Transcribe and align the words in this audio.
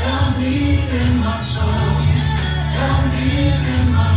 down 0.00 0.40
deep 0.40 0.92
in 0.92 1.18
my 1.20 1.42
soul, 1.42 1.72
down 2.76 3.10
deep 3.10 3.70
in 3.72 3.90
my 3.92 4.09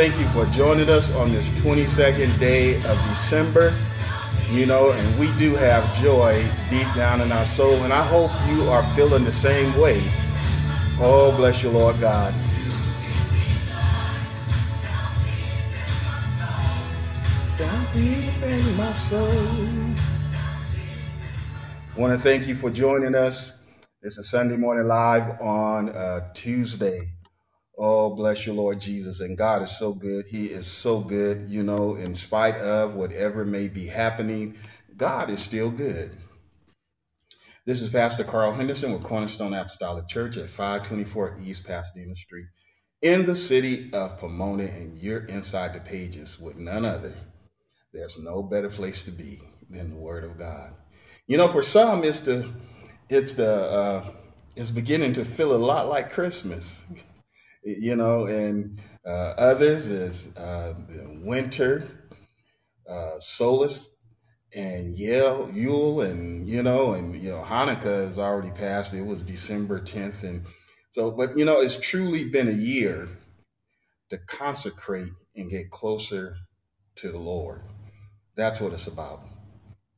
thank 0.00 0.18
you 0.18 0.26
for 0.30 0.46
joining 0.46 0.88
us 0.88 1.10
on 1.10 1.30
this 1.30 1.50
22nd 1.60 2.40
day 2.40 2.76
of 2.84 2.98
December. 3.10 3.78
You 4.48 4.64
know, 4.64 4.92
and 4.92 5.18
we 5.18 5.30
do 5.32 5.54
have 5.56 5.94
joy 6.00 6.42
deep 6.70 6.88
down 6.94 7.20
in 7.20 7.30
our 7.30 7.44
soul, 7.46 7.74
and 7.84 7.92
I 7.92 8.02
hope 8.06 8.30
you 8.48 8.66
are 8.70 8.82
feeling 8.94 9.24
the 9.24 9.32
same 9.32 9.78
way. 9.78 10.02
Oh, 10.98 11.34
bless 11.36 11.62
you, 11.62 11.68
Lord 11.68 12.00
God. 12.00 12.32
In 17.58 18.76
my 18.78 18.92
soul. 18.94 19.28
want 21.94 22.14
to 22.14 22.18
thank 22.18 22.46
you 22.46 22.54
for 22.54 22.70
joining 22.70 23.14
us. 23.14 23.60
It's 24.00 24.16
a 24.16 24.22
Sunday 24.22 24.56
morning 24.56 24.88
live 24.88 25.38
on 25.42 25.90
uh, 25.90 26.32
Tuesday. 26.32 27.19
Oh, 27.80 28.14
bless 28.14 28.46
you, 28.46 28.54
Lord 28.54 28.80
Jesus. 28.80 29.20
And 29.20 29.38
God 29.38 29.62
is 29.62 29.78
so 29.78 29.94
good. 29.94 30.26
He 30.28 30.48
is 30.48 30.66
so 30.66 31.00
good, 31.00 31.46
you 31.50 31.64
know, 31.64 31.96
in 31.96 32.14
spite 32.14 32.56
of 32.56 32.94
whatever 32.94 33.46
may 33.46 33.68
be 33.68 33.86
happening, 33.86 34.58
God 34.98 35.30
is 35.30 35.42
still 35.42 35.70
good. 35.70 36.12
This 37.66 37.82
is 37.82 37.90
Pastor 37.90 38.24
Carl 38.24 38.52
Henderson 38.52 38.92
with 38.92 39.04
Cornerstone 39.04 39.54
Apostolic 39.54 40.08
Church 40.08 40.36
at 40.36 40.50
524 40.50 41.38
East 41.42 41.64
Pasadena 41.64 42.16
Street 42.16 42.46
in 43.02 43.26
the 43.26 43.36
city 43.36 43.90
of 43.94 44.18
Pomona. 44.18 44.64
And 44.64 44.98
you're 44.98 45.26
inside 45.26 45.74
the 45.74 45.80
pages 45.80 46.40
with 46.40 46.56
none 46.56 46.84
other. 46.84 47.14
There's 47.92 48.18
no 48.18 48.42
better 48.42 48.70
place 48.70 49.04
to 49.04 49.12
be 49.12 49.42
than 49.70 49.90
the 49.90 49.96
Word 49.96 50.24
of 50.24 50.38
God. 50.38 50.74
You 51.28 51.38
know, 51.38 51.48
for 51.48 51.62
some, 51.62 52.04
it's 52.04 52.20
the 52.20 52.50
it's 53.08 53.34
the 53.34 53.54
uh, 53.70 54.10
it's 54.56 54.70
beginning 54.70 55.14
to 55.14 55.24
feel 55.24 55.54
a 55.54 55.58
lot 55.58 55.88
like 55.88 56.12
Christmas, 56.12 56.84
you 57.62 57.96
know, 57.96 58.26
and 58.26 58.80
uh, 59.06 59.34
others 59.38 59.90
is 59.90 60.34
uh, 60.36 60.74
winter, 61.22 61.86
uh, 62.88 63.18
solace, 63.18 63.92
and 64.54 64.96
Yale, 64.96 65.50
Yule, 65.54 66.02
and 66.02 66.48
you 66.48 66.62
know, 66.62 66.94
and 66.94 67.20
you 67.20 67.30
know, 67.30 67.42
Hanukkah 67.46 68.06
has 68.06 68.18
already 68.18 68.50
passed. 68.50 68.94
It 68.94 69.02
was 69.06 69.22
December 69.22 69.80
10th, 69.80 70.22
and 70.24 70.44
so, 70.92 71.10
but 71.10 71.38
you 71.38 71.44
know, 71.44 71.60
it's 71.60 71.78
truly 71.78 72.24
been 72.24 72.48
a 72.48 72.52
year 72.52 73.08
to 74.10 74.18
consecrate 74.18 75.12
and 75.36 75.50
get 75.50 75.70
closer 75.70 76.36
to 76.96 77.12
the 77.12 77.18
Lord. 77.18 77.62
That's 78.36 78.60
what 78.60 78.72
it's 78.72 78.86
about. 78.88 79.22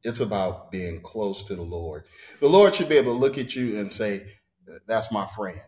It's 0.04 0.20
about 0.20 0.70
being 0.70 1.00
close 1.00 1.42
to 1.44 1.54
the 1.56 1.62
Lord. 1.62 2.04
The 2.40 2.48
Lord 2.48 2.74
should 2.74 2.88
be 2.88 2.96
able 2.96 3.14
to 3.14 3.18
look 3.18 3.38
at 3.38 3.54
you 3.54 3.78
and 3.78 3.92
say, 3.92 4.26
That's 4.86 5.12
my 5.12 5.26
friend. 5.26 5.60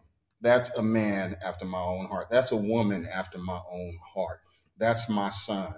That's 0.45 0.69
a 0.73 0.83
man 0.83 1.39
after 1.43 1.65
my 1.65 1.81
own 1.81 2.05
heart. 2.05 2.29
That's 2.31 2.53
a 2.53 2.57
woman 2.57 3.09
after 3.11 3.39
my 3.39 3.61
own 3.73 3.99
heart. 4.15 4.41
That's 4.77 5.09
my 5.09 5.31
son, 5.31 5.75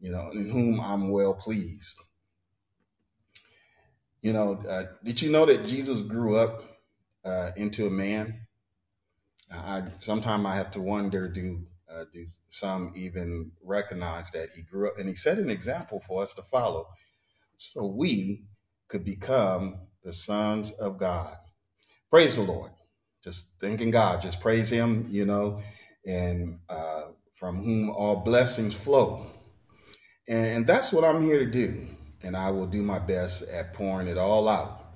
you 0.00 0.10
know, 0.10 0.32
in 0.32 0.50
whom 0.50 0.80
I'm 0.80 1.10
well 1.10 1.34
pleased. 1.34 1.96
You 4.20 4.32
know, 4.32 4.54
uh, 4.68 4.86
did 5.04 5.22
you 5.22 5.30
know 5.30 5.46
that 5.46 5.66
Jesus 5.66 6.02
grew 6.02 6.36
up 6.36 6.64
uh, 7.24 7.52
into 7.56 7.86
a 7.86 7.90
man? 7.90 8.40
I 9.52 9.84
sometimes 10.00 10.46
I 10.46 10.56
have 10.56 10.72
to 10.72 10.80
wonder, 10.80 11.28
do 11.28 11.64
uh, 11.88 12.06
do 12.12 12.26
some 12.48 12.92
even 12.96 13.52
recognize 13.62 14.32
that 14.32 14.50
he 14.56 14.62
grew 14.62 14.88
up 14.88 14.98
and 14.98 15.08
he 15.08 15.14
set 15.14 15.38
an 15.38 15.48
example 15.48 16.00
for 16.08 16.24
us 16.24 16.34
to 16.34 16.42
follow, 16.42 16.88
so 17.56 17.86
we 17.86 18.46
could 18.88 19.04
become 19.04 19.76
the 20.02 20.12
sons 20.12 20.72
of 20.72 20.98
God. 20.98 21.36
Praise 22.10 22.34
the 22.34 22.42
Lord. 22.42 22.72
Just 23.22 23.60
thanking 23.60 23.90
God. 23.90 24.22
Just 24.22 24.40
praise 24.40 24.70
Him. 24.70 25.06
You 25.10 25.26
know, 25.26 25.62
and 26.06 26.58
uh, 26.68 27.04
from 27.34 27.62
whom 27.62 27.90
all 27.90 28.16
blessings 28.16 28.74
flow. 28.74 29.26
And 30.28 30.66
that's 30.66 30.92
what 30.92 31.04
I'm 31.04 31.22
here 31.22 31.40
to 31.40 31.50
do. 31.50 31.86
And 32.22 32.36
I 32.36 32.50
will 32.50 32.66
do 32.66 32.82
my 32.82 32.98
best 32.98 33.42
at 33.42 33.74
pouring 33.74 34.06
it 34.06 34.16
all 34.16 34.48
out 34.48 34.94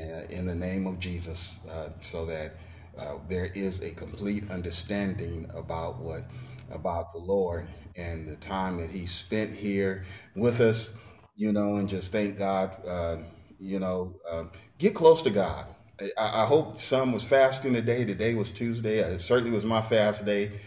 uh, 0.00 0.24
in 0.30 0.46
the 0.46 0.54
name 0.54 0.86
of 0.86 0.98
Jesus 0.98 1.58
uh, 1.70 1.90
so 2.00 2.24
that 2.26 2.56
uh, 2.98 3.16
there 3.28 3.46
is 3.54 3.82
a 3.82 3.90
complete 3.90 4.50
understanding 4.50 5.48
about 5.54 5.98
what, 6.00 6.24
about 6.70 7.12
the 7.12 7.18
Lord 7.18 7.66
and 7.96 8.28
the 8.28 8.36
time 8.36 8.78
that 8.78 8.90
He 8.90 9.06
spent 9.06 9.54
here 9.54 10.04
with 10.34 10.60
us, 10.60 10.94
you 11.36 11.52
know, 11.52 11.76
and 11.76 11.88
just 11.88 12.10
thank 12.10 12.38
God, 12.38 12.72
uh, 12.86 13.18
you 13.60 13.78
know, 13.78 14.14
um, 14.30 14.50
get 14.78 14.94
close 14.94 15.22
to 15.22 15.30
God. 15.30 15.66
I, 16.00 16.42
I 16.42 16.46
hope 16.46 16.80
some 16.80 17.12
was 17.12 17.24
fasting 17.24 17.72
today. 17.74 18.04
Today 18.04 18.34
was 18.34 18.50
Tuesday. 18.50 18.98
It 18.98 19.20
certainly 19.20 19.50
was 19.52 19.64
my 19.64 19.82
fast 19.82 20.24
day, 20.24 20.60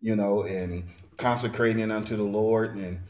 you 0.00 0.16
know, 0.16 0.44
and 0.44 0.84
consecrating 1.16 1.90
unto 1.90 2.16
the 2.16 2.22
Lord 2.22 2.76
and 2.76 3.00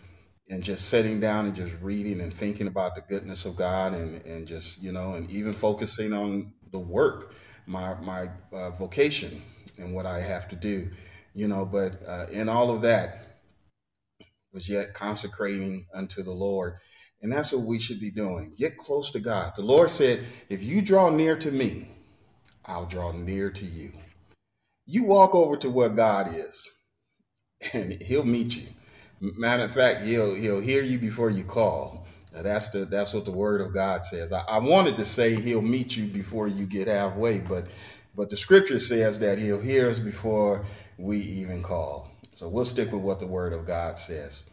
and 0.49 0.63
just 0.63 0.89
sitting 0.89 1.21
down 1.21 1.47
and 1.47 1.57
just 1.57 1.75
reading 1.81 2.21
and 2.21 2.33
thinking 2.33 2.69
about 2.69 2.95
the 2.95 3.01
goodness 3.03 3.47
of 3.47 3.57
God 3.57 3.95
and, 3.95 4.25
and 4.27 4.47
just, 4.47 4.81
you 4.81 4.93
know, 4.93 5.15
and 5.15 5.31
even 5.31 5.53
focusing 5.53 6.13
on 6.13 6.53
the 6.71 6.79
work, 6.79 7.35
my, 7.67 7.95
my 8.01 8.31
uh, 8.53 8.71
vocation 8.71 9.43
and 9.79 9.93
what 9.93 10.07
I 10.07 10.21
have 10.21 10.49
to 10.51 10.57
do, 10.57 10.89
you 11.35 11.49
know, 11.49 11.65
but 11.65 12.01
uh, 12.07 12.27
in 12.31 12.49
all 12.49 12.71
of 12.71 12.83
that 12.83 13.41
was 14.53 14.69
yet 14.69 14.95
consecrating 14.95 15.87
unto 15.93 16.23
the 16.23 16.33
Lord. 16.33 16.77
And 17.27 17.33
that's 17.33 17.51
what 17.51 17.63
we 17.63 17.81
should 17.81 17.99
be 17.99 18.13
doing. 18.13 18.53
Get 18.57 18.79
close 18.79 19.11
to 19.11 19.19
God. 19.19 19.55
The 19.57 19.63
Lord 19.63 19.91
said, 19.91 20.25
if 20.49 20.63
you 20.63 20.81
draw 20.81 21.11
near 21.11 21.37
to 21.39 21.51
me, 21.51 21.89
I'll 22.65 22.87
draw 22.87 23.11
near 23.11 23.51
to 23.51 23.67
you. 23.67 23.91
You 24.87 25.03
walk 25.03 25.35
over 25.35 25.57
to 25.57 25.69
where 25.69 25.89
God 25.89 26.37
is, 26.37 26.71
and 27.73 28.01
he'll 28.01 28.25
meet 28.25 28.57
you. 28.57 28.69
Matter 29.21 29.65
of 29.65 29.75
fact, 29.75 30.05
he'll 30.05 30.37
he'll 30.37 30.61
hear 30.61 30.85
you 30.85 31.01
before 31.01 31.31
you 31.31 31.43
call. 31.43 32.07
Now, 32.33 32.43
that's 32.43 32.71
the 32.71 32.85
that's 32.85 33.13
what 33.13 33.25
the 33.25 33.33
word 33.33 33.61
of 33.61 33.75
God 33.75 34.07
says. 34.07 34.31
I, 34.31 34.43
I 34.43 34.59
wanted 34.59 34.97
to 34.99 35.05
say 35.05 35.35
he'll 35.35 35.61
meet 35.63 35.97
you 35.97 36.07
before 36.07 36.47
you 36.47 36.65
get 36.65 36.87
halfway, 36.87 37.41
but 37.41 37.67
but 38.15 38.31
the 38.31 38.37
scripture 38.37 38.79
says 38.79 39.19
that 39.19 39.41
he'll 39.41 39.61
hear 39.61 39.91
us 39.91 39.99
before 39.99 40.65
we 40.97 41.19
even 41.19 41.61
call. 41.61 42.09
So 42.37 42.49
we'll 42.49 42.67
stick 42.67 42.93
with 42.93 43.03
what 43.03 43.19
the 43.19 43.27
word 43.27 43.53
of 43.53 43.67
God 43.67 43.99
says. 43.99 44.45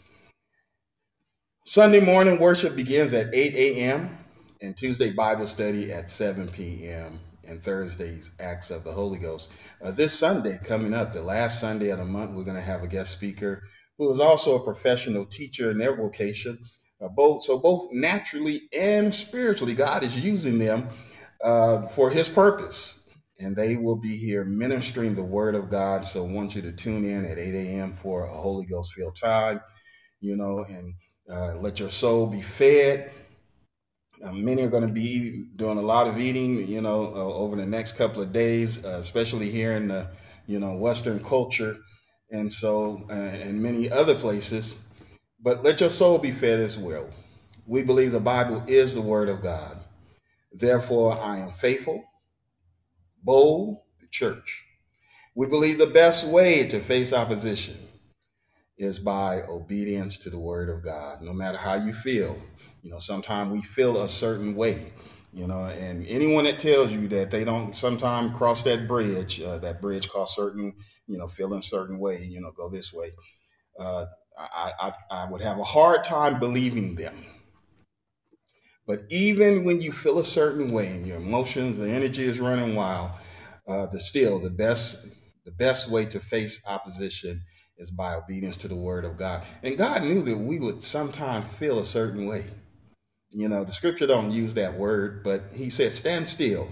Sunday 1.65 2.01
morning 2.01 2.39
worship 2.41 2.75
begins 2.75 3.13
at 3.13 3.33
8 3.33 3.55
a.m. 3.55 4.17
and 4.59 4.75
Tuesday 4.75 5.11
Bible 5.11 5.47
study 5.47 5.93
at 5.93 6.09
7 6.09 6.49
p.m. 6.49 7.21
and 7.45 7.61
Thursdays 7.61 8.29
Acts 8.41 8.69
of 8.69 8.83
the 8.83 8.91
Holy 8.91 9.17
Ghost. 9.17 9.47
Uh, 9.81 9.91
this 9.91 10.11
Sunday 10.13 10.59
coming 10.61 10.93
up, 10.93 11.13
the 11.13 11.21
last 11.21 11.61
Sunday 11.61 11.91
of 11.91 11.99
the 11.99 12.05
month, 12.05 12.31
we're 12.31 12.43
going 12.43 12.57
to 12.57 12.61
have 12.61 12.83
a 12.83 12.87
guest 12.87 13.13
speaker 13.13 13.63
who 13.97 14.11
is 14.11 14.19
also 14.19 14.57
a 14.57 14.63
professional 14.65 15.25
teacher 15.25 15.71
in 15.71 15.77
their 15.77 15.95
vocation. 15.95 16.59
Uh, 17.01 17.07
both 17.07 17.45
so 17.45 17.57
both 17.57 17.87
naturally 17.93 18.63
and 18.77 19.15
spiritually, 19.15 19.73
God 19.73 20.03
is 20.03 20.17
using 20.17 20.59
them 20.59 20.89
uh, 21.41 21.87
for 21.87 22.09
His 22.09 22.27
purpose, 22.27 22.99
and 23.39 23.55
they 23.55 23.77
will 23.77 23.95
be 23.95 24.17
here 24.17 24.43
ministering 24.43 25.15
the 25.15 25.23
Word 25.23 25.55
of 25.55 25.69
God. 25.69 26.05
So 26.05 26.27
I 26.27 26.29
want 26.29 26.55
you 26.55 26.61
to 26.63 26.73
tune 26.73 27.05
in 27.05 27.23
at 27.23 27.37
8 27.37 27.55
a.m. 27.55 27.93
for 27.93 28.25
a 28.25 28.33
Holy 28.33 28.65
Ghost 28.65 28.91
filled 28.91 29.15
time, 29.15 29.61
you 30.19 30.35
know, 30.35 30.65
and 30.65 30.93
uh, 31.31 31.55
let 31.55 31.79
your 31.79 31.89
soul 31.89 32.27
be 32.27 32.41
fed. 32.41 33.11
Uh, 34.23 34.31
many 34.31 34.63
are 34.63 34.69
going 34.69 34.87
to 34.87 34.93
be 34.93 35.45
doing 35.55 35.77
a 35.77 35.81
lot 35.81 36.07
of 36.07 36.17
eating, 36.17 36.67
you 36.67 36.81
know, 36.81 37.13
uh, 37.15 37.33
over 37.33 37.55
the 37.55 37.65
next 37.65 37.97
couple 37.97 38.21
of 38.21 38.31
days, 38.31 38.83
uh, 38.85 38.99
especially 39.01 39.49
here 39.49 39.73
in 39.73 39.87
the, 39.87 40.07
you 40.47 40.59
know, 40.59 40.75
Western 40.75 41.19
culture, 41.23 41.77
and 42.31 42.51
so 42.51 43.05
uh, 43.09 43.13
and 43.13 43.61
many 43.61 43.89
other 43.91 44.15
places. 44.15 44.75
But 45.41 45.63
let 45.63 45.81
your 45.81 45.89
soul 45.89 46.17
be 46.17 46.31
fed 46.31 46.59
as 46.59 46.77
well. 46.77 47.09
We 47.65 47.83
believe 47.83 48.11
the 48.11 48.19
Bible 48.19 48.63
is 48.67 48.93
the 48.93 49.01
Word 49.01 49.29
of 49.29 49.41
God. 49.41 49.77
Therefore, 50.51 51.17
I 51.19 51.39
am 51.39 51.51
faithful, 51.51 52.03
bold, 53.23 53.79
church. 54.11 54.63
We 55.35 55.47
believe 55.47 55.79
the 55.79 55.87
best 55.87 56.25
way 56.27 56.67
to 56.67 56.79
face 56.79 57.11
opposition 57.11 57.77
is 58.77 58.99
by 58.99 59.41
obedience 59.43 60.17
to 60.17 60.29
the 60.29 60.39
word 60.39 60.69
of 60.69 60.83
God. 60.83 61.21
No 61.21 61.33
matter 61.33 61.57
how 61.57 61.75
you 61.75 61.93
feel, 61.93 62.41
you 62.81 62.91
know, 62.91 62.99
sometimes 62.99 63.51
we 63.51 63.61
feel 63.61 64.01
a 64.01 64.09
certain 64.09 64.55
way, 64.55 64.91
you 65.31 65.47
know, 65.47 65.63
and 65.65 66.05
anyone 66.07 66.45
that 66.45 66.59
tells 66.59 66.91
you 66.91 67.07
that 67.09 67.31
they 67.31 67.43
don't 67.43 67.75
sometimes 67.75 68.35
cross 68.35 68.63
that 68.63 68.87
bridge, 68.87 69.39
uh, 69.41 69.57
that 69.59 69.81
bridge 69.81 70.09
costs 70.09 70.35
certain, 70.35 70.73
you 71.07 71.17
know, 71.17 71.27
feeling 71.27 71.59
a 71.59 71.63
certain 71.63 71.99
way, 71.99 72.23
you 72.23 72.41
know, 72.41 72.51
go 72.51 72.69
this 72.69 72.91
way. 72.91 73.11
Uh, 73.79 74.05
I, 74.37 74.73
I, 74.79 74.93
I 75.11 75.31
would 75.31 75.41
have 75.41 75.59
a 75.59 75.63
hard 75.63 76.03
time 76.03 76.39
believing 76.39 76.95
them. 76.95 77.15
But 78.85 79.03
even 79.09 79.63
when 79.63 79.81
you 79.81 79.91
feel 79.91 80.19
a 80.19 80.25
certain 80.25 80.71
way 80.71 80.87
and 80.87 81.07
your 81.07 81.17
emotions, 81.17 81.77
the 81.77 81.89
energy 81.89 82.23
is 82.23 82.39
running 82.39 82.75
wild, 82.75 83.11
uh, 83.67 83.85
the 83.87 83.99
still 83.99 84.39
the 84.39 84.49
best 84.49 84.97
the 85.45 85.51
best 85.51 85.89
way 85.89 86.05
to 86.05 86.19
face 86.19 86.61
opposition 86.65 87.43
is 87.83 87.91
by 87.91 88.15
obedience 88.15 88.55
to 88.57 88.67
the 88.69 88.75
word 88.75 89.03
of 89.03 89.17
God. 89.17 89.43
And 89.61 89.77
God 89.77 90.03
knew 90.03 90.23
that 90.23 90.37
we 90.37 90.57
would 90.57 90.81
sometimes 90.81 91.47
feel 91.49 91.79
a 91.79 91.85
certain 91.85 92.25
way. 92.25 92.45
You 93.29 93.49
know, 93.49 93.65
the 93.65 93.73
scripture 93.73 94.07
don't 94.07 94.31
use 94.31 94.53
that 94.53 94.77
word, 94.77 95.23
but 95.23 95.43
he 95.53 95.69
said, 95.69 95.91
stand 95.91 96.29
still 96.29 96.69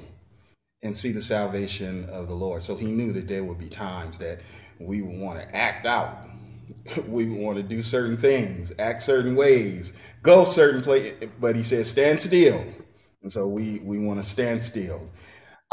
and 0.81 0.97
see 0.97 1.11
the 1.11 1.21
salvation 1.21 2.05
of 2.05 2.27
the 2.29 2.33
Lord. 2.33 2.63
So 2.63 2.75
he 2.75 2.85
knew 2.85 3.11
that 3.11 3.27
there 3.27 3.43
would 3.43 3.59
be 3.59 3.69
times 3.69 4.17
that 4.19 4.39
we 4.79 5.01
would 5.01 5.19
want 5.19 5.39
to 5.39 5.55
act 5.55 5.85
out. 5.85 6.17
we 7.07 7.25
would 7.25 7.39
want 7.39 7.57
to 7.57 7.63
do 7.63 7.83
certain 7.83 8.15
things, 8.15 8.71
act 8.79 9.01
certain 9.01 9.35
ways, 9.35 9.91
go 10.23 10.45
certain 10.45 10.81
places. 10.81 11.29
But 11.41 11.57
he 11.57 11.63
said, 11.63 11.85
stand 11.87 12.21
still. 12.21 12.63
And 13.21 13.31
so 13.33 13.47
we, 13.47 13.79
we 13.79 13.99
want 13.99 14.23
to 14.23 14.27
stand 14.27 14.63
still. 14.63 15.09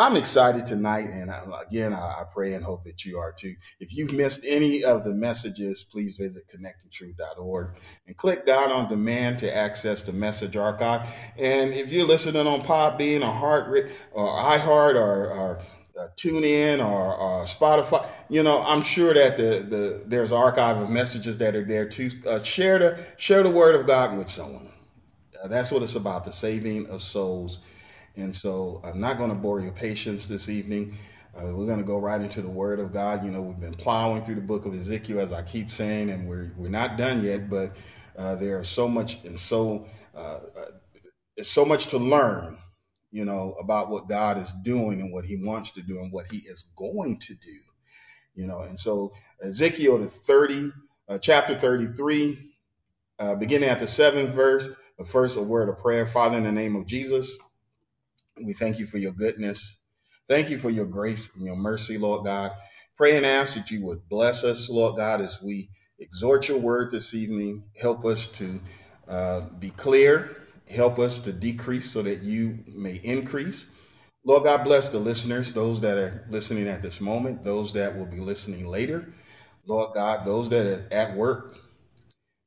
I'm 0.00 0.14
excited 0.14 0.64
tonight, 0.64 1.10
and 1.10 1.28
again, 1.60 1.92
I, 1.92 2.22
pray 2.32 2.54
and 2.54 2.64
hope 2.64 2.84
that 2.84 3.04
you 3.04 3.18
are 3.18 3.32
too. 3.32 3.56
If 3.80 3.92
you've 3.92 4.12
missed 4.12 4.44
any 4.46 4.84
of 4.84 5.02
the 5.02 5.12
messages, 5.12 5.82
please 5.82 6.14
visit 6.14 6.44
connectingtruth.org 6.46 7.70
and 8.06 8.16
click 8.16 8.46
down 8.46 8.70
on 8.70 8.88
demand 8.88 9.40
to 9.40 9.52
access 9.52 10.02
the 10.02 10.12
message 10.12 10.54
archive. 10.54 11.08
And 11.36 11.74
if 11.74 11.90
you're 11.90 12.06
listening 12.06 12.46
on 12.46 12.60
Podbean 12.60 13.22
or 13.22 13.32
Heart 13.32 13.90
or 14.12 14.28
iHeart 14.28 14.94
or, 14.94 15.32
or 15.32 15.62
uh, 15.98 16.06
TuneIn 16.16 16.78
or, 16.78 17.16
or, 17.16 17.44
Spotify, 17.44 18.08
you 18.28 18.44
know, 18.44 18.62
I'm 18.62 18.82
sure 18.84 19.12
that 19.14 19.36
the, 19.36 19.66
the 19.68 20.02
there's 20.06 20.30
an 20.30 20.38
archive 20.38 20.76
of 20.76 20.90
messages 20.90 21.38
that 21.38 21.56
are 21.56 21.64
there 21.64 21.88
too. 21.88 22.12
Uh, 22.24 22.40
share 22.44 22.78
the 22.78 23.04
share 23.16 23.42
the 23.42 23.50
word 23.50 23.74
of 23.74 23.84
God 23.84 24.16
with 24.16 24.30
someone. 24.30 24.68
Uh, 25.42 25.48
that's 25.48 25.72
what 25.72 25.82
it's 25.82 25.96
about: 25.96 26.22
the 26.22 26.32
saving 26.32 26.86
of 26.86 27.02
souls 27.02 27.58
and 28.18 28.34
so 28.34 28.80
I'm 28.84 29.00
not 29.00 29.16
going 29.16 29.30
to 29.30 29.36
bore 29.36 29.60
your 29.60 29.72
patience 29.72 30.26
this 30.26 30.48
evening. 30.48 30.98
Uh, 31.36 31.46
we're 31.54 31.66
going 31.66 31.78
to 31.78 31.84
go 31.84 31.98
right 31.98 32.20
into 32.20 32.42
the 32.42 32.48
Word 32.48 32.80
of 32.80 32.92
God. 32.92 33.24
You 33.24 33.30
know, 33.30 33.40
we've 33.40 33.60
been 33.60 33.74
plowing 33.74 34.24
through 34.24 34.34
the 34.34 34.40
book 34.40 34.66
of 34.66 34.74
Ezekiel, 34.74 35.20
as 35.20 35.32
I 35.32 35.42
keep 35.42 35.70
saying, 35.70 36.10
and 36.10 36.28
we're 36.28 36.52
we're 36.56 36.68
not 36.68 36.96
done 36.96 37.22
yet. 37.22 37.48
But 37.48 37.76
uh, 38.18 38.36
are 38.42 38.64
so 38.64 38.88
much 38.88 39.22
and 39.24 39.38
so 39.38 39.86
uh, 40.16 40.40
uh 40.56 41.42
so 41.42 41.64
much 41.64 41.86
to 41.88 41.98
learn. 41.98 42.58
You 43.10 43.24
know 43.24 43.54
about 43.60 43.88
what 43.88 44.08
God 44.08 44.36
is 44.38 44.50
doing 44.62 45.00
and 45.00 45.12
what 45.12 45.24
He 45.24 45.36
wants 45.36 45.70
to 45.72 45.82
do 45.82 46.00
and 46.00 46.12
what 46.12 46.26
He 46.30 46.38
is 46.38 46.64
going 46.76 47.20
to 47.20 47.34
do. 47.34 47.58
You 48.34 48.46
know, 48.46 48.62
and 48.62 48.78
so 48.78 49.12
Ezekiel 49.42 50.04
thirty, 50.08 50.72
uh, 51.08 51.18
chapter 51.18 51.58
thirty-three, 51.58 52.50
uh, 53.20 53.36
beginning 53.36 53.68
at 53.68 53.78
the 53.78 53.86
seventh 53.86 54.34
verse. 54.34 54.68
But 54.96 55.06
first, 55.06 55.36
a 55.36 55.42
word 55.42 55.68
of 55.68 55.78
prayer. 55.78 56.06
Father, 56.06 56.38
in 56.38 56.44
the 56.44 56.50
name 56.50 56.74
of 56.74 56.86
Jesus. 56.86 57.38
We 58.44 58.52
thank 58.54 58.78
you 58.78 58.86
for 58.86 58.98
your 58.98 59.12
goodness. 59.12 59.78
Thank 60.28 60.50
you 60.50 60.58
for 60.58 60.70
your 60.70 60.86
grace 60.86 61.30
and 61.34 61.44
your 61.44 61.56
mercy, 61.56 61.98
Lord 61.98 62.24
God. 62.24 62.52
Pray 62.96 63.16
and 63.16 63.24
ask 63.26 63.54
that 63.54 63.70
you 63.70 63.84
would 63.84 64.08
bless 64.08 64.44
us, 64.44 64.68
Lord 64.68 64.96
God, 64.96 65.20
as 65.20 65.40
we 65.42 65.70
exhort 65.98 66.48
your 66.48 66.58
word 66.58 66.90
this 66.90 67.14
evening. 67.14 67.64
Help 67.80 68.04
us 68.04 68.26
to 68.28 68.60
uh, 69.08 69.40
be 69.58 69.70
clear. 69.70 70.36
Help 70.68 70.98
us 70.98 71.18
to 71.20 71.32
decrease 71.32 71.90
so 71.90 72.02
that 72.02 72.22
you 72.22 72.58
may 72.74 72.96
increase. 72.96 73.66
Lord 74.24 74.44
God, 74.44 74.64
bless 74.64 74.90
the 74.90 74.98
listeners, 74.98 75.52
those 75.52 75.80
that 75.80 75.96
are 75.96 76.26
listening 76.30 76.68
at 76.68 76.82
this 76.82 77.00
moment, 77.00 77.44
those 77.44 77.72
that 77.72 77.96
will 77.96 78.06
be 78.06 78.20
listening 78.20 78.66
later. 78.66 79.14
Lord 79.66 79.94
God, 79.94 80.26
those 80.26 80.48
that 80.50 80.66
are 80.66 80.88
at 80.90 81.16
work, 81.16 81.56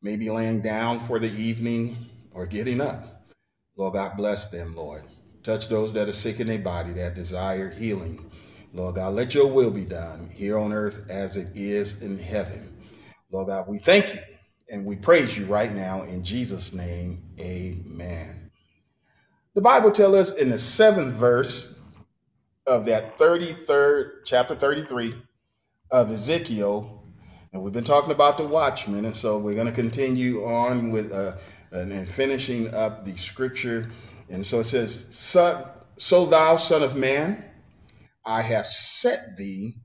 maybe 0.01 0.29
laying 0.29 0.61
down 0.61 0.99
for 0.99 1.17
the 1.19 1.31
evening 1.31 1.97
or 2.33 2.45
getting 2.45 2.81
up. 2.81 3.23
Lord 3.75 3.93
God, 3.93 4.17
bless 4.17 4.47
them, 4.49 4.75
Lord. 4.75 5.03
Touch 5.43 5.67
those 5.69 5.91
that 5.93 6.07
are 6.07 6.13
sick 6.13 6.39
in 6.39 6.47
their 6.47 6.59
body, 6.59 6.93
that 6.93 7.15
desire 7.15 7.69
healing. 7.69 8.29
Lord 8.73 8.95
God, 8.95 9.15
let 9.15 9.33
your 9.33 9.47
will 9.47 9.71
be 9.71 9.85
done 9.85 10.29
here 10.33 10.57
on 10.57 10.71
earth 10.71 11.09
as 11.09 11.35
it 11.35 11.49
is 11.55 12.01
in 12.01 12.17
heaven. 12.19 12.77
Lord 13.31 13.47
God, 13.47 13.67
we 13.67 13.79
thank 13.79 14.13
you 14.13 14.21
and 14.69 14.85
we 14.85 14.95
praise 14.95 15.37
you 15.37 15.45
right 15.45 15.73
now 15.73 16.03
in 16.03 16.23
Jesus' 16.23 16.73
name. 16.73 17.23
Amen. 17.39 18.51
The 19.55 19.61
Bible 19.61 19.91
tells 19.91 20.15
us 20.15 20.37
in 20.37 20.49
the 20.49 20.59
seventh 20.59 21.15
verse 21.15 21.73
of 22.67 22.85
that 22.85 23.17
33rd, 23.17 24.23
chapter 24.25 24.55
33 24.55 25.15
of 25.89 26.11
Ezekiel, 26.11 27.03
and 27.51 27.61
we've 27.61 27.73
been 27.73 27.83
talking 27.83 28.11
about 28.11 28.37
the 28.37 28.47
watchman, 28.47 29.03
and 29.03 29.17
so 29.17 29.37
we're 29.37 29.55
going 29.55 29.67
to 29.67 29.73
continue 29.73 30.45
on 30.45 30.89
with 30.91 31.11
uh, 31.11 31.33
and 31.71 32.07
finishing 32.07 32.73
up 32.73 33.03
the 33.03 33.15
scripture 33.17 33.89
and 34.31 34.45
so 34.45 34.61
it 34.61 34.65
says, 34.65 35.05
son, 35.09 35.65
So 35.97 36.25
thou, 36.25 36.55
son 36.55 36.83
of 36.83 36.95
man, 36.95 37.43
I 38.25 38.41
have 38.41 38.65
set 38.65 39.35
thee 39.35 39.75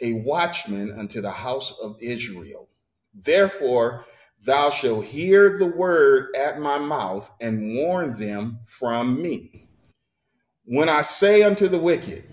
a 0.00 0.14
watchman 0.14 0.98
unto 0.98 1.20
the 1.20 1.30
house 1.30 1.74
of 1.80 1.96
Israel. 2.00 2.68
Therefore, 3.14 4.04
thou 4.44 4.70
shalt 4.70 5.04
hear 5.04 5.58
the 5.58 5.66
word 5.66 6.34
at 6.34 6.58
my 6.58 6.78
mouth 6.78 7.30
and 7.40 7.76
warn 7.76 8.16
them 8.16 8.60
from 8.64 9.20
me. 9.20 9.68
When 10.64 10.88
I 10.88 11.02
say 11.02 11.42
unto 11.42 11.68
the 11.68 11.78
wicked, 11.78 12.24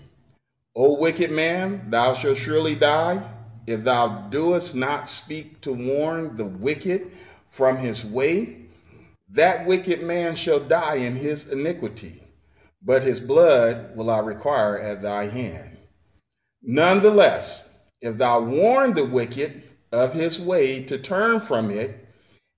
O 0.74 0.98
wicked 0.98 1.30
man, 1.30 1.90
thou 1.90 2.14
shalt 2.14 2.38
surely 2.38 2.74
die, 2.74 3.22
if 3.66 3.84
thou 3.84 4.28
doest 4.30 4.74
not 4.74 5.08
speak 5.08 5.60
to 5.60 5.72
warn 5.72 6.36
the 6.36 6.44
wicked 6.44 7.12
from 7.50 7.76
his 7.76 8.04
way, 8.04 8.59
that 9.34 9.66
wicked 9.66 10.02
man 10.02 10.34
shall 10.34 10.60
die 10.60 10.96
in 10.96 11.16
his 11.16 11.46
iniquity, 11.46 12.22
but 12.82 13.02
his 13.02 13.20
blood 13.20 13.96
will 13.96 14.10
I 14.10 14.18
require 14.18 14.78
at 14.78 15.02
thy 15.02 15.26
hand. 15.26 15.76
Nonetheless, 16.62 17.64
if 18.00 18.16
thou 18.16 18.40
warn 18.40 18.94
the 18.94 19.04
wicked 19.04 19.62
of 19.92 20.12
his 20.12 20.40
way 20.40 20.82
to 20.84 20.98
turn 20.98 21.40
from 21.40 21.70
it, 21.70 22.08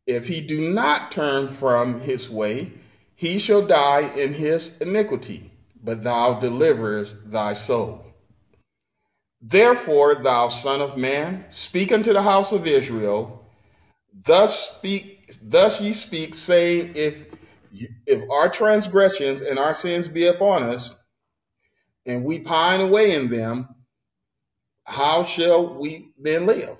if 0.06 0.26
he 0.26 0.40
do 0.40 0.72
not 0.72 1.12
turn 1.12 1.48
from 1.48 2.00
his 2.00 2.28
way, 2.28 2.72
he 3.14 3.38
shall 3.38 3.62
die 3.62 4.10
in 4.16 4.34
his 4.34 4.76
iniquity, 4.80 5.50
but 5.82 6.02
thou 6.02 6.40
deliverest 6.40 7.30
thy 7.30 7.52
soul. 7.52 8.04
Therefore, 9.40 10.14
thou 10.14 10.48
son 10.48 10.80
of 10.80 10.96
man, 10.96 11.44
speak 11.50 11.92
unto 11.92 12.12
the 12.12 12.22
house 12.22 12.52
of 12.52 12.66
Israel, 12.66 13.44
thus 14.26 14.70
speak, 14.70 15.21
thus 15.40 15.80
ye 15.80 15.92
speak, 15.92 16.34
saying, 16.34 16.92
if 16.94 17.26
if 18.06 18.28
our 18.30 18.50
transgressions 18.50 19.40
and 19.40 19.58
our 19.58 19.74
sins 19.74 20.08
be 20.08 20.26
upon 20.26 20.62
us, 20.62 20.94
and 22.06 22.24
we 22.24 22.40
pine 22.40 22.80
away 22.80 23.12
in 23.12 23.30
them, 23.30 23.68
how 24.84 25.24
shall 25.24 25.78
we 25.78 26.12
then 26.18 26.46
live? 26.46 26.76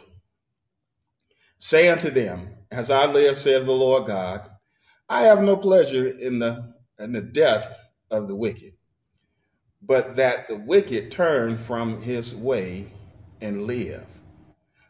Say 1.59 1.88
unto 1.88 2.11
them, 2.11 2.49
As 2.71 2.90
I 2.90 3.06
live, 3.06 3.37
saith 3.37 3.64
the 3.64 3.73
Lord 3.73 4.06
God, 4.06 4.50
I 5.09 5.23
have 5.23 5.42
no 5.42 5.56
pleasure 5.56 6.09
in 6.09 6.38
the 6.38 6.75
in 6.99 7.12
the 7.12 7.23
death 7.23 7.73
of 8.11 8.28
the 8.28 8.35
wicked, 8.35 8.75
but 9.80 10.16
that 10.16 10.47
the 10.49 10.56
wicked 10.56 11.11
turn 11.11 11.56
from 11.56 12.02
his 12.02 12.35
way 12.35 12.87
and 13.40 13.66
live. 13.66 14.06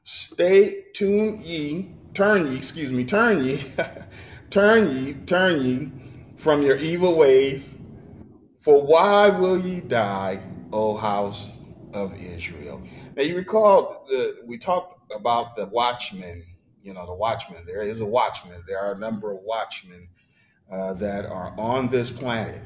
Stay 0.03 0.85
tune 0.95 1.41
ye, 1.43 1.91
turn 2.15 2.51
ye, 2.51 2.57
excuse 2.57 2.91
me, 2.93 3.05
turn 3.05 3.45
ye, 3.45 3.65
turn 4.51 4.91
ye, 4.91 5.15
turn 5.27 5.61
ye 5.63 5.91
from 6.37 6.63
your 6.63 6.77
evil 6.77 7.17
ways. 7.17 7.75
For 8.61 8.83
why 8.83 9.29
will 9.29 9.59
ye 9.59 9.81
die, 9.81 10.41
O 10.73 10.97
house 10.97 11.57
of 11.93 12.15
Israel? 12.21 12.81
Now 13.17 13.23
you 13.23 13.37
recall 13.37 14.07
the, 14.09 14.39
we 14.47 14.59
talked 14.59 15.13
about 15.13 15.57
the 15.57 15.67
watchmen. 15.67 16.45
You 16.83 16.95
know, 16.95 17.07
the 17.07 17.15
watchmen. 17.15 17.65
There 17.67 17.83
is 17.83 18.01
a 18.01 18.07
watchman. 18.07 18.63
There 18.67 18.79
are 18.79 18.93
a 18.93 18.99
number 18.99 19.33
of 19.33 19.41
watchmen 19.43 20.09
uh, 20.71 20.95
that 20.95 21.27
are 21.27 21.53
on 21.59 21.89
this 21.89 22.11
planet. 22.11 22.61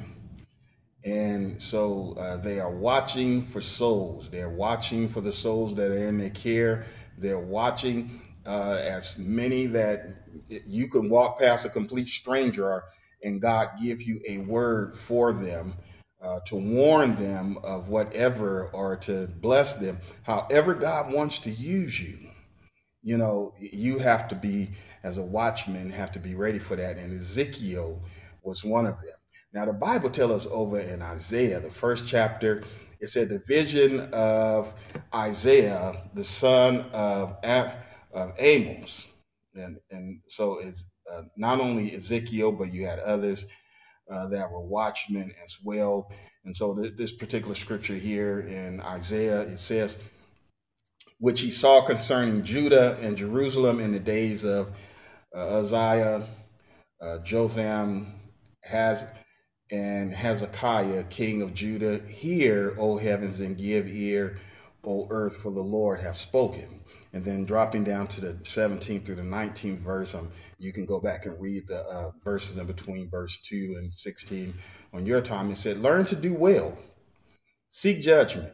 And 1.04 1.60
so 1.62 2.16
uh, 2.18 2.36
they 2.38 2.58
are 2.58 2.70
watching 2.70 3.44
for 3.46 3.60
souls. 3.60 4.28
They're 4.30 4.48
watching 4.48 5.08
for 5.08 5.20
the 5.20 5.32
souls 5.32 5.74
that 5.76 5.90
are 5.90 6.08
in 6.08 6.18
their 6.18 6.30
care. 6.30 6.84
They're 7.18 7.38
watching 7.38 8.20
uh, 8.46 8.80
as 8.82 9.18
many 9.18 9.66
that 9.66 10.24
you 10.48 10.88
can 10.88 11.08
walk 11.10 11.38
past 11.40 11.66
a 11.66 11.68
complete 11.68 12.08
stranger 12.08 12.84
and 13.22 13.40
God 13.40 13.70
give 13.82 14.02
you 14.02 14.20
a 14.26 14.38
word 14.38 14.96
for 14.96 15.32
them 15.32 15.74
uh, 16.22 16.40
to 16.46 16.56
warn 16.56 17.14
them 17.16 17.58
of 17.64 17.88
whatever 17.88 18.68
or 18.68 18.96
to 18.96 19.26
bless 19.40 19.74
them. 19.74 19.98
However, 20.22 20.74
God 20.74 21.12
wants 21.12 21.38
to 21.40 21.50
use 21.50 22.00
you, 22.00 22.18
you 23.02 23.18
know, 23.18 23.54
you 23.58 23.98
have 23.98 24.28
to 24.28 24.34
be, 24.34 24.70
as 25.02 25.18
a 25.18 25.22
watchman, 25.22 25.90
have 25.90 26.12
to 26.12 26.18
be 26.18 26.34
ready 26.34 26.58
for 26.58 26.76
that. 26.76 26.96
And 26.98 27.18
Ezekiel 27.20 28.02
was 28.42 28.64
one 28.64 28.86
of 28.86 28.96
them. 28.96 29.14
Now, 29.52 29.64
the 29.64 29.72
Bible 29.72 30.10
tells 30.10 30.32
us 30.32 30.52
over 30.52 30.80
in 30.80 31.02
Isaiah, 31.02 31.60
the 31.60 31.70
first 31.70 32.06
chapter, 32.06 32.64
it 33.00 33.08
said 33.08 33.28
the 33.28 33.40
vision 33.40 34.00
of 34.12 34.72
Isaiah, 35.14 36.02
the 36.14 36.24
son 36.24 36.82
of, 36.92 37.36
of 38.16 38.32
Amos. 38.38 39.06
And, 39.54 39.78
and 39.90 40.20
so 40.28 40.58
it's 40.58 40.84
uh, 41.12 41.22
not 41.36 41.60
only 41.60 41.94
Ezekiel, 41.94 42.52
but 42.52 42.72
you 42.74 42.86
had 42.86 42.98
others 42.98 43.44
uh, 44.10 44.28
that 44.28 44.50
were 44.50 44.60
watchmen 44.60 45.32
as 45.44 45.56
well. 45.62 46.10
And 46.44 46.54
so 46.54 46.74
th- 46.74 46.96
this 46.96 47.12
particular 47.12 47.54
scripture 47.54 47.94
here 47.94 48.40
in 48.40 48.80
Isaiah, 48.80 49.42
it 49.42 49.58
says, 49.58 49.98
which 51.18 51.40
he 51.40 51.50
saw 51.50 51.84
concerning 51.84 52.42
Judah 52.42 52.98
and 53.00 53.16
Jerusalem 53.16 53.80
in 53.80 53.92
the 53.92 54.00
days 54.00 54.44
of 54.44 54.68
uh, 55.34 55.58
Uzziah, 55.58 56.26
uh, 57.00 57.18
Jotham, 57.18 58.14
Ahaz 58.64 59.04
and 59.70 60.12
Hezekiah, 60.12 61.04
king 61.04 61.42
of 61.42 61.54
Judah. 61.54 62.00
Hear, 62.08 62.74
O 62.78 62.96
heavens, 62.96 63.40
and 63.40 63.56
give 63.58 63.88
ear, 63.88 64.38
O 64.84 65.06
earth, 65.10 65.36
for 65.38 65.52
the 65.52 65.60
Lord 65.60 66.00
hath 66.00 66.16
spoken. 66.16 66.80
And 67.12 67.24
then 67.24 67.44
dropping 67.44 67.84
down 67.84 68.08
to 68.08 68.20
the 68.20 68.32
17th 68.44 69.06
through 69.06 69.16
the 69.16 69.22
19th 69.22 69.78
verse, 69.78 70.14
um, 70.14 70.30
you 70.58 70.72
can 70.72 70.86
go 70.86 71.00
back 71.00 71.26
and 71.26 71.40
read 71.40 71.66
the 71.68 71.82
uh, 71.82 72.10
verses 72.24 72.56
in 72.58 72.66
between 72.66 73.08
verse 73.08 73.38
2 73.44 73.76
and 73.78 73.94
16 73.94 74.54
on 74.92 75.06
your 75.06 75.20
time. 75.20 75.50
It 75.50 75.56
said, 75.56 75.80
Learn 75.80 76.04
to 76.06 76.16
do 76.16 76.34
well, 76.34 76.76
seek 77.70 78.00
judgment, 78.00 78.52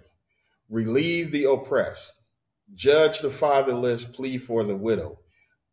relieve 0.68 1.32
the 1.32 1.44
oppressed, 1.50 2.12
judge 2.74 3.20
the 3.20 3.30
fatherless, 3.30 4.04
plead 4.04 4.42
for 4.42 4.64
the 4.64 4.76
widow. 4.76 5.18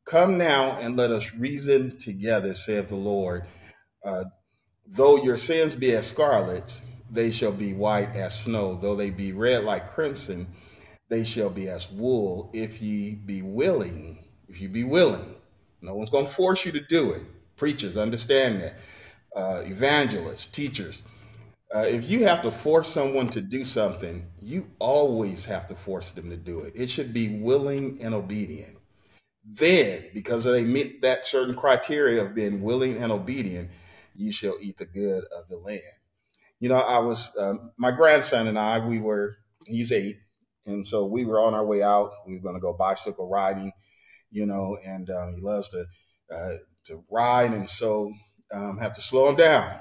Come 0.05 0.37
now 0.37 0.77
and 0.79 0.97
let 0.97 1.11
us 1.11 1.33
reason 1.35 1.97
together, 1.99 2.53
saith 2.53 2.89
the 2.89 2.95
Lord. 2.95 3.45
Uh, 4.03 4.23
though 4.87 5.23
your 5.23 5.37
sins 5.37 5.75
be 5.75 5.93
as 5.95 6.07
scarlet, 6.07 6.81
they 7.11 7.31
shall 7.31 7.51
be 7.51 7.73
white 7.73 8.15
as 8.15 8.39
snow. 8.39 8.75
Though 8.75 8.95
they 8.95 9.09
be 9.09 9.33
red 9.33 9.63
like 9.63 9.93
crimson, 9.93 10.47
they 11.09 11.23
shall 11.23 11.49
be 11.49 11.67
as 11.67 11.91
wool 11.91 12.49
if 12.53 12.81
ye 12.81 13.15
be 13.15 13.41
willing. 13.41 14.25
If 14.47 14.61
you 14.61 14.69
be 14.69 14.83
willing, 14.83 15.35
no 15.81 15.95
one's 15.95 16.09
going 16.09 16.25
to 16.25 16.31
force 16.31 16.65
you 16.65 16.71
to 16.71 16.81
do 16.81 17.11
it. 17.11 17.21
Preachers 17.57 17.97
understand 17.97 18.61
that. 18.61 18.79
Uh, 19.35 19.61
evangelists, 19.65 20.47
teachers. 20.47 21.03
Uh, 21.73 21.81
if 21.81 22.09
you 22.09 22.23
have 22.23 22.41
to 22.41 22.49
force 22.49 22.87
someone 22.87 23.29
to 23.29 23.41
do 23.41 23.63
something, 23.63 24.25
you 24.41 24.67
always 24.79 25.45
have 25.45 25.67
to 25.67 25.75
force 25.75 26.09
them 26.11 26.29
to 26.31 26.37
do 26.37 26.61
it. 26.61 26.73
It 26.75 26.89
should 26.89 27.13
be 27.13 27.37
willing 27.39 27.99
and 28.01 28.15
obedient. 28.15 28.75
Then, 29.45 30.05
because 30.13 30.43
they 30.43 30.63
meet 30.63 31.01
that 31.03 31.25
certain 31.25 31.55
criteria 31.55 32.23
of 32.23 32.33
being 32.33 32.61
willing 32.63 32.97
and 32.97 33.11
obedient, 33.11 33.69
you 34.15 34.31
shall 34.31 34.55
eat 34.59 34.77
the 34.77 34.85
good 34.85 35.23
of 35.25 35.47
the 35.47 35.57
land. 35.57 35.81
You 36.59 36.69
know, 36.69 36.79
I 36.79 36.99
was, 36.99 37.31
um, 37.37 37.71
my 37.77 37.91
grandson 37.91 38.47
and 38.47 38.57
I, 38.57 38.85
we 38.85 38.99
were, 38.99 39.37
he's 39.67 39.91
eight, 39.91 40.17
and 40.69 40.85
so 40.85 41.05
we 41.05 41.25
were 41.25 41.39
on 41.39 41.53
our 41.53 41.65
way 41.65 41.81
out. 41.81 42.11
We 42.27 42.35
were 42.35 42.43
going 42.43 42.55
to 42.55 42.61
go 42.61 42.73
bicycle 42.73 43.27
riding, 43.27 43.71
you 44.31 44.45
know, 44.45 44.77
and 44.85 45.09
uh, 45.09 45.27
he 45.35 45.41
loves 45.41 45.69
to 45.69 45.85
uh, 46.33 46.57
to 46.85 47.03
ride, 47.09 47.53
and 47.53 47.69
so 47.69 48.13
um, 48.53 48.77
have 48.77 48.93
to 48.93 49.01
slow 49.01 49.27
him 49.29 49.35
down. 49.35 49.79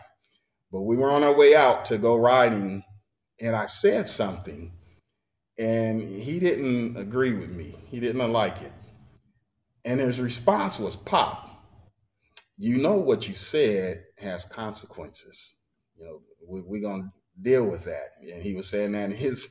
But 0.72 0.82
we 0.82 0.96
were 0.96 1.10
on 1.10 1.22
our 1.22 1.34
way 1.34 1.54
out 1.54 1.86
to 1.86 1.98
go 1.98 2.16
riding, 2.16 2.82
and 3.40 3.54
I 3.54 3.66
said 3.66 4.08
something, 4.08 4.72
and 5.58 6.00
he 6.02 6.40
didn't 6.40 6.96
agree 6.96 7.32
with 7.32 7.50
me. 7.50 7.74
He 7.86 8.00
didn't 8.00 8.32
like 8.32 8.62
it, 8.62 8.72
and 9.84 10.00
his 10.00 10.20
response 10.20 10.78
was, 10.78 10.96
"Pop, 10.96 11.64
you 12.56 12.78
know 12.78 12.96
what 12.96 13.28
you 13.28 13.34
said 13.34 14.04
has 14.18 14.44
consequences. 14.44 15.54
You 15.96 16.04
know, 16.04 16.22
we, 16.46 16.62
we're 16.62 16.82
gonna 16.82 17.12
deal 17.40 17.64
with 17.64 17.84
that." 17.84 18.14
And 18.20 18.42
he 18.42 18.54
was 18.54 18.68
saying 18.68 18.92
that 18.92 19.10
in 19.10 19.16
his 19.16 19.48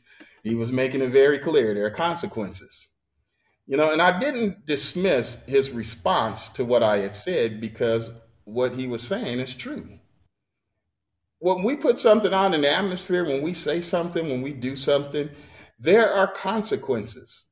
he 0.48 0.56
was 0.56 0.72
making 0.72 1.01
it 1.01 1.12
very 1.12 1.38
clear 1.38 1.74
there 1.74 1.86
are 1.86 1.92
consequences. 1.92 2.88
You 3.66 3.75
know, 3.75 3.92
and 3.92 4.01
I 4.01 4.18
didn't 4.18 4.66
dismiss 4.66 5.44
his 5.46 5.72
response 5.72 6.48
to 6.50 6.63
what 6.63 6.84
I 6.84 7.00
had 7.00 7.13
said 7.13 7.60
because 7.60 8.10
what 8.46 8.74
he 8.74 8.88
was 8.88 9.04
saying 9.04 9.39
is 9.39 9.54
true. 9.54 10.00
When 11.39 11.63
we 11.63 11.75
put 11.75 12.00
something 12.00 12.34
out 12.34 12.54
in 12.54 12.62
the 12.62 12.72
atmosphere, 12.72 13.25
when 13.25 13.42
we 13.42 13.54
say 13.54 13.82
something, 13.82 14.27
when 14.27 14.42
we 14.42 14.54
do 14.54 14.75
something, 14.75 15.30
there 15.80 16.12
are 16.12 16.32
consequences. 16.32 17.46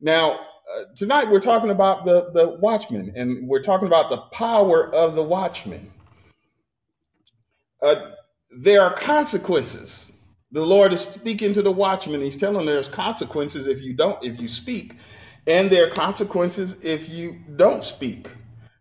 Now, 0.00 0.32
uh, 0.32 0.84
tonight 0.96 1.30
we're 1.30 1.40
talking 1.40 1.70
about 1.70 2.04
the, 2.04 2.30
the 2.32 2.58
watchman, 2.60 3.12
and 3.16 3.48
we're 3.48 3.62
talking 3.62 3.88
about 3.88 4.10
the 4.10 4.18
power 4.32 4.94
of 4.94 5.14
the 5.14 5.22
watchman. 5.22 5.90
Uh, 7.82 8.10
there 8.50 8.82
are 8.82 8.92
consequences 8.92 10.07
the 10.52 10.64
Lord 10.64 10.92
is 10.92 11.00
speaking 11.02 11.52
to 11.54 11.62
the 11.62 11.70
watchman. 11.70 12.20
He's 12.22 12.36
telling 12.36 12.66
there's 12.66 12.88
consequences 12.88 13.66
if 13.66 13.82
you 13.82 13.94
don't, 13.94 14.22
if 14.24 14.40
you 14.40 14.48
speak, 14.48 14.96
and 15.46 15.70
there 15.70 15.86
are 15.86 15.90
consequences 15.90 16.76
if 16.82 17.08
you 17.08 17.38
don't 17.56 17.84
speak. 17.84 18.30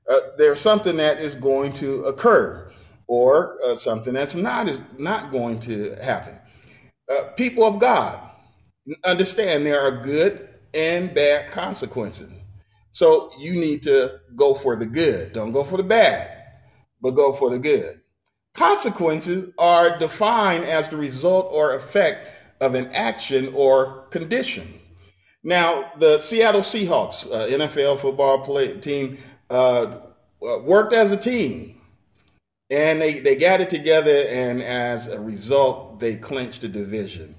Uh, 0.09 0.19
there's 0.37 0.61
something 0.61 0.97
that 0.97 1.19
is 1.19 1.35
going 1.35 1.73
to 1.73 2.05
occur, 2.05 2.71
or 3.07 3.57
uh, 3.65 3.75
something 3.75 4.13
that's 4.13 4.35
not 4.35 4.69
is 4.69 4.81
not 4.97 5.31
going 5.31 5.59
to 5.61 5.95
happen. 6.01 6.35
Uh, 7.11 7.23
people 7.35 7.63
of 7.65 7.79
God 7.79 8.19
understand 9.03 9.65
there 9.65 9.81
are 9.81 10.03
good 10.03 10.49
and 10.73 11.13
bad 11.13 11.49
consequences. 11.51 12.31
So 12.91 13.31
you 13.39 13.53
need 13.53 13.83
to 13.83 14.19
go 14.35 14.53
for 14.53 14.75
the 14.75 14.85
good. 14.85 15.33
Don't 15.33 15.51
go 15.51 15.63
for 15.63 15.77
the 15.77 15.83
bad, 15.83 16.31
but 17.01 17.11
go 17.11 17.33
for 17.33 17.49
the 17.49 17.59
good. 17.59 18.01
Consequences 18.57 19.53
are 19.57 19.97
defined 19.97 20.65
as 20.65 20.89
the 20.89 20.97
result 20.97 21.47
or 21.51 21.75
effect 21.75 22.29
of 22.59 22.75
an 22.75 22.87
action 22.87 23.53
or 23.53 24.07
condition. 24.09 24.79
Now, 25.43 25.91
the 25.99 26.19
Seattle 26.19 26.61
Seahawks, 26.61 27.31
uh, 27.31 27.47
NFL 27.47 27.99
football 27.99 28.39
play, 28.39 28.77
team, 28.79 29.19
uh, 29.49 29.99
uh, 30.43 30.59
worked 30.59 30.91
as 30.91 31.11
a 31.11 31.17
team 31.17 31.77
and 32.69 33.01
they, 33.01 33.19
they 33.19 33.35
got 33.35 33.61
it 33.61 33.69
together, 33.69 34.25
and 34.27 34.61
as 34.61 35.07
a 35.07 35.19
result, 35.19 35.99
they 35.99 36.15
clinched 36.15 36.61
the 36.61 36.67
division. 36.67 37.33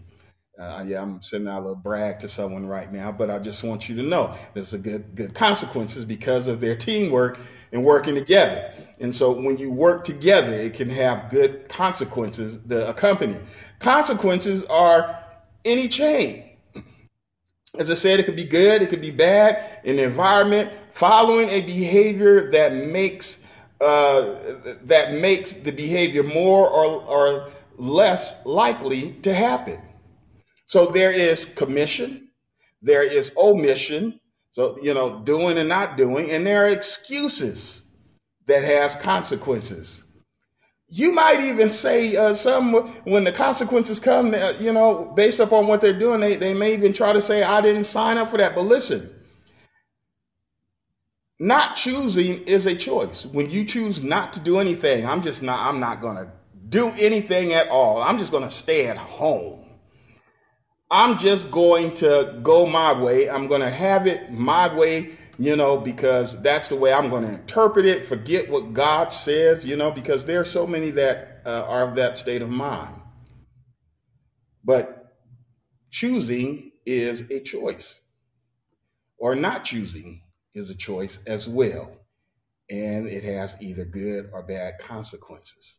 Uh, 0.59 0.85
yeah, 0.87 1.01
I'm 1.01 1.23
sending 1.23 1.49
out 1.49 1.59
a 1.59 1.61
little 1.61 1.77
brag 1.77 2.19
to 2.21 2.29
someone 2.29 2.67
right 2.67 2.93
now, 2.93 3.13
but 3.13 3.31
I 3.31 3.39
just 3.39 3.63
want 3.63 3.89
you 3.89 3.97
to 3.97 4.03
know 4.03 4.35
there's 4.55 4.73
a 4.73 4.79
good 4.79 5.15
good 5.15 5.33
consequences 5.35 6.05
because 6.05 6.49
of 6.49 6.61
their 6.61 6.75
teamwork 6.75 7.39
and 7.73 7.85
working 7.85 8.15
together. 8.15 8.73
And 9.01 9.15
so 9.15 9.31
when 9.31 9.59
you 9.59 9.71
work 9.71 10.05
together, 10.05 10.55
it 10.55 10.75
can 10.75 10.91
have 10.91 11.31
good 11.31 11.69
consequences 11.69 12.61
that 12.63 12.89
accompany. 12.89 13.37
Consequences 13.79 14.65
are 14.65 15.19
any 15.65 15.89
change. 15.89 16.45
As 17.79 17.91
I 17.91 17.95
said, 17.95 18.19
it 18.19 18.25
could 18.25 18.37
be 18.37 18.45
good, 18.45 18.83
it 18.83 18.89
could 18.89 19.01
be 19.01 19.11
bad 19.11 19.81
in 19.85 19.97
the 19.97 20.03
environment, 20.03 20.73
following 20.91 21.49
a 21.51 21.61
behavior 21.61 22.51
that 22.51 22.75
makes 22.75 23.39
uh, 23.81 24.35
that 24.83 25.15
makes 25.15 25.53
the 25.53 25.71
behavior 25.71 26.25
more 26.25 26.69
or, 26.69 27.05
or 27.05 27.51
less 27.77 28.45
likely 28.45 29.13
to 29.23 29.33
happen. 29.33 29.81
So 30.67 30.87
there 30.87 31.13
is 31.13 31.45
commission, 31.45 32.31
there 32.83 33.05
is 33.05 33.33
omission, 33.37 34.19
so 34.53 34.79
you 34.83 34.95
know, 34.95 35.21
doing 35.21 35.59
and 35.59 35.69
not 35.69 35.97
doing, 35.97 36.31
and 36.31 36.47
there 36.47 36.65
are 36.65 36.69
excuses 36.69 37.85
that 38.47 38.65
has 38.65 38.95
consequences. 38.97 40.03
You 40.91 41.13
might 41.13 41.41
even 41.41 41.71
say 41.71 42.17
uh, 42.17 42.33
some 42.33 42.73
when 43.05 43.25
the 43.25 43.33
consequences 43.33 44.01
come, 44.01 44.33
uh, 44.33 44.55
you 44.59 44.73
know, 44.73 45.13
based 45.15 45.39
upon 45.39 45.67
what 45.67 45.83
they're 45.83 45.99
doing, 45.99 46.21
they, 46.21 46.37
they 46.37 46.55
may 46.55 46.73
even 46.73 46.95
try 46.95 47.13
to 47.13 47.21
say, 47.21 47.43
I 47.43 47.61
didn't 47.61 47.85
sign 47.85 48.17
up 48.17 48.31
for 48.31 48.39
that. 48.39 48.55
But 48.55 48.63
listen, 48.63 49.15
not 51.39 51.77
choosing 51.77 52.43
is 52.45 52.67
a 52.67 52.75
choice. 52.75 53.27
When 53.27 53.51
you 53.51 53.67
choose 53.67 54.03
not 54.03 54.33
to 54.33 54.41
do 54.41 54.61
anything, 54.61 55.07
I'm 55.07 55.21
just 55.21 55.43
not, 55.43 55.61
I'm 55.61 55.79
not 55.79 56.01
going 56.01 56.17
to 56.17 56.31
do 56.71 56.89
anything 56.99 57.53
at 57.53 57.69
all. 57.69 58.03
I'm 58.03 58.19
just 58.19 58.33
going 58.33 58.45
to 58.45 58.51
stay 58.51 58.87
at 58.87 58.97
home. 58.97 59.68
I'm 60.91 61.19
just 61.19 61.51
going 61.51 61.95
to 61.97 62.39
go 62.43 62.67
my 62.67 62.93
way. 62.93 63.29
I'm 63.29 63.47
going 63.47 63.61
to 63.61 63.71
have 63.71 64.07
it 64.07 64.33
my 64.33 64.75
way, 64.75 65.13
you 65.39 65.55
know, 65.55 65.77
because 65.77 66.41
that's 66.41 66.69
the 66.69 66.77
way 66.77 66.93
I'm 66.93 67.11
going 67.11 67.25
to 67.25 67.33
interpret 67.35 67.85
it. 67.85 68.07
Forget 68.07 68.49
what 68.49 68.73
God 68.73 69.13
says, 69.13 69.65
you 69.65 69.77
know, 69.77 69.91
because 69.91 70.25
there 70.25 70.41
are 70.41 70.47
so 70.47 70.67
many 70.67 70.91
that 70.93 71.43
uh, 71.45 71.65
are 71.69 71.89
of 71.89 71.97
that 71.97 72.17
state 72.17 72.41
of 72.41 72.49
mind. 72.49 72.95
But 74.65 75.15
choosing 75.91 76.73
is 76.87 77.31
a 77.31 77.41
choice, 77.41 78.01
or 79.19 79.35
not 79.35 79.65
choosing 79.65 80.23
is 80.55 80.71
a 80.71 80.75
choice 80.75 81.19
as 81.27 81.47
well. 81.47 81.93
And 82.71 83.07
it 83.07 83.25
has 83.25 83.57
either 83.61 83.85
good 83.85 84.31
or 84.33 84.43
bad 84.43 84.79
consequences. 84.79 85.77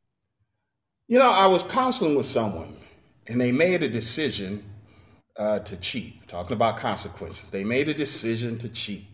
You 1.07 1.17
know, 1.19 1.29
I 1.29 1.47
was 1.47 1.63
counseling 1.63 2.15
with 2.15 2.25
someone 2.25 2.77
and 3.27 3.39
they 3.39 3.51
made 3.51 3.83
a 3.83 3.89
decision 3.89 4.63
uh, 5.37 5.59
to 5.59 5.77
cheat, 5.77 6.27
talking 6.27 6.53
about 6.53 6.77
consequences. 6.77 7.49
They 7.49 7.63
made 7.63 7.89
a 7.89 7.93
decision 7.93 8.57
to 8.59 8.69
cheat. 8.69 9.05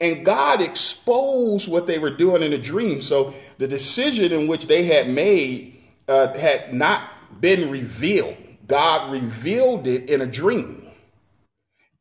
And 0.00 0.24
God 0.24 0.60
exposed 0.60 1.68
what 1.68 1.86
they 1.86 1.98
were 1.98 2.10
doing 2.10 2.42
in 2.42 2.52
a 2.52 2.58
dream. 2.58 3.00
So 3.00 3.34
the 3.58 3.66
decision 3.66 4.32
in 4.32 4.46
which 4.46 4.66
they 4.66 4.84
had 4.84 5.08
made 5.08 5.82
uh, 6.08 6.32
had 6.34 6.74
not 6.74 7.40
been 7.40 7.70
revealed. 7.70 8.36
God 8.66 9.10
revealed 9.10 9.86
it 9.86 10.10
in 10.10 10.20
a 10.20 10.26
dream. 10.26 10.90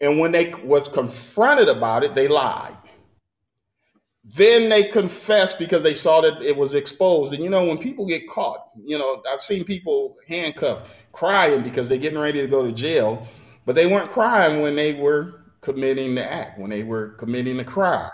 And 0.01 0.19
when 0.19 0.31
they 0.33 0.53
was 0.63 0.89
confronted 0.89 1.69
about 1.69 2.03
it, 2.03 2.13
they 2.15 2.27
lied. 2.27 2.75
Then 4.23 4.69
they 4.69 4.83
confessed 4.83 5.59
because 5.59 5.83
they 5.83 5.93
saw 5.93 6.21
that 6.21 6.41
it 6.41 6.57
was 6.57 6.73
exposed. 6.73 7.33
And 7.33 7.43
you 7.43 7.49
know, 7.49 7.63
when 7.63 7.77
people 7.77 8.07
get 8.07 8.27
caught, 8.27 8.67
you 8.83 8.97
know, 8.97 9.23
I've 9.31 9.41
seen 9.41 9.63
people 9.63 10.17
handcuffed 10.27 10.89
crying 11.15 11.63
because 11.63 11.87
they're 11.87 11.97
getting 11.97 12.19
ready 12.19 12.41
to 12.41 12.47
go 12.47 12.65
to 12.65 12.73
jail, 12.73 13.25
but 13.65 13.73
they 13.73 13.87
weren't 13.87 14.11
crying 14.11 14.61
when 14.61 14.75
they 14.75 14.93
were 14.93 15.45
committing 15.61 16.13
the 16.13 16.31
act, 16.31 16.59
when 16.59 16.69
they 16.69 16.83
were 16.83 17.09
committing 17.11 17.57
the 17.57 17.63
crime. 17.63 18.11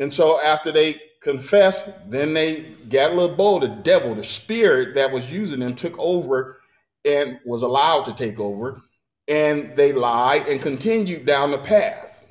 And 0.00 0.12
so 0.12 0.40
after 0.42 0.72
they 0.72 1.00
confessed, 1.22 1.90
then 2.10 2.34
they 2.34 2.74
got 2.88 3.12
a 3.12 3.14
little 3.14 3.36
bold. 3.36 3.62
The 3.62 3.68
devil, 3.68 4.14
the 4.14 4.24
spirit 4.24 4.94
that 4.96 5.12
was 5.12 5.30
using 5.30 5.60
them, 5.60 5.74
took 5.74 5.98
over 5.98 6.58
and 7.04 7.38
was 7.46 7.62
allowed 7.62 8.04
to 8.04 8.14
take 8.14 8.40
over. 8.40 8.82
And 9.28 9.74
they 9.76 9.92
lied 9.92 10.48
and 10.48 10.60
continued 10.60 11.26
down 11.26 11.52
the 11.52 11.58
path. 11.58 12.26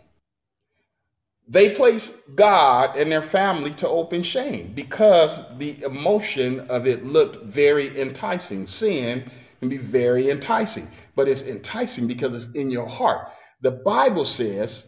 They 1.48 1.74
placed 1.74 2.36
God 2.36 2.96
and 2.96 3.12
their 3.12 3.24
family 3.24 3.72
to 3.76 3.88
open 3.88 4.22
shame 4.22 4.74
because 4.76 5.42
the 5.58 5.82
emotion 5.84 6.60
of 6.70 6.86
it 6.86 7.06
looked 7.06 7.46
very 7.46 8.00
enticing. 8.00 8.68
Sin 8.68 9.32
can 9.60 9.70
be 9.70 9.78
very 9.78 10.30
enticing, 10.30 10.90
but 11.16 11.28
it's 11.28 11.44
enticing 11.44 12.08
because 12.08 12.34
it's 12.34 12.54
in 12.56 12.72
your 12.72 12.88
heart. 12.88 13.30
The 13.62 13.72
Bible 13.72 14.26
says 14.26 14.88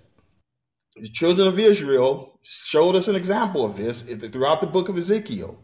the 0.96 1.10
children 1.10 1.48
of 1.48 1.60
Israel 1.60 2.40
showed 2.44 2.96
us 2.96 3.08
an 3.08 3.16
example 3.16 3.66
of 3.66 3.78
this 3.78 4.02
throughout 4.02 4.62
the 4.62 4.68
book 4.68 4.90
of 4.90 4.98
Ezekiel. 4.98 5.58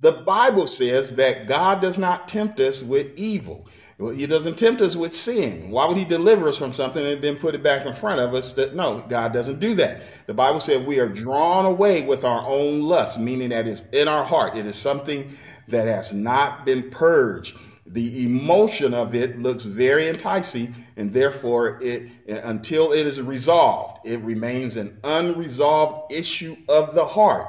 The 0.00 0.12
Bible 0.12 0.66
says 0.66 1.14
that 1.14 1.46
God 1.46 1.80
does 1.80 1.96
not 1.96 2.26
tempt 2.26 2.58
us 2.60 2.82
with 2.82 3.16
evil. 3.16 3.68
He 4.14 4.26
doesn't 4.26 4.58
tempt 4.58 4.80
us 4.82 4.96
with 4.96 5.14
sin. 5.14 5.70
Why 5.70 5.86
would 5.86 5.96
he 5.96 6.04
deliver 6.04 6.48
us 6.48 6.56
from 6.56 6.72
something 6.72 7.06
and 7.06 7.22
then 7.22 7.36
put 7.36 7.54
it 7.54 7.62
back 7.62 7.86
in 7.86 7.94
front 7.94 8.18
of 8.18 8.34
us? 8.34 8.52
That 8.54 8.74
no, 8.74 9.04
God 9.08 9.32
doesn't 9.32 9.60
do 9.60 9.76
that. 9.76 10.02
The 10.26 10.34
Bible 10.34 10.58
said 10.58 10.84
we 10.84 10.98
are 10.98 11.08
drawn 11.08 11.66
away 11.66 12.02
with 12.02 12.24
our 12.24 12.44
own 12.44 12.82
lust, 12.82 13.20
meaning 13.20 13.50
that 13.50 13.68
it's 13.68 13.84
in 13.92 14.08
our 14.08 14.24
heart. 14.24 14.56
It 14.56 14.66
is 14.66 14.74
something 14.74 15.32
that 15.68 15.86
has 15.86 16.12
not 16.12 16.66
been 16.66 16.90
purged. 16.90 17.56
The 17.92 18.24
emotion 18.24 18.94
of 18.94 19.14
it 19.14 19.38
looks 19.38 19.64
very 19.64 20.08
enticing, 20.08 20.74
and 20.96 21.12
therefore, 21.12 21.78
it 21.82 22.10
until 22.26 22.92
it 22.92 23.06
is 23.06 23.20
resolved, 23.20 24.06
it 24.06 24.20
remains 24.22 24.78
an 24.78 24.98
unresolved 25.04 26.10
issue 26.10 26.56
of 26.70 26.94
the 26.94 27.04
heart. 27.04 27.48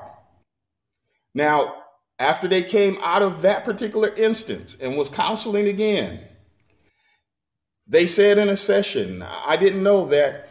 Now, 1.34 1.76
after 2.20 2.50
they 2.50 2.62
came 2.62 2.98
out 3.02 3.22
of 3.22 3.42
that 3.44 3.64
particular 3.64 4.10
instance 4.10 4.76
and 4.82 4.98
was 4.98 5.08
counseling 5.08 5.68
again, 5.68 6.20
they 7.88 8.06
said 8.06 8.38
in 8.38 8.50
a 8.50 8.58
session, 8.58 9.22
I 9.24 9.56
didn't 9.56 9.82
know 9.82 10.08
that 10.08 10.50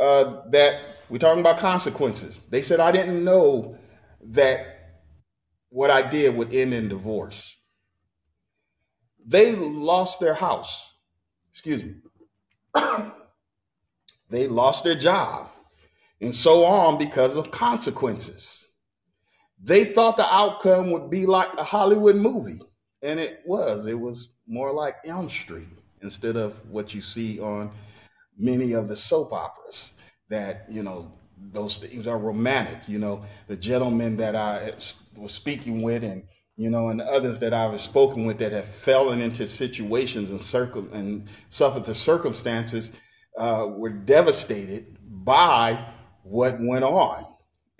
uh, 0.00 0.42
that 0.50 0.96
we're 1.10 1.18
talking 1.18 1.40
about 1.40 1.58
consequences. 1.58 2.44
They 2.48 2.62
said 2.62 2.80
I 2.80 2.92
didn't 2.92 3.22
know 3.22 3.76
that 4.22 5.02
what 5.68 5.90
I 5.90 6.00
did 6.00 6.34
would 6.34 6.54
end 6.54 6.72
in 6.72 6.88
divorce. 6.88 7.58
They 9.26 9.54
lost 9.54 10.20
their 10.20 10.34
house. 10.34 10.94
Excuse 11.50 11.84
me. 11.84 11.94
they 14.30 14.46
lost 14.48 14.84
their 14.84 14.94
job 14.94 15.50
and 16.20 16.34
so 16.34 16.64
on 16.64 16.98
because 16.98 17.36
of 17.36 17.50
consequences. 17.50 18.68
They 19.60 19.84
thought 19.84 20.16
the 20.16 20.34
outcome 20.34 20.90
would 20.92 21.10
be 21.10 21.26
like 21.26 21.50
a 21.58 21.64
Hollywood 21.64 22.16
movie, 22.16 22.60
and 23.02 23.20
it 23.20 23.42
was. 23.44 23.86
It 23.86 23.98
was 23.98 24.32
more 24.46 24.72
like 24.72 24.96
Elm 25.04 25.28
Street 25.28 25.68
instead 26.02 26.36
of 26.36 26.54
what 26.70 26.94
you 26.94 27.00
see 27.00 27.38
on 27.38 27.70
many 28.38 28.72
of 28.72 28.88
the 28.88 28.96
soap 28.96 29.32
operas 29.32 29.94
that, 30.28 30.64
you 30.68 30.82
know, 30.82 31.12
those 31.52 31.76
things 31.76 32.06
are 32.06 32.18
romantic. 32.18 32.88
You 32.88 32.98
know, 32.98 33.24
the 33.46 33.56
gentleman 33.56 34.16
that 34.16 34.34
I 34.34 34.72
was 35.16 35.32
speaking 35.32 35.82
with 35.82 36.02
and, 36.02 36.24
you 36.62 36.70
know, 36.70 36.90
and 36.90 37.00
others 37.00 37.40
that 37.40 37.52
I've 37.52 37.80
spoken 37.80 38.24
with 38.24 38.38
that 38.38 38.52
have 38.52 38.66
fallen 38.66 39.20
into 39.20 39.48
situations 39.48 40.30
and 40.30 40.40
circum 40.40 40.88
and 40.92 41.26
suffered 41.50 41.84
the 41.84 41.94
circumstances 41.94 42.92
uh, 43.36 43.66
were 43.68 43.90
devastated 43.90 44.96
by 45.24 45.84
what 46.22 46.60
went 46.60 46.84
on. 46.84 47.26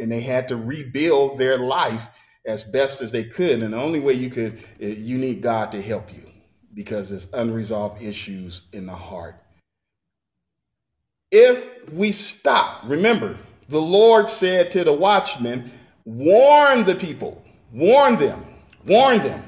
And 0.00 0.10
they 0.10 0.20
had 0.20 0.48
to 0.48 0.56
rebuild 0.56 1.38
their 1.38 1.58
life 1.58 2.10
as 2.44 2.64
best 2.64 3.02
as 3.02 3.12
they 3.12 3.22
could. 3.22 3.62
And 3.62 3.72
the 3.72 3.80
only 3.80 4.00
way 4.00 4.14
you 4.14 4.30
could, 4.30 4.60
you 4.80 5.16
need 5.16 5.42
God 5.42 5.70
to 5.72 5.80
help 5.80 6.12
you 6.12 6.28
because 6.74 7.10
there's 7.10 7.28
unresolved 7.32 8.02
issues 8.02 8.62
in 8.72 8.86
the 8.86 8.94
heart. 8.94 9.36
If 11.30 11.88
we 11.92 12.10
stop, 12.10 12.82
remember, 12.84 13.38
the 13.68 13.80
Lord 13.80 14.28
said 14.28 14.72
to 14.72 14.82
the 14.82 14.92
watchmen, 14.92 15.70
warn 16.04 16.82
the 16.82 16.96
people, 16.96 17.44
warn 17.72 18.16
them, 18.16 18.44
warn 18.86 19.18
them. 19.18 19.42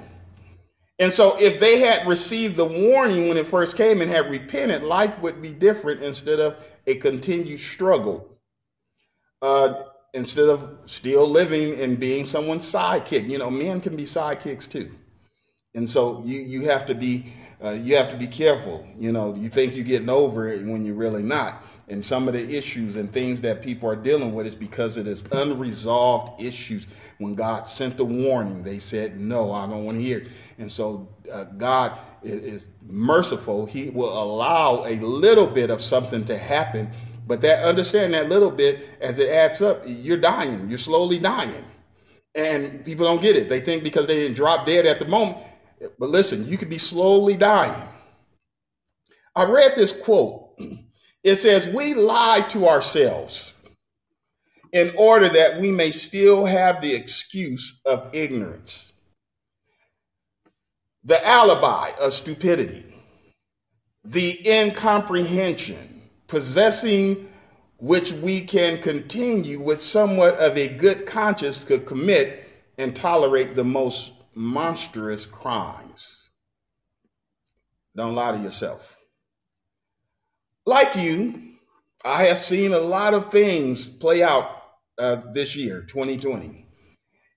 And 1.01 1.13
so, 1.13 1.37
if 1.41 1.59
they 1.59 1.81
had 1.81 2.07
received 2.07 2.57
the 2.57 2.65
warning 2.65 3.29
when 3.29 3.37
it 3.37 3.49
first 3.49 3.77
came 3.77 4.01
and 4.01 4.11
had 4.11 4.31
repented, 4.31 4.85
life 4.85 5.19
would 5.21 5.43
be 5.43 5.53
different 5.53 6.03
instead 6.03 6.39
of 6.39 6.57
a 6.87 6.95
continued 6.97 7.61
struggle. 7.61 8.29
Uh, 9.43 9.83
instead 10.15 10.49
of 10.49 10.79
still 10.87 11.29
living 11.29 11.81
and 11.81 11.99
being 11.99 12.25
someone's 12.25 12.71
sidekick. 12.71 13.29
You 13.29 13.39
know, 13.39 13.51
men 13.51 13.81
can 13.81 13.97
be 13.97 14.05
sidekicks 14.05 14.71
too 14.71 14.95
and 15.75 15.89
so 15.89 16.23
you 16.25 16.41
you 16.41 16.63
have 16.63 16.87
to 16.87 16.95
be 16.95 17.33
uh, 17.65 17.71
you 17.71 17.97
have 17.97 18.11
to 18.11 18.17
be 18.17 18.27
careful. 18.27 18.87
You 18.99 19.13
know, 19.13 19.35
you 19.35 19.49
think 19.49 19.75
you're 19.75 19.85
getting 19.85 20.09
over 20.09 20.49
it 20.49 20.65
when 20.65 20.85
you're 20.85 20.95
really 20.95 21.23
not. 21.23 21.63
And 21.89 22.03
some 22.03 22.29
of 22.29 22.35
the 22.35 22.57
issues 22.57 22.97
and 22.97 23.13
things 23.13 23.43
that 23.43 23.61
people 23.61 23.89
are 23.91 23.97
dealing 23.97 24.33
with 24.33 24.47
is 24.47 24.55
because 24.55 24.97
it 24.97 25.07
is 25.07 25.23
unresolved 25.33 26.43
issues. 26.43 26.87
When 27.19 27.35
God 27.35 27.69
sent 27.69 27.99
the 27.99 28.05
warning, 28.05 28.63
they 28.63 28.79
said, 28.79 29.21
"No, 29.21 29.53
I 29.53 29.67
don't 29.67 29.85
want 29.85 29.99
to 29.99 30.03
hear." 30.03 30.27
And 30.59 30.71
so 30.71 31.09
uh, 31.31 31.45
God 31.45 31.99
is, 32.23 32.37
is 32.37 32.69
merciful. 32.89 33.67
He 33.67 33.91
will 33.91 34.23
allow 34.23 34.85
a 34.87 34.97
little 35.01 35.47
bit 35.47 35.69
of 35.69 35.83
something 35.83 36.25
to 36.25 36.39
happen, 36.39 36.91
but 37.27 37.43
that 37.43 37.65
understand 37.65 38.15
that 38.15 38.31
little 38.31 38.51
bit 38.51 38.89
as 39.01 39.19
it 39.19 39.29
adds 39.29 39.61
up, 39.61 39.83
you're 39.87 40.17
dying. 40.17 40.69
You're 40.71 40.79
slowly 40.79 41.19
dying, 41.19 41.65
and 42.35 42.83
people 42.85 43.05
don't 43.05 43.21
get 43.21 43.37
it. 43.37 43.51
They 43.51 43.61
think 43.61 43.85
because 43.85 44.07
they 44.07 44.17
didn't 44.17 44.37
drop 44.37 44.65
dead 44.65 44.87
at 44.87 44.99
the 44.99 45.07
moment. 45.07 45.39
But 45.99 46.09
listen, 46.09 46.49
you 46.49 46.57
could 46.57 46.71
be 46.71 46.79
slowly 46.79 47.37
dying. 47.37 47.87
I 49.37 49.45
read 49.45 49.75
this 49.75 49.93
quote. 49.93 50.59
It 51.25 51.41
says, 51.41 51.69
"We 51.69 51.95
lie 51.95 52.43
to 52.51 52.69
ourselves." 52.69 53.55
in 54.75 54.93
order 54.97 55.29
that 55.29 55.61
we 55.61 55.71
may 55.71 55.93
still 55.93 56.45
have 56.45 56.83
the 56.83 56.95
excuse 56.95 57.81
of 57.87 58.11
ignorance, 58.13 58.93
the 61.05 61.25
alibi 61.27 61.93
of 62.01 62.13
stupidity, 62.13 62.85
the 64.05 64.49
incomprehension, 64.51 66.03
possessing 66.29 67.29
which 67.79 68.13
we 68.13 68.41
can 68.41 68.83
continue 68.83 69.61
with 69.61 69.81
somewhat 69.83 70.37
of 70.39 70.57
a 70.59 70.69
good 70.69 71.07
conscience 71.07 71.65
to 71.65 71.79
commit 71.79 72.49
and 72.79 72.97
tolerate 72.97 73.55
the 73.55 73.65
most 73.65 74.13
monstrous 74.35 75.27
crimes. 75.27 76.31
Don't 77.97 78.15
lie 78.15 78.37
to 78.37 78.43
yourself. 78.43 78.94
Like 80.67 80.97
you, 80.97 81.43
I 82.05 82.25
have 82.25 82.39
seen 82.39 82.73
a 82.73 82.79
lot 82.79 83.15
of 83.15 83.31
things 83.31 83.89
play 83.89 84.23
out 84.23 84.63
uh, 84.99 85.17
this 85.33 85.55
year, 85.55 85.83
2020. 85.83 86.67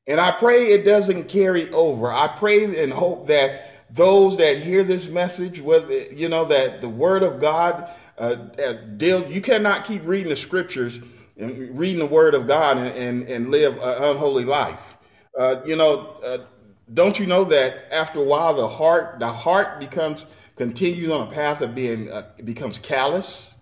And 0.07 0.21
I 0.21 0.31
pray 0.31 0.67
it 0.67 0.83
doesn't 0.83 1.27
carry 1.27 1.69
over. 1.71 2.11
I 2.11 2.29
pray 2.29 2.81
and 2.81 2.93
hope 2.93 3.27
that 3.27 3.85
those 3.89 4.37
that 4.37 4.57
hear 4.57 4.83
this 4.83 5.09
message, 5.09 5.59
whether 5.61 5.93
you 6.05 6.29
know 6.29 6.45
that 6.45 6.81
the 6.81 6.89
Word 6.89 7.23
of 7.23 7.39
God 7.39 7.89
uh, 8.17 8.35
uh, 8.63 8.73
deal, 8.95 9.29
you 9.29 9.41
cannot 9.41 9.83
keep 9.85 10.05
reading 10.05 10.29
the 10.29 10.35
Scriptures 10.35 11.01
and 11.37 11.77
reading 11.77 11.99
the 11.99 12.05
Word 12.05 12.33
of 12.33 12.47
God 12.47 12.77
and 12.77 12.95
and, 12.97 13.27
and 13.27 13.51
live 13.51 13.75
an 13.77 14.03
unholy 14.03 14.45
life. 14.45 14.97
Uh, 15.37 15.57
you 15.65 15.75
know, 15.75 16.17
uh, 16.23 16.39
don't 16.93 17.19
you 17.19 17.25
know 17.25 17.43
that 17.43 17.91
after 17.91 18.19
a 18.19 18.23
while 18.23 18.53
the 18.53 18.67
heart 18.67 19.19
the 19.19 19.31
heart 19.31 19.79
becomes 19.79 20.25
continues 20.57 21.11
on 21.11 21.27
a 21.27 21.31
path 21.31 21.61
of 21.61 21.73
being 21.73 22.11
uh, 22.11 22.29
becomes 22.43 22.79
callous, 22.79 23.55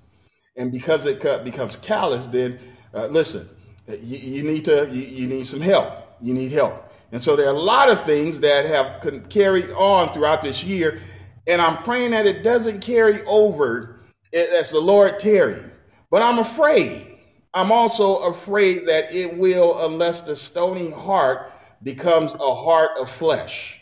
and 0.56 0.72
because 0.72 1.06
it 1.06 1.22
becomes 1.44 1.76
callous, 1.76 2.28
then 2.28 2.60
uh, 2.94 3.08
listen, 3.08 3.48
you, 3.88 4.18
you 4.18 4.44
need 4.44 4.66
to 4.66 4.90
you, 4.92 5.02
you, 5.02 5.28
need 5.28 5.46
some 5.46 5.62
help. 5.62 6.18
You 6.22 6.34
need 6.34 6.52
help. 6.52 6.92
And 7.12 7.22
so 7.22 7.36
there 7.36 7.46
are 7.48 7.56
a 7.56 7.60
lot 7.60 7.90
of 7.90 8.04
things 8.04 8.40
that 8.40 8.66
have 8.66 9.30
carried 9.30 9.70
on 9.72 10.14
throughout 10.14 10.42
this 10.42 10.64
year 10.64 11.02
and 11.48 11.62
i'm 11.62 11.78
praying 11.84 12.12
that 12.12 12.26
it 12.26 12.44
doesn't 12.44 12.82
carry 12.82 13.24
over 13.26 14.00
as 14.34 14.72
the 14.72 14.80
lord 14.80 15.20
tarry. 15.20 15.64
But 16.10 16.22
i'm 16.22 16.40
afraid. 16.40 17.12
I'm 17.54 17.72
also 17.72 18.18
afraid 18.24 18.86
that 18.88 19.14
it 19.16 19.38
will 19.38 19.86
unless 19.86 20.22
the 20.22 20.36
stony 20.36 20.92
heart 20.92 21.52
becomes 21.84 22.34
a 22.34 22.54
heart 22.54 22.92
of 23.00 23.10
flesh 23.10 23.80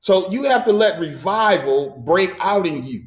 so 0.00 0.30
you 0.30 0.44
have 0.44 0.64
to 0.64 0.72
let 0.72 1.00
revival 1.00 2.02
break 2.04 2.34
out 2.40 2.66
in 2.66 2.84
you 2.86 3.04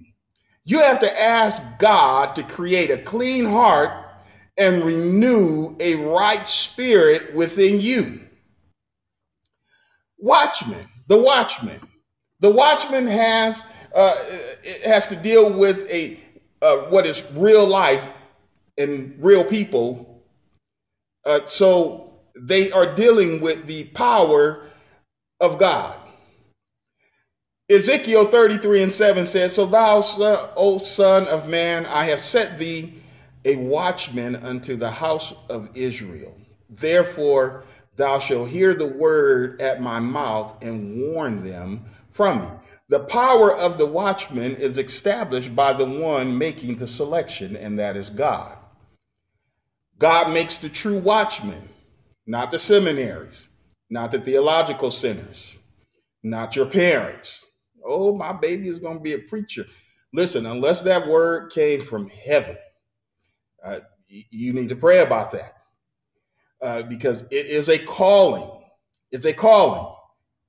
you 0.66 0.80
have 0.80 1.00
to 1.00 1.22
ask 1.22 1.64
god 1.80 2.36
to 2.36 2.44
create 2.44 2.92
a 2.92 2.98
clean 2.98 3.46
heart 3.46 4.02
and 4.58 4.84
renew 4.84 5.76
a 5.80 5.96
right 5.96 6.48
spirit 6.48 7.34
within 7.34 7.82
you. 7.82 8.22
Watchman, 10.18 10.88
the 11.08 11.18
watchman. 11.18 11.80
The 12.42 12.50
watchman 12.52 13.08
has 13.08 13.64
uh, 13.96 14.16
has 14.86 15.08
to 15.08 15.16
deal 15.16 15.52
with 15.52 15.90
a 15.90 16.20
uh, 16.62 16.78
what 16.90 17.06
is 17.06 17.26
real 17.34 17.68
life 17.68 18.08
and 18.78 19.16
real 19.20 19.44
people. 19.44 20.24
Uh, 21.26 21.46
so 21.46 22.14
they 22.36 22.72
are 22.72 22.94
dealing 22.94 23.42
with 23.42 23.66
the 23.66 23.86
power 23.86 24.70
of 25.40 25.58
God. 25.58 25.98
Ezekiel 27.72 28.26
33 28.26 28.84
and 28.84 28.94
7 28.94 29.26
says, 29.26 29.56
So 29.56 29.66
thou, 29.66 30.04
O 30.58 30.78
son 30.78 31.26
of 31.30 31.48
man, 31.48 31.86
I 31.86 32.04
have 32.04 32.20
set 32.20 32.58
thee 32.60 33.02
a 33.46 33.56
watchman 33.56 34.36
unto 34.36 34.76
the 34.76 34.92
house 34.92 35.34
of 35.50 35.70
Israel. 35.74 36.36
Therefore, 36.70 37.64
thou 37.96 38.20
shalt 38.20 38.50
hear 38.50 38.74
the 38.74 38.88
word 38.88 39.62
at 39.62 39.82
my 39.82 40.02
mouth 40.02 40.62
and 40.62 41.02
warn 41.02 41.46
them 41.46 41.86
from 42.12 42.42
me. 42.42 42.48
The 42.90 43.00
power 43.00 43.56
of 43.56 43.78
the 43.78 43.86
watchman 43.86 44.58
is 44.58 44.78
established 44.78 45.56
by 45.56 45.72
the 45.72 45.86
one 45.86 46.38
making 46.38 46.76
the 46.76 46.88
selection, 46.88 47.56
and 47.56 47.80
that 47.80 47.96
is 47.96 48.10
God. 48.10 48.58
God 49.98 50.34
makes 50.34 50.58
the 50.58 50.68
true 50.68 50.98
watchman, 50.98 51.70
not 52.28 52.52
the 52.52 52.60
seminaries, 52.60 53.48
not 53.90 54.12
the 54.12 54.20
theological 54.20 54.92
centers, 54.92 55.58
not 56.22 56.58
your 56.58 56.66
parents. 56.66 57.46
Oh, 57.86 58.16
my 58.16 58.34
baby 58.34 58.68
is 58.70 58.80
going 58.80 58.98
to 58.98 59.04
be 59.04 59.14
a 59.14 59.20
preacher. 59.20 59.66
Listen, 60.14 60.46
unless 60.46 60.82
that 60.84 61.08
word 61.08 61.52
came 61.52 61.82
from 61.82 62.10
heaven, 62.10 62.58
uh, 63.64 63.80
you 64.08 64.54
need 64.54 64.70
to 64.70 64.76
pray 64.76 65.00
about 65.00 65.32
that 65.32 65.54
uh, 66.62 66.84
because 66.84 67.24
it 67.32 67.46
is 67.46 67.70
a 67.70 67.80
calling. 67.80 68.50
It's 69.12 69.26
a 69.26 69.34
calling. 69.34 69.94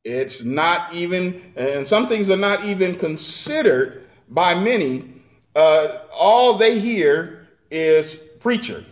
It's 0.05 0.45
not 0.45 0.93
even, 0.93 1.53
and 1.57 1.87
some 1.87 2.07
things 2.07 2.29
are 2.31 2.37
not 2.37 2.65
even 2.65 2.97
considered 2.97 4.09
by 4.29 4.55
many. 4.55 5.15
Uh, 5.55 5.99
all 6.13 6.55
they 6.55 6.79
hear 6.81 7.49
is 7.71 8.17
preacher. 8.41 8.85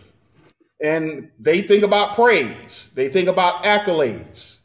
And 0.83 1.29
they 1.39 1.61
think 1.61 1.83
about 1.83 2.15
praise, 2.15 2.89
they 2.95 3.09
think 3.09 3.27
about 3.27 3.63
accolades. 3.63 4.57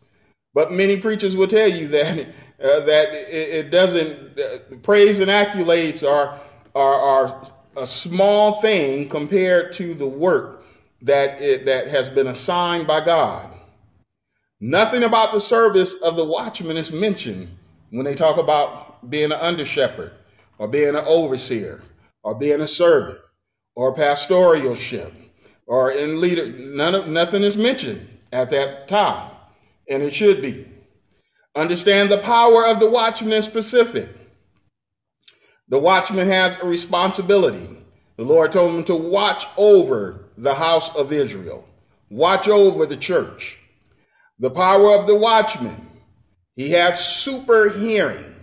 But 0.54 0.72
many 0.72 0.98
preachers 0.98 1.36
will 1.36 1.48
tell 1.48 1.68
you 1.68 1.88
that 1.88 2.28
uh, 2.62 2.80
that 2.80 3.12
it, 3.12 3.66
it 3.66 3.70
doesn't. 3.70 4.38
Uh, 4.38 4.58
praise 4.82 5.20
and 5.20 5.30
accolades 5.30 6.08
are 6.08 6.40
are 6.74 6.94
are 6.94 7.42
a 7.76 7.86
small 7.86 8.60
thing 8.60 9.08
compared 9.08 9.72
to 9.74 9.94
the 9.94 10.06
work 10.06 10.64
that 11.02 11.40
it, 11.40 11.66
that 11.66 11.88
has 11.88 12.08
been 12.08 12.28
assigned 12.28 12.86
by 12.86 13.04
God. 13.04 13.50
Nothing 14.60 15.02
about 15.02 15.32
the 15.32 15.40
service 15.40 15.94
of 16.00 16.16
the 16.16 16.24
watchman 16.24 16.78
is 16.78 16.90
mentioned 16.92 17.48
when 17.90 18.06
they 18.06 18.14
talk 18.14 18.38
about 18.38 19.10
being 19.10 19.26
an 19.26 19.32
under 19.32 19.66
shepherd 19.66 20.12
or 20.58 20.66
being 20.66 20.96
an 20.96 21.04
overseer 21.06 21.82
or 22.22 22.34
being 22.34 22.62
a 22.62 22.66
servant 22.66 23.18
or 23.74 23.94
pastoralship 23.94 25.12
or 25.66 25.90
in 25.92 26.20
leader. 26.20 26.46
None 26.46 26.94
of 26.94 27.06
nothing 27.06 27.42
is 27.42 27.58
mentioned 27.58 28.08
at 28.32 28.48
that 28.50 28.88
time, 28.88 29.30
and 29.88 30.02
it 30.02 30.14
should 30.14 30.40
be. 30.40 30.66
Understand 31.56 32.10
the 32.10 32.18
power 32.18 32.66
of 32.66 32.78
the 32.78 32.88
watchman 32.88 33.32
is 33.32 33.46
specific. 33.46 34.10
The 35.68 35.78
watchman 35.78 36.28
has 36.28 36.60
a 36.60 36.66
responsibility. 36.66 37.68
The 38.16 38.24
Lord 38.24 38.52
told 38.52 38.74
him 38.74 38.84
to 38.84 38.94
watch 38.94 39.46
over 39.56 40.26
the 40.36 40.54
house 40.54 40.94
of 40.94 41.12
Israel, 41.12 41.66
watch 42.10 42.46
over 42.46 42.86
the 42.86 42.96
church. 42.96 43.58
The 44.38 44.50
power 44.50 44.90
of 44.92 45.06
the 45.06 45.16
watchman, 45.16 45.80
he 46.54 46.70
has 46.70 47.04
super 47.04 47.70
hearing 47.70 48.34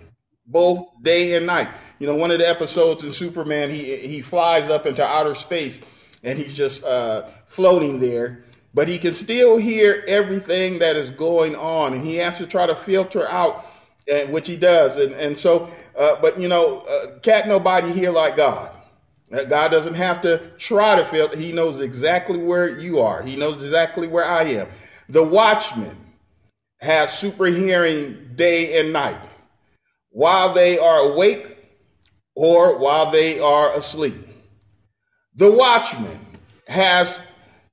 both 0.47 0.87
day 1.03 1.35
and 1.35 1.45
night. 1.45 1.69
You 1.99 2.07
know, 2.07 2.15
one 2.15 2.31
of 2.31 2.39
the 2.39 2.49
episodes 2.49 3.03
in 3.03 3.13
Superman, 3.13 3.69
he 3.69 3.95
he 3.95 4.21
flies 4.21 4.69
up 4.69 4.85
into 4.85 5.05
outer 5.05 5.35
space 5.35 5.79
and 6.23 6.39
he's 6.39 6.55
just 6.55 6.83
uh, 6.83 7.27
floating 7.45 7.99
there, 7.99 8.43
but 8.73 8.87
he 8.87 8.97
can 8.97 9.15
still 9.15 9.57
hear 9.57 10.03
everything 10.07 10.79
that 10.79 10.95
is 10.95 11.09
going 11.11 11.55
on, 11.55 11.93
and 11.93 12.03
he 12.03 12.15
has 12.15 12.37
to 12.37 12.47
try 12.47 12.65
to 12.65 12.75
filter 12.75 13.27
out, 13.29 13.65
uh, 14.11 14.25
which 14.27 14.47
he 14.47 14.55
does. 14.55 14.97
And 14.97 15.13
and 15.13 15.37
so 15.37 15.69
uh, 15.97 16.19
but 16.21 16.39
you 16.39 16.47
know, 16.47 16.79
uh, 16.81 17.19
cat 17.19 17.47
nobody 17.47 17.91
here 17.91 18.11
like 18.11 18.35
God. 18.35 18.71
Uh, 19.31 19.43
God 19.43 19.71
doesn't 19.71 19.93
have 19.93 20.21
to 20.21 20.51
try 20.57 20.95
to 20.95 21.05
filter 21.05 21.37
He 21.37 21.51
knows 21.51 21.81
exactly 21.81 22.37
where 22.37 22.79
you 22.79 22.99
are. 22.99 23.21
He 23.21 23.35
knows 23.35 23.63
exactly 23.63 24.07
where 24.07 24.25
I 24.25 24.43
am. 24.43 24.67
The 25.09 25.23
watchman 25.23 25.95
has 26.79 27.17
super 27.17 27.45
hearing 27.45 28.31
day 28.35 28.79
and 28.79 28.91
night 28.91 29.21
while 30.09 30.53
they 30.53 30.77
are 30.77 31.11
awake 31.11 31.57
or 32.35 32.77
while 32.77 33.11
they 33.11 33.39
are 33.39 33.73
asleep. 33.73 34.27
The 35.35 35.51
watchman 35.51 36.19
has 36.67 37.19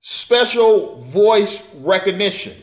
special 0.00 0.96
voice 1.02 1.62
recognition 1.74 2.56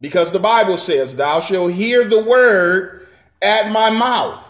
because 0.00 0.32
the 0.32 0.38
Bible 0.38 0.78
says, 0.78 1.14
Thou 1.14 1.40
shalt 1.40 1.72
hear 1.72 2.04
the 2.04 2.22
word 2.22 3.08
at 3.40 3.70
my 3.70 3.90
mouth. 3.90 4.44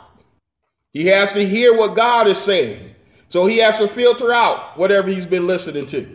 He 0.93 1.07
has 1.07 1.33
to 1.33 1.45
hear 1.45 1.75
what 1.75 1.95
God 1.95 2.27
is 2.27 2.39
saying. 2.39 2.95
So 3.29 3.47
he 3.47 3.59
has 3.59 3.79
to 3.79 3.89
filter 3.89 4.33
out 4.33 4.77
whatever 4.77 5.09
he's 5.09 5.27
been 5.27 5.47
listening 5.47 5.87
to. 5.87 6.07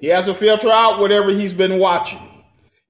He 0.00 0.06
has 0.06 0.26
to 0.26 0.34
filter 0.34 0.70
out 0.70 0.98
whatever 0.98 1.30
he's 1.30 1.52
been 1.52 1.78
watching. 1.78 2.20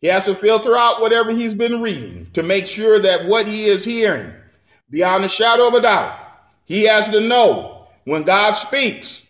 He 0.00 0.06
has 0.08 0.26
to 0.26 0.34
filter 0.34 0.76
out 0.76 1.00
whatever 1.00 1.32
he's 1.32 1.54
been 1.54 1.82
reading 1.82 2.28
to 2.34 2.42
make 2.42 2.66
sure 2.66 2.98
that 3.00 3.26
what 3.26 3.48
he 3.48 3.66
is 3.66 3.84
hearing 3.84 4.32
beyond 4.90 5.24
a 5.24 5.28
shadow 5.28 5.66
of 5.66 5.74
a 5.74 5.80
doubt. 5.80 6.16
He 6.66 6.84
has 6.84 7.08
to 7.10 7.20
know 7.20 7.88
when 8.04 8.22
God 8.22 8.52
speaks, 8.52 9.23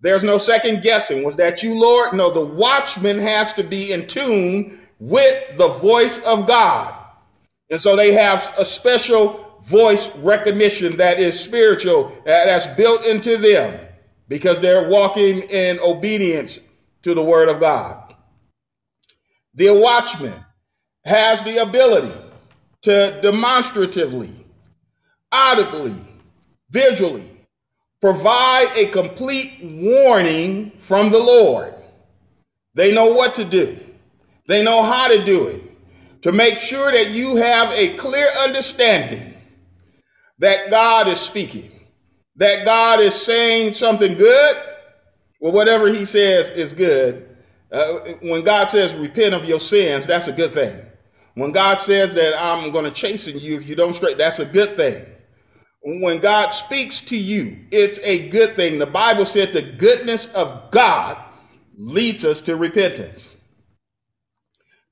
there's 0.00 0.22
no 0.22 0.38
second 0.38 0.82
guessing. 0.82 1.24
Was 1.24 1.36
that 1.36 1.62
you, 1.62 1.78
Lord? 1.78 2.14
No, 2.14 2.30
the 2.30 2.44
watchman 2.44 3.18
has 3.18 3.52
to 3.54 3.62
be 3.62 3.92
in 3.92 4.06
tune 4.06 4.78
with 4.98 5.58
the 5.58 5.68
voice 5.68 6.18
of 6.24 6.46
God. 6.46 6.94
And 7.70 7.80
so 7.80 7.96
they 7.96 8.12
have 8.12 8.54
a 8.58 8.64
special 8.64 9.58
voice 9.62 10.14
recognition 10.16 10.96
that 10.96 11.20
is 11.20 11.38
spiritual, 11.38 12.12
that's 12.24 12.66
built 12.76 13.04
into 13.04 13.36
them 13.36 13.78
because 14.28 14.60
they're 14.60 14.88
walking 14.88 15.42
in 15.42 15.78
obedience 15.80 16.58
to 17.02 17.14
the 17.14 17.22
word 17.22 17.48
of 17.48 17.60
God. 17.60 18.14
The 19.54 19.70
watchman 19.70 20.44
has 21.04 21.42
the 21.42 21.58
ability 21.58 22.14
to 22.82 23.20
demonstratively, 23.22 24.32
audibly, 25.30 25.94
visually 26.70 27.39
provide 28.00 28.68
a 28.76 28.86
complete 28.86 29.58
warning 29.62 30.72
from 30.78 31.10
the 31.10 31.18
Lord. 31.18 31.74
They 32.74 32.92
know 32.92 33.12
what 33.12 33.34
to 33.36 33.44
do. 33.44 33.78
They 34.46 34.62
know 34.62 34.82
how 34.82 35.08
to 35.08 35.24
do 35.24 35.48
it 35.48 35.62
to 36.22 36.32
make 36.32 36.58
sure 36.58 36.90
that 36.92 37.10
you 37.10 37.36
have 37.36 37.72
a 37.72 37.94
clear 37.94 38.28
understanding 38.38 39.34
that 40.38 40.70
God 40.70 41.08
is 41.08 41.20
speaking, 41.20 41.70
that 42.36 42.64
God 42.64 43.00
is 43.00 43.14
saying 43.14 43.74
something 43.74 44.14
good. 44.14 44.56
Well, 45.40 45.52
whatever 45.52 45.88
he 45.88 46.04
says 46.04 46.48
is 46.50 46.72
good. 46.72 47.28
Uh, 47.72 48.00
when 48.20 48.42
God 48.42 48.68
says 48.68 48.94
repent 48.94 49.34
of 49.34 49.44
your 49.44 49.60
sins, 49.60 50.06
that's 50.06 50.26
a 50.28 50.32
good 50.32 50.50
thing. 50.50 50.84
When 51.34 51.52
God 51.52 51.80
says 51.80 52.14
that 52.14 52.34
I'm 52.42 52.72
going 52.72 52.84
to 52.84 52.90
chasten 52.90 53.38
you 53.38 53.56
if 53.56 53.68
you 53.68 53.76
don't 53.76 53.94
straight, 53.94 54.18
that's 54.18 54.40
a 54.40 54.44
good 54.44 54.76
thing. 54.76 55.06
When 55.82 56.18
God 56.18 56.50
speaks 56.50 57.00
to 57.02 57.16
you, 57.16 57.56
it's 57.70 57.98
a 58.02 58.28
good 58.28 58.54
thing. 58.54 58.78
The 58.78 58.86
Bible 58.86 59.24
said 59.24 59.52
the 59.52 59.62
goodness 59.62 60.26
of 60.34 60.70
God 60.70 61.16
leads 61.76 62.24
us 62.24 62.42
to 62.42 62.56
repentance. 62.56 63.34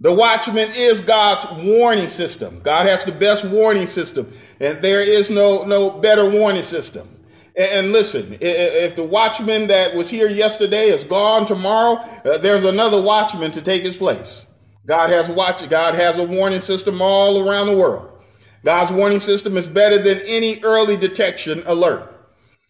The 0.01 0.13
watchman 0.13 0.71
is 0.75 1.01
God's 1.01 1.47
warning 1.65 2.09
system. 2.09 2.61
God 2.63 2.87
has 2.87 3.05
the 3.05 3.13
best 3.13 3.45
warning 3.45 3.87
system, 3.87 4.33
and 4.61 4.81
there 4.81 5.01
is 5.01 5.29
no 5.29 5.65
no 5.65 5.91
better 5.91 6.29
warning 6.31 6.63
system. 6.63 7.09
And, 7.57 7.93
listen, 7.93 8.39
if 8.41 8.95
the 8.95 9.03
watchman 9.03 9.67
that 9.67 9.93
was 9.93 10.09
here 10.09 10.29
yesterday 10.29 10.91
is 10.91 11.03
gone 11.03 11.45
tomorrow, 11.45 11.97
uh, 12.25 12.39
there's 12.39 12.63
another 12.63 13.03
watchman 13.03 13.51
to 13.51 13.61
take 13.61 13.83
his 13.83 13.97
place. 13.97 14.47
God 14.87 15.11
has 15.11 15.29
watch. 15.29 15.69
God 15.69 15.97
has 15.97 16.19
a 16.19 16.25
warning 16.25 16.61
system 16.61 17.03
all 17.03 17.49
around 17.49 17.67
the 17.67 17.77
world. 17.77 18.18
God's 18.65 18.93
warning 18.93 19.21
system 19.21 19.57
is 19.57 19.69
better 19.69 19.99
than 19.99 20.19
any 20.21 20.61
early 20.63 20.97
detection 20.97 21.63
alert. 21.67 22.15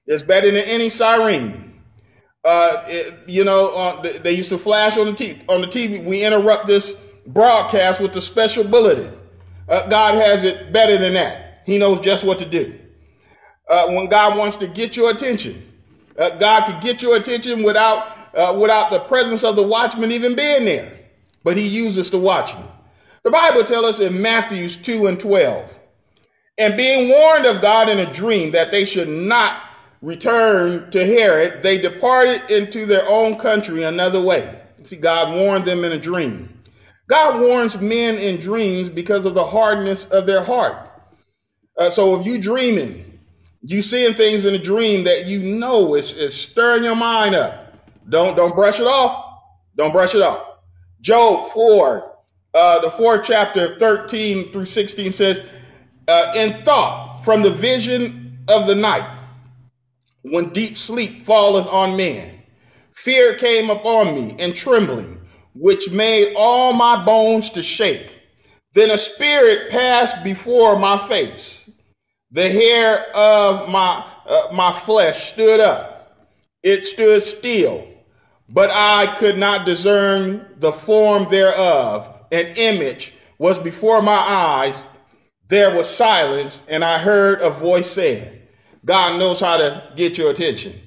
It's 0.06 0.22
better 0.22 0.50
than 0.50 0.64
any 0.64 0.88
siren. 0.88 1.80
Uh, 2.44 2.84
it, 2.86 3.14
you 3.28 3.44
know, 3.44 3.74
uh, 3.74 4.20
they 4.20 4.32
used 4.32 4.48
to 4.48 4.58
flash 4.58 4.96
on 4.96 5.06
the, 5.06 5.12
t- 5.12 5.42
on 5.48 5.60
the 5.60 5.66
TV. 5.66 6.02
We 6.04 6.24
interrupt 6.24 6.66
this 6.66 6.96
broadcast 7.26 8.00
with 8.00 8.14
a 8.16 8.20
special 8.20 8.64
bulletin. 8.64 9.12
Uh, 9.68 9.88
God 9.88 10.14
has 10.14 10.44
it 10.44 10.72
better 10.72 10.96
than 10.96 11.14
that. 11.14 11.62
He 11.66 11.78
knows 11.78 12.00
just 12.00 12.24
what 12.24 12.38
to 12.38 12.46
do. 12.46 12.78
Uh, 13.68 13.88
when 13.88 14.08
God 14.08 14.38
wants 14.38 14.56
to 14.58 14.66
get 14.66 14.96
your 14.96 15.10
attention, 15.10 15.62
uh, 16.18 16.30
God 16.38 16.66
could 16.66 16.80
get 16.80 17.02
your 17.02 17.16
attention 17.16 17.62
without 17.62 18.16
uh, 18.34 18.56
without 18.58 18.90
the 18.90 19.00
presence 19.00 19.44
of 19.44 19.56
the 19.56 19.62
watchman 19.62 20.12
even 20.12 20.34
being 20.34 20.64
there. 20.64 20.98
But 21.44 21.56
He 21.56 21.66
uses 21.66 22.10
the 22.10 22.18
watchman. 22.18 22.64
The 23.24 23.30
Bible 23.30 23.64
tells 23.64 23.84
us 23.84 24.00
in 24.00 24.20
Matthew 24.20 24.68
2 24.68 25.06
and 25.08 25.20
12, 25.20 25.77
and 26.58 26.76
being 26.76 27.08
warned 27.08 27.46
of 27.46 27.62
God 27.62 27.88
in 27.88 27.98
a 27.98 28.12
dream 28.12 28.50
that 28.52 28.70
they 28.70 28.84
should 28.84 29.08
not 29.08 29.62
return 30.02 30.90
to 30.90 31.06
Herod, 31.06 31.62
they 31.62 31.78
departed 31.78 32.50
into 32.50 32.86
their 32.86 33.08
own 33.08 33.36
country 33.36 33.84
another 33.84 34.20
way. 34.20 34.60
See, 34.84 34.96
God 34.96 35.36
warned 35.36 35.64
them 35.64 35.84
in 35.84 35.92
a 35.92 35.98
dream. 35.98 36.48
God 37.08 37.40
warns 37.40 37.80
men 37.80 38.16
in 38.16 38.38
dreams 38.38 38.88
because 38.88 39.24
of 39.24 39.34
the 39.34 39.46
hardness 39.46 40.06
of 40.10 40.26
their 40.26 40.42
heart. 40.42 40.90
Uh, 41.76 41.88
so 41.90 42.20
if 42.20 42.26
you 42.26 42.40
dreaming, 42.40 43.18
you 43.62 43.82
seeing 43.82 44.14
things 44.14 44.44
in 44.44 44.54
a 44.54 44.58
dream 44.58 45.04
that 45.04 45.26
you 45.26 45.40
know 45.40 45.94
is, 45.94 46.12
is 46.12 46.34
stirring 46.34 46.84
your 46.84 46.96
mind 46.96 47.34
up, 47.34 47.76
don't 48.08 48.36
don't 48.36 48.54
brush 48.54 48.80
it 48.80 48.86
off. 48.86 49.40
Don't 49.76 49.92
brush 49.92 50.14
it 50.14 50.22
off. 50.22 50.44
Job 51.00 51.50
4, 51.52 52.12
uh, 52.54 52.78
the 52.80 52.90
fourth 52.90 53.24
chapter, 53.24 53.78
13 53.78 54.50
through 54.50 54.64
16 54.64 55.12
says, 55.12 55.42
uh, 56.08 56.32
in 56.34 56.62
thought 56.64 57.20
from 57.24 57.42
the 57.42 57.50
vision 57.50 58.38
of 58.48 58.66
the 58.66 58.74
night, 58.74 59.18
when 60.22 60.50
deep 60.50 60.76
sleep 60.76 61.24
falleth 61.24 61.66
on 61.68 61.96
man, 61.96 62.42
fear 62.92 63.34
came 63.34 63.70
upon 63.70 64.14
me 64.14 64.34
and 64.38 64.54
trembling 64.54 65.18
which 65.54 65.90
made 65.90 66.34
all 66.36 66.72
my 66.72 67.04
bones 67.04 67.50
to 67.50 67.62
shake. 67.62 68.14
Then 68.74 68.90
a 68.90 68.98
spirit 68.98 69.70
passed 69.70 70.22
before 70.22 70.78
my 70.78 70.96
face. 71.08 71.68
The 72.30 72.48
hair 72.48 73.14
of 73.14 73.68
my, 73.68 74.04
uh, 74.26 74.48
my 74.52 74.72
flesh 74.72 75.32
stood 75.32 75.60
up. 75.60 76.28
It 76.62 76.84
stood 76.84 77.22
still, 77.22 77.88
but 78.48 78.70
I 78.70 79.16
could 79.18 79.38
not 79.38 79.66
discern 79.66 80.46
the 80.58 80.72
form 80.72 81.28
thereof. 81.30 82.14
An 82.30 82.46
image 82.56 83.14
was 83.38 83.58
before 83.58 84.02
my 84.02 84.18
eyes. 84.18 84.82
There 85.48 85.74
was 85.74 85.88
silence, 85.88 86.60
and 86.68 86.84
I 86.84 86.98
heard 86.98 87.40
a 87.40 87.50
voice 87.50 87.90
saying, 87.90 88.38
God 88.84 89.18
knows 89.18 89.40
how 89.40 89.56
to 89.56 89.92
get 89.96 90.18
your 90.18 90.30
attention. 90.30 90.78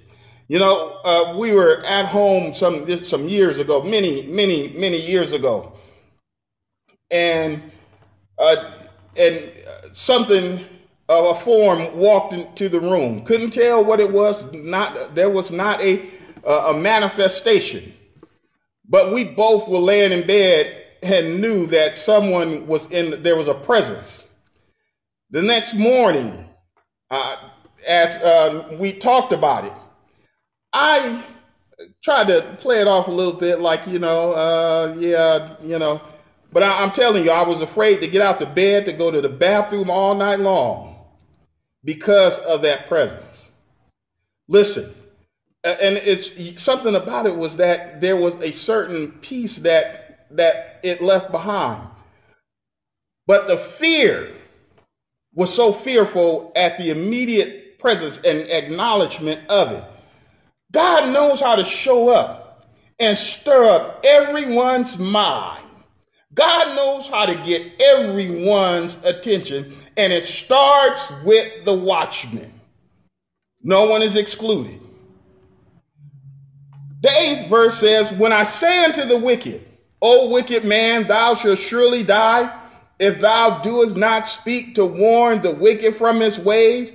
You 0.47 0.59
know, 0.59 0.99
uh, 1.03 1.35
we 1.37 1.53
were 1.53 1.83
at 1.85 2.05
home 2.05 2.53
some 2.53 3.05
some 3.05 3.27
years 3.29 3.57
ago, 3.57 3.81
many, 3.81 4.27
many, 4.27 4.69
many 4.69 4.99
years 4.99 5.31
ago, 5.31 5.73
and 7.09 7.61
uh, 8.37 8.73
and 9.15 9.51
something 9.93 10.59
of 11.09 11.25
a 11.25 11.33
form 11.33 11.95
walked 11.95 12.33
into 12.33 12.69
the 12.69 12.81
room. 12.81 13.23
Couldn't 13.23 13.51
tell 13.51 13.83
what 13.83 13.99
it 13.99 14.11
was. 14.11 14.45
Not 14.53 15.15
there 15.15 15.29
was 15.29 15.51
not 15.51 15.81
a 15.81 16.05
a 16.45 16.73
manifestation, 16.73 17.93
but 18.89 19.13
we 19.13 19.23
both 19.23 19.69
were 19.69 19.79
laying 19.79 20.11
in 20.11 20.27
bed 20.27 20.83
and 21.01 21.39
knew 21.39 21.65
that 21.67 21.97
someone 21.97 22.67
was 22.67 22.87
in. 22.91 23.23
There 23.23 23.37
was 23.37 23.47
a 23.47 23.55
presence. 23.55 24.25
The 25.31 25.41
next 25.41 25.75
morning, 25.75 26.45
uh, 27.09 27.37
as 27.87 28.17
uh, 28.17 28.75
we 28.79 28.93
talked 28.93 29.33
about 29.33 29.65
it 29.65 29.73
I 30.73 31.23
tried 32.03 32.27
to 32.27 32.55
play 32.59 32.81
it 32.81 32.87
off 32.87 33.07
a 33.07 33.11
little 33.11 33.33
bit, 33.33 33.59
like 33.61 33.87
you 33.87 33.99
know, 33.99 34.33
uh, 34.33 34.95
yeah, 34.97 35.55
you 35.63 35.79
know. 35.79 36.01
But 36.53 36.63
I, 36.63 36.83
I'm 36.83 36.91
telling 36.91 37.23
you, 37.23 37.31
I 37.31 37.43
was 37.43 37.61
afraid 37.61 38.01
to 38.01 38.07
get 38.07 38.21
out 38.21 38.39
the 38.39 38.45
bed 38.45 38.85
to 38.85 38.93
go 38.93 39.11
to 39.11 39.21
the 39.21 39.29
bathroom 39.29 39.89
all 39.89 40.15
night 40.15 40.39
long 40.39 40.95
because 41.83 42.37
of 42.39 42.61
that 42.61 42.87
presence. 42.87 43.51
Listen, 44.47 44.93
and 45.63 45.97
it's 45.97 46.61
something 46.61 46.95
about 46.95 47.25
it 47.25 47.35
was 47.35 47.55
that 47.57 48.01
there 48.01 48.17
was 48.17 48.35
a 48.41 48.51
certain 48.51 49.11
peace 49.21 49.57
that 49.57 50.27
that 50.31 50.79
it 50.83 51.01
left 51.01 51.31
behind. 51.31 51.87
But 53.27 53.47
the 53.47 53.57
fear 53.57 54.33
was 55.33 55.53
so 55.53 55.71
fearful 55.71 56.51
at 56.55 56.77
the 56.77 56.89
immediate 56.89 57.79
presence 57.79 58.17
and 58.19 58.39
acknowledgement 58.41 59.39
of 59.49 59.71
it 59.71 59.83
God 60.71 61.11
knows 61.11 61.41
how 61.41 61.55
to 61.55 61.65
show 61.65 62.09
up 62.09 62.69
and 62.99 63.17
stir 63.17 63.65
up 63.65 64.01
everyone's 64.05 64.97
mind. 64.97 65.65
God 66.33 66.75
knows 66.75 67.09
how 67.09 67.25
to 67.25 67.35
get 67.35 67.81
everyone's 67.81 68.95
attention, 69.03 69.75
and 69.97 70.13
it 70.13 70.23
starts 70.23 71.11
with 71.25 71.65
the 71.65 71.73
watchman. 71.73 72.49
No 73.63 73.89
one 73.89 74.01
is 74.01 74.15
excluded. 74.15 74.79
The 77.01 77.09
eighth 77.09 77.49
verse 77.49 77.77
says, 77.77 78.11
When 78.13 78.31
I 78.31 78.43
say 78.43 78.85
unto 78.85 79.05
the 79.05 79.17
wicked, 79.17 79.67
O 80.01 80.29
wicked 80.29 80.63
man, 80.63 81.05
thou 81.05 81.35
shalt 81.35 81.59
surely 81.59 82.03
die, 82.03 82.60
if 83.01 83.19
thou 83.19 83.59
doest 83.61 83.97
not 83.97 84.27
speak 84.27 84.75
to 84.75 84.85
warn 84.85 85.41
the 85.41 85.55
wicked 85.55 85.95
from 85.95 86.19
his 86.19 86.37
ways, 86.37 86.93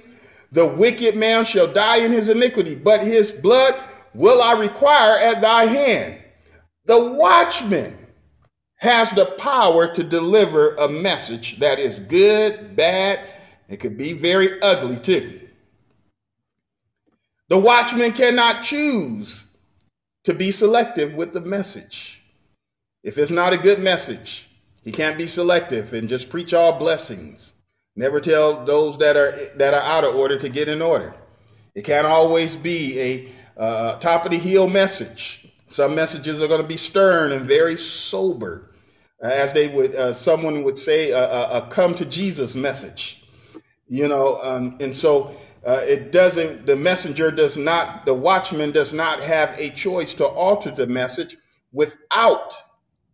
the 0.53 0.65
wicked 0.65 1.17
man 1.17 1.45
shall 1.45 1.71
die 1.71 1.97
in 1.97 2.13
his 2.13 2.29
iniquity, 2.29 2.77
but 2.77 3.03
his 3.03 3.33
blood 3.33 3.75
will 4.15 4.41
I 4.41 4.53
require 4.53 5.19
at 5.19 5.41
thy 5.41 5.67
hand. 5.67 6.19
The 6.85 7.13
watchman 7.15 7.99
has 8.77 9.11
the 9.11 9.27
power 9.39 9.93
to 9.95 10.05
deliver 10.05 10.77
a 10.77 10.89
message 10.89 11.59
that 11.59 11.81
is 11.81 11.99
good, 11.99 12.77
bad, 12.77 13.29
it 13.69 13.79
could 13.81 13.99
be 13.99 14.13
very 14.13 14.63
ugly 14.63 15.01
too. 15.01 15.41
The 17.49 17.59
watchman 17.59 18.13
cannot 18.13 18.63
choose 18.63 19.47
to 20.23 20.35
be 20.35 20.53
selective 20.53 21.15
with 21.15 21.33
the 21.33 21.41
message. 21.41 22.23
If 23.03 23.19
it's 23.19 23.31
not 23.33 23.53
a 23.53 23.59
good 23.59 23.81
message, 23.81 24.46
he 24.87 24.93
can't 24.93 25.19
be 25.19 25.27
selective 25.27 25.93
and 25.95 26.09
just 26.09 26.31
preach 26.31 26.55
all 26.55 26.79
blessings. 26.79 27.55
Never 27.97 28.21
tell 28.21 28.65
those 28.65 28.97
that 28.99 29.17
are 29.17 29.51
that 29.57 29.75
are 29.75 29.81
out 29.81 30.05
of 30.05 30.15
order 30.15 30.39
to 30.39 30.49
get 30.49 30.69
in 30.69 30.81
order. 30.81 31.13
It 31.75 31.83
can't 31.83 32.07
always 32.07 32.57
be 32.57 33.01
a 33.01 33.61
uh, 33.61 33.99
top 33.99 34.25
of 34.25 34.31
the 34.31 34.39
heel 34.39 34.69
message. 34.69 35.53
Some 35.67 35.97
messages 35.97 36.41
are 36.41 36.47
going 36.47 36.63
to 36.63 36.69
be 36.69 36.77
stern 36.77 37.33
and 37.33 37.49
very 37.49 37.77
sober, 37.77 38.71
uh, 39.25 39.27
as 39.27 39.53
they 39.53 39.67
would 39.67 39.97
uh, 39.97 40.15
someone 40.15 40.63
would 40.63 40.79
say 40.79 41.11
a, 41.11 41.19
a, 41.19 41.59
a, 41.59 41.67
come 41.67 41.93
to 41.97 42.05
Jesus 42.05 42.55
message. 42.55 43.25
You 43.89 44.07
know, 44.07 44.41
um, 44.41 44.77
and 44.79 44.97
so 44.97 45.37
uh, 45.67 45.81
it 45.83 46.13
doesn't. 46.13 46.65
The 46.65 46.77
messenger 46.77 47.33
does 47.33 47.57
not. 47.57 48.07
The 48.07 48.15
watchman 48.15 48.71
does 48.71 48.93
not 48.93 49.21
have 49.21 49.53
a 49.59 49.71
choice 49.71 50.15
to 50.15 50.27
alter 50.27 50.71
the 50.71 50.87
message 50.87 51.37
without 51.73 52.55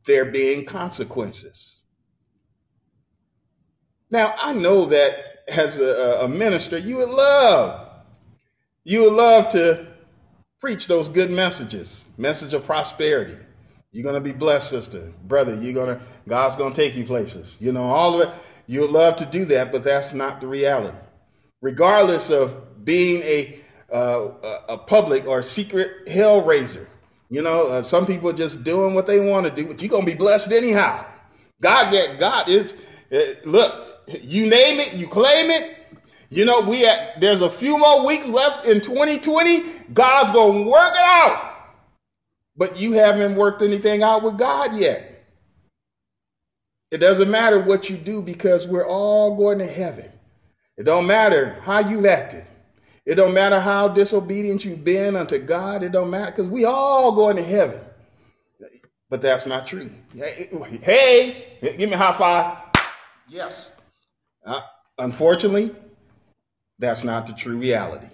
there 0.05 0.25
being 0.27 0.65
consequences. 0.65 1.83
Now, 4.11 4.35
I 4.39 4.53
know 4.53 4.87
that 4.87 5.49
as 5.49 5.79
a, 5.79 6.21
a 6.23 6.29
minister, 6.29 6.79
you 6.79 6.97
would 6.97 7.11
love, 7.11 7.89
you 8.85 9.05
would 9.05 9.15
love 9.15 9.51
to 9.53 9.87
preach 10.61 10.87
those 10.87 11.09
good 11.09 11.31
messages, 11.31 12.05
message 12.19 12.55
of 12.55 12.65
prosperity. 12.65 13.37
You're 13.91 14.05
gonna 14.05 14.21
be 14.21 14.33
blessed, 14.33 14.71
sister, 14.71 15.13
brother. 15.25 15.55
You're 15.57 15.75
gonna, 15.75 16.01
God's 16.29 16.57
gonna 16.57 16.75
take 16.75 16.95
you 16.95 17.05
places. 17.05 17.57
You 17.61 17.73
know, 17.73 17.85
all 17.85 18.21
of 18.21 18.29
it. 18.29 18.35
You 18.67 18.81
would 18.83 18.91
love 18.91 19.17
to 19.17 19.27
do 19.27 19.45
that, 19.47 19.73
but 19.73 19.85
that's 19.85 20.15
not 20.15 20.41
the 20.41 20.47
reality. 20.47 20.97
Regardless 21.61 22.31
of 22.31 22.85
being 22.85 23.23
a 23.23 23.59
uh, 23.93 24.61
a 24.69 24.79
public 24.79 25.27
or 25.27 25.43
secret 25.43 26.09
hell 26.09 26.43
raiser, 26.43 26.89
you 27.33 27.41
know, 27.41 27.67
uh, 27.69 27.83
some 27.83 28.05
people 28.05 28.29
are 28.29 28.35
just 28.35 28.63
doing 28.63 28.93
what 28.93 29.07
they 29.07 29.19
want 29.19 29.47
to 29.47 29.51
do, 29.51 29.67
but 29.67 29.81
you're 29.81 29.89
gonna 29.89 30.05
be 30.05 30.13
blessed 30.13 30.53
anyhow. 30.53 31.03
God, 31.63 31.91
get 31.91 32.19
God 32.21 32.47
is 32.47 32.77
uh, 33.11 33.21
look. 33.47 33.89
You 34.07 34.51
name 34.51 34.81
it, 34.81 34.93
you 34.97 35.07
claim 35.09 35.49
it. 35.49 35.79
You 36.29 36.45
know, 36.45 36.61
we 36.61 36.85
at, 36.85 37.23
there's 37.23 37.41
a 37.41 37.49
few 37.49 37.79
more 37.79 38.07
weeks 38.07 38.29
left 38.29 38.67
in 38.67 38.83
2020. 38.83 39.63
God's 39.95 40.31
gonna 40.31 40.65
work 40.65 40.93
it 40.93 41.01
out, 41.01 41.55
but 42.55 42.79
you 42.79 42.93
haven't 42.93 43.35
worked 43.35 43.63
anything 43.63 44.03
out 44.03 44.23
with 44.23 44.37
God 44.37 44.77
yet. 44.77 45.25
It 46.91 46.99
doesn't 46.99 47.31
matter 47.31 47.61
what 47.61 47.89
you 47.89 47.97
do 47.97 48.21
because 48.21 48.69
we're 48.69 48.87
all 48.87 49.37
going 49.37 49.59
to 49.61 49.67
heaven. 49.67 50.13
It 50.77 50.83
don't 50.83 51.07
matter 51.07 51.59
how 51.63 51.79
you've 51.79 52.05
acted. 52.05 52.45
It 53.05 53.17
don't 53.17 53.35
matter 53.35 53.59
how 53.59 53.89
disobedient 53.89 54.65
you've 54.65 54.85
been 54.85 55.17
unto 55.17 55.39
God. 55.39 55.83
It 55.83 55.93
don't 55.93 56.11
matter 56.11 56.31
because 56.31 56.47
we 56.47 56.65
all 56.65 57.13
going 57.13 57.37
to 57.37 57.43
heaven. 57.43 57.81
But 59.11 59.21
that's 59.21 59.47
not 59.47 59.67
true. 59.67 59.91
Hey, 60.15 61.59
give 61.61 61.81
me 61.81 61.93
a 61.93 61.99
high 61.99 62.13
five. 62.13 62.59
Yes. 63.29 63.73
Uh, 64.45 64.61
unfortunately, 64.99 65.75
that's 66.79 67.05
not 67.05 67.27
the 67.27 67.33
true 67.33 67.59
reality. 67.59 68.07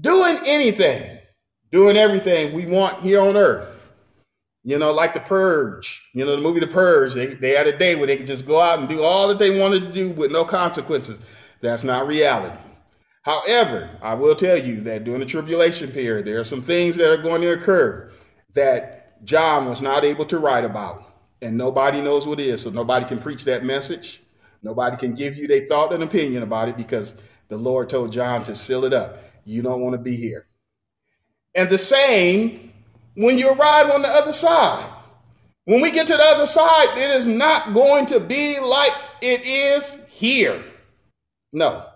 Doing 0.00 0.38
anything, 0.46 1.18
doing 1.70 1.96
everything 1.96 2.52
we 2.52 2.66
want 2.66 3.00
here 3.02 3.20
on 3.20 3.36
earth, 3.36 3.78
you 4.64 4.78
know, 4.78 4.92
like 4.92 5.14
the 5.14 5.20
Purge, 5.20 6.02
you 6.14 6.24
know, 6.24 6.36
the 6.36 6.42
movie 6.42 6.60
The 6.60 6.66
Purge, 6.66 7.14
they, 7.14 7.26
they 7.26 7.50
had 7.50 7.66
a 7.66 7.76
day 7.76 7.94
where 7.96 8.06
they 8.06 8.16
could 8.16 8.26
just 8.26 8.46
go 8.46 8.60
out 8.60 8.78
and 8.78 8.88
do 8.88 9.02
all 9.02 9.28
that 9.28 9.38
they 9.38 9.58
wanted 9.60 9.80
to 9.80 9.92
do 9.92 10.10
with 10.10 10.30
no 10.30 10.44
consequences. 10.44 11.20
That's 11.60 11.84
not 11.84 12.06
reality. 12.06 12.58
However, 13.22 13.88
I 14.02 14.14
will 14.14 14.34
tell 14.34 14.58
you 14.58 14.80
that 14.82 15.04
during 15.04 15.20
the 15.20 15.26
tribulation 15.26 15.90
period, 15.90 16.26
there 16.26 16.40
are 16.40 16.44
some 16.44 16.62
things 16.62 16.96
that 16.96 17.10
are 17.10 17.22
going 17.22 17.40
to 17.42 17.52
occur 17.52 18.10
that 18.54 19.24
John 19.24 19.66
was 19.66 19.80
not 19.80 20.04
able 20.04 20.24
to 20.26 20.38
write 20.38 20.64
about, 20.64 21.14
and 21.40 21.56
nobody 21.56 22.00
knows 22.00 22.26
what 22.26 22.40
it 22.40 22.48
is. 22.48 22.62
So 22.62 22.70
nobody 22.70 23.06
can 23.06 23.18
preach 23.18 23.44
that 23.44 23.64
message. 23.64 24.22
Nobody 24.62 24.96
can 24.96 25.14
give 25.14 25.36
you 25.36 25.46
their 25.46 25.66
thought 25.66 25.92
and 25.92 26.02
opinion 26.02 26.42
about 26.42 26.68
it 26.68 26.76
because 26.76 27.14
the 27.48 27.56
Lord 27.56 27.88
told 27.88 28.12
John 28.12 28.42
to 28.44 28.56
seal 28.56 28.84
it 28.84 28.92
up. 28.92 29.18
You 29.44 29.62
don't 29.62 29.80
want 29.80 29.94
to 29.94 29.98
be 29.98 30.16
here. 30.16 30.46
And 31.54 31.68
the 31.68 31.78
same 31.78 32.72
when 33.14 33.38
you 33.38 33.50
arrive 33.50 33.90
on 33.90 34.02
the 34.02 34.08
other 34.08 34.32
side. 34.32 34.88
When 35.64 35.80
we 35.80 35.92
get 35.92 36.08
to 36.08 36.16
the 36.16 36.24
other 36.24 36.46
side, 36.46 36.98
it 36.98 37.10
is 37.10 37.28
not 37.28 37.72
going 37.72 38.06
to 38.06 38.18
be 38.18 38.58
like 38.58 38.92
it 39.20 39.44
is 39.44 39.96
here. 40.08 40.64
No. 41.52 41.86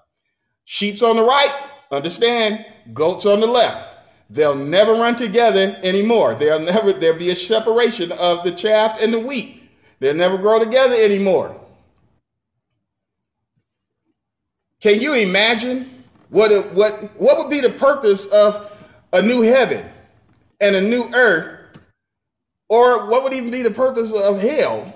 Sheep's 0.66 1.02
on 1.02 1.16
the 1.16 1.22
right, 1.22 1.54
understand, 1.90 2.66
goats 2.92 3.24
on 3.24 3.40
the 3.40 3.46
left. 3.46 3.94
They'll 4.28 4.56
never 4.56 4.92
run 4.92 5.14
together 5.14 5.78
anymore. 5.82 6.34
They'll 6.34 6.58
never, 6.58 6.92
there'll 6.92 7.18
be 7.18 7.30
a 7.30 7.36
separation 7.36 8.10
of 8.12 8.42
the 8.42 8.50
chaff 8.50 8.98
and 9.00 9.14
the 9.14 9.20
wheat. 9.20 9.62
They'll 10.00 10.14
never 10.14 10.36
grow 10.36 10.58
together 10.58 10.96
anymore. 10.96 11.58
Can 14.80 15.00
you 15.00 15.14
imagine 15.14 16.04
what, 16.30 16.50
it, 16.50 16.72
what, 16.74 17.18
what 17.18 17.38
would 17.38 17.48
be 17.48 17.60
the 17.60 17.70
purpose 17.70 18.26
of 18.26 18.84
a 19.12 19.22
new 19.22 19.42
heaven 19.42 19.88
and 20.60 20.74
a 20.74 20.80
new 20.80 21.08
earth? 21.14 21.78
Or 22.68 23.08
what 23.08 23.22
would 23.22 23.32
even 23.32 23.52
be 23.52 23.62
the 23.62 23.70
purpose 23.70 24.12
of 24.12 24.40
hell 24.40 24.92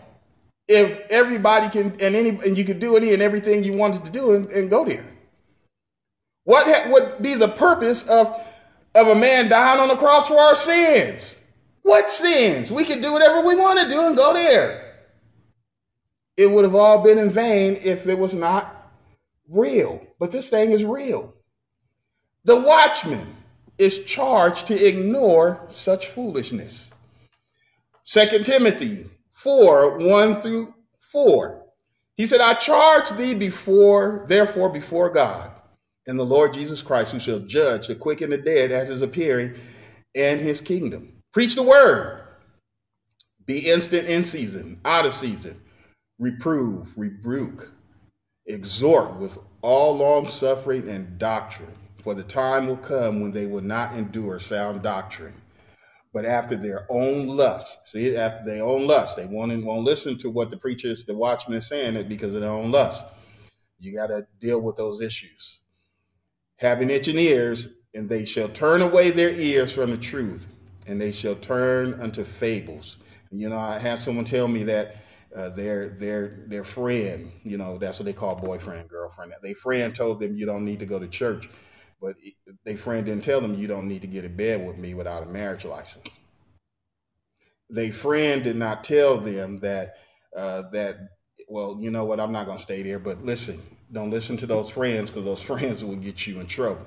if 0.66 0.98
everybody 1.08 1.68
can 1.68 1.92
and 2.00 2.16
any 2.16 2.30
and 2.30 2.58
you 2.58 2.64
could 2.64 2.80
do 2.80 2.96
any 2.96 3.14
and 3.14 3.22
everything 3.22 3.62
you 3.62 3.74
wanted 3.74 4.04
to 4.04 4.10
do 4.10 4.32
and, 4.32 4.50
and 4.50 4.68
go 4.68 4.84
there? 4.84 5.06
What 6.50 6.66
ha- 6.66 6.90
would 6.90 7.22
be 7.22 7.36
the 7.36 7.46
purpose 7.46 8.08
of, 8.08 8.44
of 8.96 9.06
a 9.06 9.14
man 9.14 9.48
dying 9.48 9.78
on 9.78 9.86
the 9.86 9.94
cross 9.94 10.26
for 10.26 10.40
our 10.40 10.56
sins? 10.56 11.36
What 11.82 12.10
sins? 12.10 12.72
We 12.72 12.84
could 12.84 13.00
do 13.00 13.12
whatever 13.12 13.46
we 13.46 13.54
want 13.54 13.80
to 13.80 13.88
do 13.88 14.04
and 14.04 14.16
go 14.16 14.34
there. 14.34 14.96
It 16.36 16.50
would 16.50 16.64
have 16.64 16.74
all 16.74 17.04
been 17.04 17.18
in 17.18 17.30
vain 17.30 17.78
if 17.84 18.08
it 18.08 18.18
was 18.18 18.34
not 18.34 18.90
real. 19.48 20.04
But 20.18 20.32
this 20.32 20.50
thing 20.50 20.72
is 20.72 20.82
real. 20.82 21.32
The 22.46 22.56
watchman 22.56 23.32
is 23.78 24.02
charged 24.02 24.66
to 24.66 24.84
ignore 24.84 25.64
such 25.68 26.08
foolishness. 26.08 26.90
2 28.06 28.42
Timothy 28.42 29.08
4 29.30 29.98
1 29.98 30.42
through 30.42 30.74
4. 31.12 31.62
He 32.16 32.26
said, 32.26 32.40
I 32.40 32.54
charge 32.54 33.08
thee 33.10 33.34
before, 33.34 34.24
therefore, 34.26 34.68
before 34.68 35.10
God 35.10 35.49
and 36.10 36.18
the 36.18 36.26
Lord 36.26 36.52
Jesus 36.52 36.82
Christ, 36.82 37.12
who 37.12 37.20
shall 37.20 37.38
judge 37.38 37.86
the 37.86 37.94
quick 37.94 38.20
and 38.20 38.32
the 38.32 38.36
dead 38.36 38.72
as 38.72 38.90
is 38.90 39.00
appearing 39.00 39.54
in 40.14 40.40
his 40.40 40.60
kingdom. 40.60 41.12
Preach 41.32 41.54
the 41.54 41.62
word. 41.62 42.22
Be 43.46 43.70
instant 43.70 44.08
in 44.08 44.24
season, 44.24 44.80
out 44.84 45.06
of 45.06 45.14
season. 45.14 45.60
Reprove, 46.18 46.92
rebuke, 46.98 47.70
exhort 48.46 49.18
with 49.18 49.38
all 49.62 49.96
long 49.96 50.28
suffering 50.28 50.88
and 50.88 51.16
doctrine. 51.16 51.72
For 52.02 52.14
the 52.14 52.24
time 52.24 52.66
will 52.66 52.76
come 52.76 53.20
when 53.20 53.30
they 53.30 53.46
will 53.46 53.62
not 53.62 53.94
endure 53.94 54.40
sound 54.40 54.82
doctrine, 54.82 55.34
but 56.12 56.24
after 56.24 56.56
their 56.56 56.86
own 56.90 57.28
lust. 57.28 57.86
See, 57.86 58.16
after 58.16 58.44
their 58.44 58.64
own 58.64 58.88
lust, 58.88 59.16
they 59.16 59.26
won't, 59.26 59.64
won't 59.64 59.84
listen 59.84 60.18
to 60.18 60.30
what 60.30 60.50
the 60.50 60.56
preachers, 60.56 61.04
the 61.04 61.14
watchmen 61.14 61.58
is 61.58 61.68
saying 61.68 61.94
it 61.94 62.08
because 62.08 62.34
of 62.34 62.40
their 62.40 62.50
own 62.50 62.72
lust. 62.72 63.04
You 63.78 63.94
got 63.94 64.08
to 64.08 64.26
deal 64.40 64.60
with 64.60 64.74
those 64.74 65.00
issues 65.00 65.60
having 66.60 66.90
itching 66.90 67.18
ears, 67.18 67.74
and 67.94 68.08
they 68.08 68.24
shall 68.24 68.48
turn 68.48 68.82
away 68.82 69.10
their 69.10 69.30
ears 69.30 69.72
from 69.72 69.90
the 69.90 69.96
truth, 69.96 70.46
and 70.86 71.00
they 71.00 71.10
shall 71.10 71.34
turn 71.36 72.00
unto 72.00 72.22
fables. 72.22 72.98
You 73.32 73.48
know, 73.48 73.58
I 73.58 73.78
had 73.78 73.98
someone 73.98 74.24
tell 74.24 74.46
me 74.46 74.64
that 74.64 74.96
uh, 75.34 75.48
their 75.50 75.88
their 75.90 76.44
their 76.48 76.64
friend, 76.64 77.32
you 77.44 77.56
know, 77.56 77.78
that's 77.78 77.98
what 77.98 78.04
they 78.04 78.12
call 78.12 78.34
boyfriend, 78.36 78.88
girlfriend. 78.88 79.32
Their 79.42 79.54
friend 79.54 79.94
told 79.94 80.20
them 80.20 80.36
you 80.36 80.46
don't 80.46 80.64
need 80.64 80.80
to 80.80 80.86
go 80.86 80.98
to 80.98 81.08
church, 81.08 81.48
but 82.00 82.16
their 82.64 82.76
friend 82.76 83.06
didn't 83.06 83.24
tell 83.24 83.40
them 83.40 83.54
you 83.54 83.66
don't 83.66 83.88
need 83.88 84.02
to 84.02 84.08
get 84.08 84.24
in 84.24 84.36
bed 84.36 84.66
with 84.66 84.76
me 84.76 84.94
without 84.94 85.22
a 85.22 85.26
marriage 85.26 85.64
license. 85.64 86.08
Their 87.70 87.92
friend 87.92 88.42
did 88.42 88.56
not 88.56 88.84
tell 88.84 89.18
them 89.18 89.60
that 89.60 89.96
uh, 90.36 90.62
that 90.72 90.98
well, 91.48 91.78
you 91.80 91.90
know 91.90 92.04
what, 92.04 92.20
I'm 92.20 92.32
not 92.32 92.46
going 92.46 92.58
to 92.58 92.62
stay 92.62 92.82
there, 92.82 92.98
but 92.98 93.24
listen, 93.24 93.60
don't 93.92 94.10
listen 94.10 94.36
to 94.38 94.46
those 94.46 94.70
friends 94.70 95.10
because 95.10 95.24
those 95.24 95.42
friends 95.60 95.84
will 95.84 95.96
get 95.96 96.26
you 96.26 96.40
in 96.40 96.46
trouble. 96.46 96.86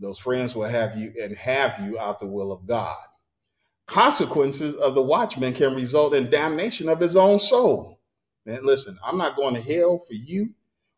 Those 0.00 0.18
friends 0.18 0.54
will 0.54 0.68
have 0.68 0.96
you 0.96 1.12
and 1.20 1.36
have 1.36 1.80
you 1.80 1.98
out 1.98 2.20
the 2.20 2.26
will 2.26 2.52
of 2.52 2.66
God. 2.66 2.96
Consequences 3.86 4.76
of 4.76 4.94
the 4.94 5.02
watchman 5.02 5.54
can 5.54 5.74
result 5.74 6.14
in 6.14 6.30
damnation 6.30 6.88
of 6.88 7.00
his 7.00 7.16
own 7.16 7.40
soul. 7.40 8.00
And 8.46 8.64
listen, 8.64 8.98
I'm 9.04 9.18
not 9.18 9.36
going 9.36 9.54
to 9.54 9.60
hell 9.60 9.98
for 9.98 10.14
you 10.14 10.50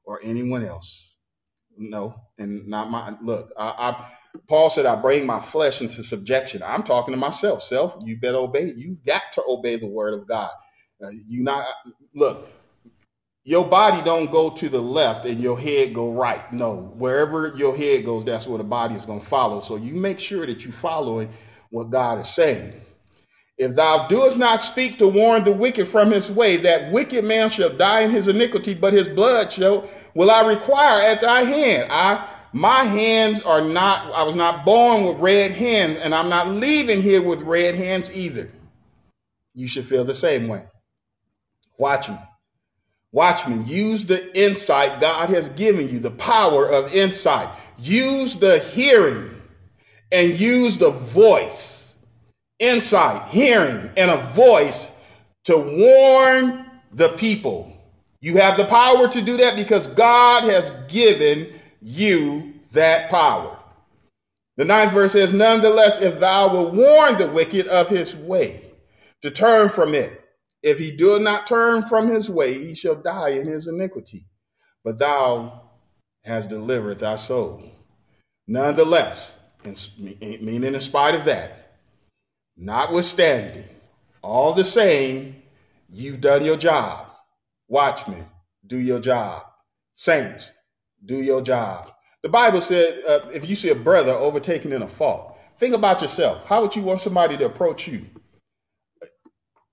or 0.04 0.20
anyone 0.22 0.64
else. 0.64 1.14
No, 1.76 2.14
and 2.36 2.66
not 2.66 2.90
my 2.90 3.14
look. 3.22 3.52
I, 3.56 3.68
I 3.68 4.10
Paul 4.48 4.68
said, 4.70 4.86
I 4.86 4.96
bring 4.96 5.24
my 5.24 5.40
flesh 5.40 5.80
into 5.80 6.02
subjection. 6.02 6.62
I'm 6.62 6.82
talking 6.82 7.12
to 7.12 7.18
myself. 7.18 7.62
Self, 7.62 7.96
you 8.04 8.18
better 8.18 8.38
obey. 8.38 8.74
You've 8.76 9.04
got 9.04 9.22
to 9.34 9.42
obey 9.48 9.76
the 9.76 9.86
word 9.86 10.14
of 10.14 10.28
God. 10.28 10.50
Uh, 11.02 11.10
you 11.26 11.42
not 11.42 11.66
look 12.14 12.48
your 13.44 13.66
body 13.66 14.02
don't 14.02 14.30
go 14.30 14.50
to 14.50 14.68
the 14.68 14.80
left 14.80 15.26
and 15.26 15.40
your 15.40 15.58
head 15.58 15.94
go 15.94 16.12
right. 16.12 16.52
No, 16.52 16.92
wherever 16.96 17.54
your 17.56 17.76
head 17.76 18.04
goes, 18.04 18.24
that's 18.24 18.46
where 18.46 18.58
the 18.58 18.64
body 18.64 18.94
is 18.94 19.06
going 19.06 19.20
to 19.20 19.26
follow. 19.26 19.60
So 19.60 19.76
you 19.76 19.94
make 19.94 20.20
sure 20.20 20.46
that 20.46 20.62
you're 20.64 20.72
following 20.72 21.30
what 21.70 21.90
God 21.90 22.20
is 22.20 22.28
saying. 22.28 22.74
If 23.56 23.74
thou 23.74 24.06
doest 24.08 24.38
not 24.38 24.62
speak 24.62 24.98
to 24.98 25.08
warn 25.08 25.44
the 25.44 25.52
wicked 25.52 25.86
from 25.86 26.10
his 26.10 26.30
way, 26.30 26.56
that 26.58 26.92
wicked 26.92 27.24
man 27.24 27.50
shall 27.50 27.76
die 27.76 28.00
in 28.00 28.10
his 28.10 28.28
iniquity, 28.28 28.74
but 28.74 28.92
his 28.92 29.08
blood 29.08 29.52
shall 29.52 29.88
will 30.14 30.30
I 30.30 30.40
require 30.46 31.02
at 31.02 31.20
thy 31.20 31.42
hand. 31.42 31.88
I 31.92 32.26
my 32.52 32.82
hands 32.84 33.42
are 33.42 33.60
not, 33.60 34.12
I 34.12 34.22
was 34.24 34.34
not 34.34 34.64
born 34.64 35.04
with 35.04 35.18
red 35.18 35.52
hands, 35.52 35.98
and 35.98 36.14
I'm 36.14 36.28
not 36.28 36.48
leaving 36.48 37.00
here 37.00 37.22
with 37.22 37.42
red 37.42 37.76
hands 37.76 38.10
either. 38.12 38.50
You 39.54 39.68
should 39.68 39.84
feel 39.84 40.04
the 40.04 40.14
same 40.14 40.48
way. 40.48 40.64
Watch 41.78 42.08
me. 42.08 42.16
Watchmen, 43.12 43.66
use 43.66 44.04
the 44.04 44.38
insight 44.38 45.00
God 45.00 45.30
has 45.30 45.48
given 45.50 45.88
you, 45.88 45.98
the 45.98 46.12
power 46.12 46.68
of 46.68 46.94
insight. 46.94 47.48
Use 47.78 48.36
the 48.36 48.60
hearing 48.60 49.34
and 50.12 50.38
use 50.38 50.78
the 50.78 50.90
voice 50.90 51.80
insight, 52.60 53.26
hearing, 53.28 53.90
and 53.96 54.10
a 54.10 54.18
voice 54.32 54.88
to 55.44 55.56
warn 55.56 56.66
the 56.92 57.08
people. 57.10 57.72
You 58.20 58.36
have 58.36 58.56
the 58.56 58.66
power 58.66 59.08
to 59.08 59.22
do 59.22 59.38
that 59.38 59.56
because 59.56 59.86
God 59.88 60.44
has 60.44 60.70
given 60.88 61.58
you 61.80 62.54
that 62.72 63.10
power. 63.10 63.56
The 64.56 64.66
ninth 64.66 64.92
verse 64.92 65.12
says, 65.12 65.32
Nonetheless, 65.32 66.00
if 66.00 66.20
thou 66.20 66.52
will 66.52 66.70
warn 66.70 67.16
the 67.16 67.28
wicked 67.28 67.66
of 67.66 67.88
his 67.88 68.14
way, 68.14 68.66
to 69.22 69.30
turn 69.30 69.70
from 69.70 69.94
it, 69.94 70.19
if 70.62 70.78
he 70.78 70.90
do 70.90 71.18
not 71.18 71.46
turn 71.46 71.82
from 71.82 72.08
his 72.08 72.28
way, 72.30 72.54
he 72.54 72.74
shall 72.74 72.96
die 72.96 73.30
in 73.30 73.46
his 73.46 73.68
iniquity. 73.68 74.26
But 74.84 74.98
thou 74.98 75.62
hast 76.24 76.48
delivered 76.48 76.98
thy 76.98 77.16
soul. 77.16 77.62
Nonetheless, 78.46 79.38
meaning 79.98 80.74
in 80.74 80.80
spite 80.80 81.14
of 81.14 81.24
that, 81.26 81.60
Notwithstanding, 82.62 83.68
all 84.22 84.52
the 84.52 84.64
same, 84.64 85.36
you've 85.88 86.20
done 86.20 86.44
your 86.44 86.58
job. 86.58 87.06
Watchmen, 87.68 88.26
do 88.66 88.78
your 88.78 89.00
job. 89.00 89.44
Saints, 89.94 90.52
do 91.06 91.16
your 91.16 91.40
job. 91.40 91.90
The 92.22 92.28
Bible 92.28 92.60
said 92.60 93.02
uh, 93.08 93.20
if 93.32 93.48
you 93.48 93.56
see 93.56 93.70
a 93.70 93.74
brother 93.74 94.12
overtaken 94.12 94.74
in 94.74 94.82
a 94.82 94.88
fault, 94.88 95.38
think 95.56 95.74
about 95.74 96.02
yourself. 96.02 96.44
How 96.44 96.60
would 96.60 96.76
you 96.76 96.82
want 96.82 97.00
somebody 97.00 97.38
to 97.38 97.46
approach 97.46 97.88
you? 97.88 98.04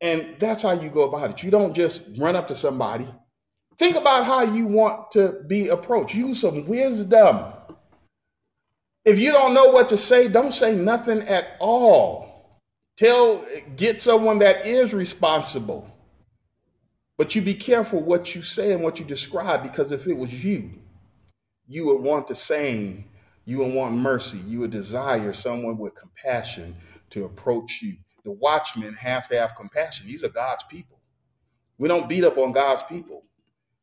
And 0.02 0.36
that's 0.40 0.62
how 0.62 0.74
you 0.74 0.90
go 0.90 1.04
about 1.04 1.32
it. 1.32 1.44
You 1.44 1.52
don't 1.52 1.74
just 1.74 2.04
run 2.18 2.36
up 2.36 2.48
to 2.48 2.56
somebody. 2.56 3.08
Think 3.78 3.96
about 3.96 4.26
how 4.26 4.42
you 4.42 4.66
want 4.66 5.12
to 5.12 5.44
be 5.48 5.70
approached. 5.70 6.16
Use 6.16 6.42
some 6.42 6.66
wisdom. 6.66 7.54
If 9.06 9.20
you 9.20 9.32
don't 9.32 9.54
know 9.54 9.66
what 9.66 9.90
to 9.90 9.98
say, 9.98 10.28
don't 10.28 10.54
say 10.54 10.76
nothing 10.76 11.22
at 11.22 11.58
all. 11.60 12.60
Tell, 12.98 13.46
get 13.76 14.02
someone 14.02 14.40
that 14.40 14.66
is 14.66 14.94
responsible. 14.94 15.90
But 17.18 17.34
you 17.36 17.42
be 17.42 17.54
careful 17.54 18.02
what 18.02 18.36
you 18.36 18.42
say 18.42 18.74
and 18.74 18.84
what 18.84 19.00
you 19.00 19.06
describe 19.06 19.64
because 19.64 19.92
if 19.92 20.08
it 20.08 20.18
was 20.18 20.34
you, 20.44 20.72
you 21.68 21.86
would 21.88 22.02
want 22.02 22.28
the 22.28 22.36
same. 22.36 23.06
You 23.46 23.60
would 23.60 23.74
want 23.74 23.96
mercy. 23.96 24.40
You 24.40 24.60
would 24.60 24.72
desire 24.72 25.34
someone 25.34 25.78
with 25.78 25.96
compassion 25.96 26.76
to 27.12 27.26
approach 27.26 27.80
you. 27.82 27.98
The 28.28 28.34
watchman 28.34 28.94
has 28.94 29.28
to 29.30 29.40
have 29.40 29.56
compassion. 29.56 30.06
These 30.06 30.24
are 30.24 30.30
God's 30.30 30.64
people. 30.66 31.00
We 31.80 31.88
don't 31.88 32.08
beat 32.08 32.26
up 32.26 32.38
on 32.38 32.52
God's 32.52 32.84
people. 32.84 33.24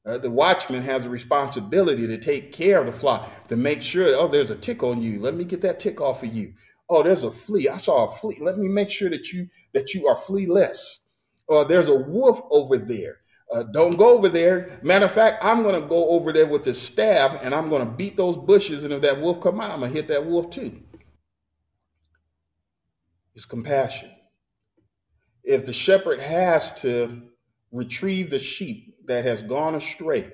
Uh, 0.06 0.18
the 0.18 0.30
watchman 0.30 0.82
has 0.82 1.06
a 1.06 1.10
responsibility 1.10 2.06
to 2.06 2.18
take 2.18 2.52
care 2.52 2.78
of 2.78 2.86
the 2.86 2.92
flock, 2.92 3.48
to 3.48 3.56
make 3.56 3.82
sure, 3.82 4.14
oh, 4.16 4.28
there's 4.28 4.50
a 4.50 4.56
tick 4.56 4.82
on 4.82 5.02
you. 5.02 5.18
Let 5.18 5.34
me 5.34 5.44
get 5.44 5.62
that 5.62 5.80
tick 5.80 6.00
off 6.00 6.22
of 6.22 6.32
you 6.32 6.54
oh, 6.88 7.02
there's 7.02 7.24
a 7.24 7.30
flea. 7.30 7.68
I 7.68 7.76
saw 7.76 8.04
a 8.04 8.10
flea. 8.10 8.38
Let 8.40 8.58
me 8.58 8.68
make 8.68 8.90
sure 8.90 9.10
that 9.10 9.32
you 9.32 9.48
that 9.72 9.94
you 9.94 10.06
are 10.06 10.16
flealess. 10.16 11.00
Or 11.46 11.64
there's 11.64 11.88
a 11.88 11.94
wolf 11.94 12.40
over 12.50 12.78
there. 12.78 13.18
Uh, 13.52 13.64
don't 13.64 13.96
go 13.96 14.16
over 14.16 14.28
there. 14.28 14.78
Matter 14.82 15.04
of 15.04 15.12
fact, 15.12 15.44
I'm 15.44 15.62
going 15.62 15.80
to 15.80 15.86
go 15.86 16.08
over 16.08 16.32
there 16.32 16.46
with 16.46 16.64
the 16.64 16.72
staff 16.72 17.38
and 17.42 17.54
I'm 17.54 17.68
going 17.68 17.84
to 17.84 17.92
beat 17.92 18.16
those 18.16 18.36
bushes. 18.36 18.84
And 18.84 18.92
if 18.92 19.02
that 19.02 19.20
wolf 19.20 19.40
come 19.42 19.60
out, 19.60 19.70
I'm 19.70 19.80
going 19.80 19.92
to 19.92 19.96
hit 19.96 20.08
that 20.08 20.24
wolf 20.24 20.50
too. 20.50 20.80
It's 23.34 23.44
compassion. 23.44 24.10
If 25.44 25.66
the 25.66 25.72
shepherd 25.72 26.20
has 26.20 26.74
to 26.80 27.22
retrieve 27.70 28.30
the 28.30 28.38
sheep 28.38 28.96
that 29.06 29.24
has 29.24 29.42
gone 29.42 29.74
astray, 29.74 30.32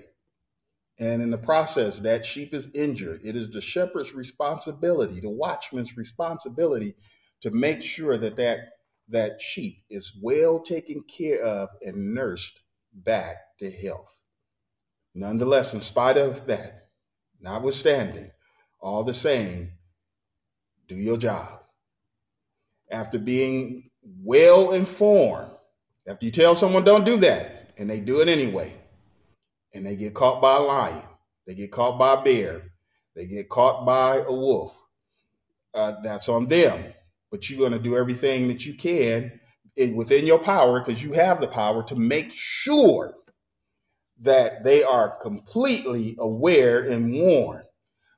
and 0.98 1.22
in 1.22 1.30
the 1.30 1.38
process, 1.38 1.98
that 2.00 2.26
sheep 2.26 2.52
is 2.54 2.70
injured. 2.74 3.22
It 3.24 3.34
is 3.34 3.50
the 3.50 3.62
shepherd's 3.62 4.14
responsibility, 4.14 5.18
the 5.18 5.30
watchman's 5.30 5.96
responsibility 5.96 6.94
to 7.40 7.50
make 7.50 7.82
sure 7.82 8.18
that 8.18 8.36
that, 8.36 8.58
that 9.08 9.40
sheep 9.40 9.82
is 9.88 10.12
well 10.20 10.60
taken 10.60 11.02
care 11.02 11.42
of 11.42 11.70
and 11.84 12.14
nursed 12.14 12.60
back 12.92 13.36
to 13.58 13.70
health. 13.70 14.14
Nonetheless, 15.14 15.74
in 15.74 15.80
spite 15.80 16.18
of 16.18 16.46
that, 16.46 16.88
notwithstanding, 17.40 18.30
all 18.80 19.02
the 19.02 19.14
same, 19.14 19.72
do 20.86 20.94
your 20.94 21.16
job. 21.16 21.62
After 22.90 23.18
being 23.18 23.89
well 24.02 24.72
informed, 24.72 25.50
after 26.06 26.24
you 26.24 26.32
tell 26.32 26.54
someone 26.54 26.84
don't 26.84 27.04
do 27.04 27.18
that, 27.18 27.72
and 27.76 27.88
they 27.88 28.00
do 28.00 28.20
it 28.20 28.28
anyway, 28.28 28.74
and 29.74 29.86
they 29.86 29.96
get 29.96 30.14
caught 30.14 30.40
by 30.40 30.56
a 30.56 30.60
lion, 30.60 31.02
they 31.46 31.54
get 31.54 31.70
caught 31.70 31.98
by 31.98 32.20
a 32.20 32.22
bear, 32.22 32.62
they 33.14 33.26
get 33.26 33.48
caught 33.48 33.84
by 33.86 34.16
a 34.16 34.32
wolf, 34.32 34.80
uh, 35.74 35.94
that's 36.02 36.28
on 36.28 36.46
them. 36.46 36.92
But 37.30 37.48
you're 37.48 37.58
going 37.58 37.72
to 37.72 37.78
do 37.78 37.96
everything 37.96 38.48
that 38.48 38.66
you 38.66 38.74
can 38.74 39.40
within 39.94 40.26
your 40.26 40.40
power 40.40 40.80
because 40.80 41.02
you 41.02 41.12
have 41.12 41.40
the 41.40 41.46
power 41.46 41.82
to 41.84 41.96
make 41.96 42.32
sure 42.32 43.14
that 44.18 44.64
they 44.64 44.82
are 44.82 45.16
completely 45.22 46.16
aware 46.18 46.88
and 46.88 47.12
warned. 47.12 47.64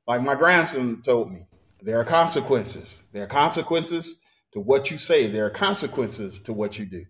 Like 0.07 0.22
my 0.22 0.35
grandson 0.35 1.03
told 1.03 1.30
me, 1.30 1.47
there 1.80 2.01
are 2.01 2.05
consequences. 2.05 3.03
There 3.12 3.24
are 3.24 3.28
consequences 3.28 4.16
to 4.53 4.61
what 4.61 4.90
you 4.90 4.98
say, 4.98 5.26
there 5.26 5.46
are 5.46 5.50
consequences 5.50 6.40
to 6.40 6.53
what 6.53 6.78
you 6.78 6.86
do. 6.86 7.05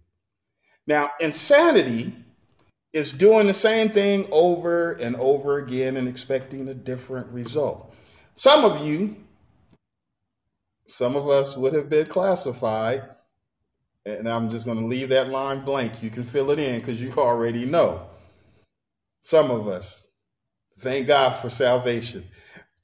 Now, 0.86 1.11
insanity 1.20 2.14
is 2.93 3.12
doing 3.12 3.47
the 3.47 3.55
same 3.55 3.90
thing 3.90 4.28
over 4.30 4.93
and 4.93 5.16
over 5.16 5.59
again 5.59 5.97
and 5.97 6.09
expecting 6.09 6.68
a 6.68 6.74
different 6.74 7.26
result. 7.28 7.95
Some 8.34 8.64
of 8.64 8.86
you, 8.86 9.16
some 10.86 11.16
of 11.16 11.28
us 11.28 11.57
would 11.57 11.72
have 11.74 11.88
been 11.88 12.07
classified, 12.07 13.03
and 14.05 14.28
I'm 14.28 14.51
just 14.51 14.66
going 14.66 14.80
to 14.80 14.86
leave 14.86 15.09
that 15.11 15.28
line 15.28 15.64
blank. 15.64 16.03
You 16.03 16.11
can 16.11 16.24
fill 16.24 16.51
it 16.51 16.59
in 16.59 16.80
because 16.80 17.01
you 17.01 17.12
already 17.12 17.64
know. 17.64 18.09
Some 19.20 19.51
of 19.51 19.68
us, 19.68 20.07
thank 20.78 21.07
God 21.07 21.30
for 21.36 21.49
salvation. 21.49 22.24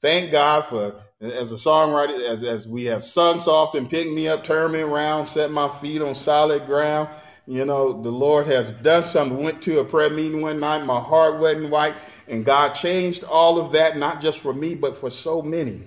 Thank 0.01 0.31
God 0.31 0.65
for, 0.65 0.95
as 1.21 1.51
a 1.51 1.55
songwriter, 1.55 2.27
as, 2.27 2.43
as 2.43 2.67
we 2.67 2.85
have 2.85 3.03
sung 3.03 3.39
soft 3.39 3.75
and 3.75 3.89
pick 3.89 4.09
me 4.09 4.27
up, 4.27 4.43
turn 4.43 4.71
me 4.71 4.81
around, 4.81 5.27
set 5.27 5.51
my 5.51 5.67
feet 5.67 6.01
on 6.01 6.15
solid 6.15 6.65
ground 6.65 7.09
you 7.49 7.65
know, 7.65 7.99
the 7.99 8.11
Lord 8.11 8.45
has 8.45 8.71
done 8.73 9.05
something. 9.05 9.41
Went 9.41 9.59
to 9.63 9.79
a 9.79 9.83
prayer 9.83 10.11
meeting 10.11 10.43
one 10.43 10.59
night, 10.59 10.85
my 10.85 10.99
heart 10.99 11.39
wasn't 11.39 11.71
right, 11.71 11.95
and 12.27 12.45
God 12.45 12.73
changed 12.73 13.23
all 13.23 13.59
of 13.59 13.71
that, 13.71 13.97
not 13.97 14.21
just 14.21 14.37
for 14.37 14.53
me, 14.53 14.75
but 14.75 14.95
for 14.95 15.09
so 15.09 15.41
many, 15.41 15.81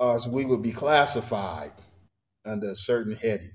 as 0.00 0.26
we 0.26 0.44
would 0.44 0.60
be 0.60 0.72
classified 0.72 1.70
under 2.44 2.70
a 2.70 2.76
certain 2.76 3.14
heading. 3.14 3.52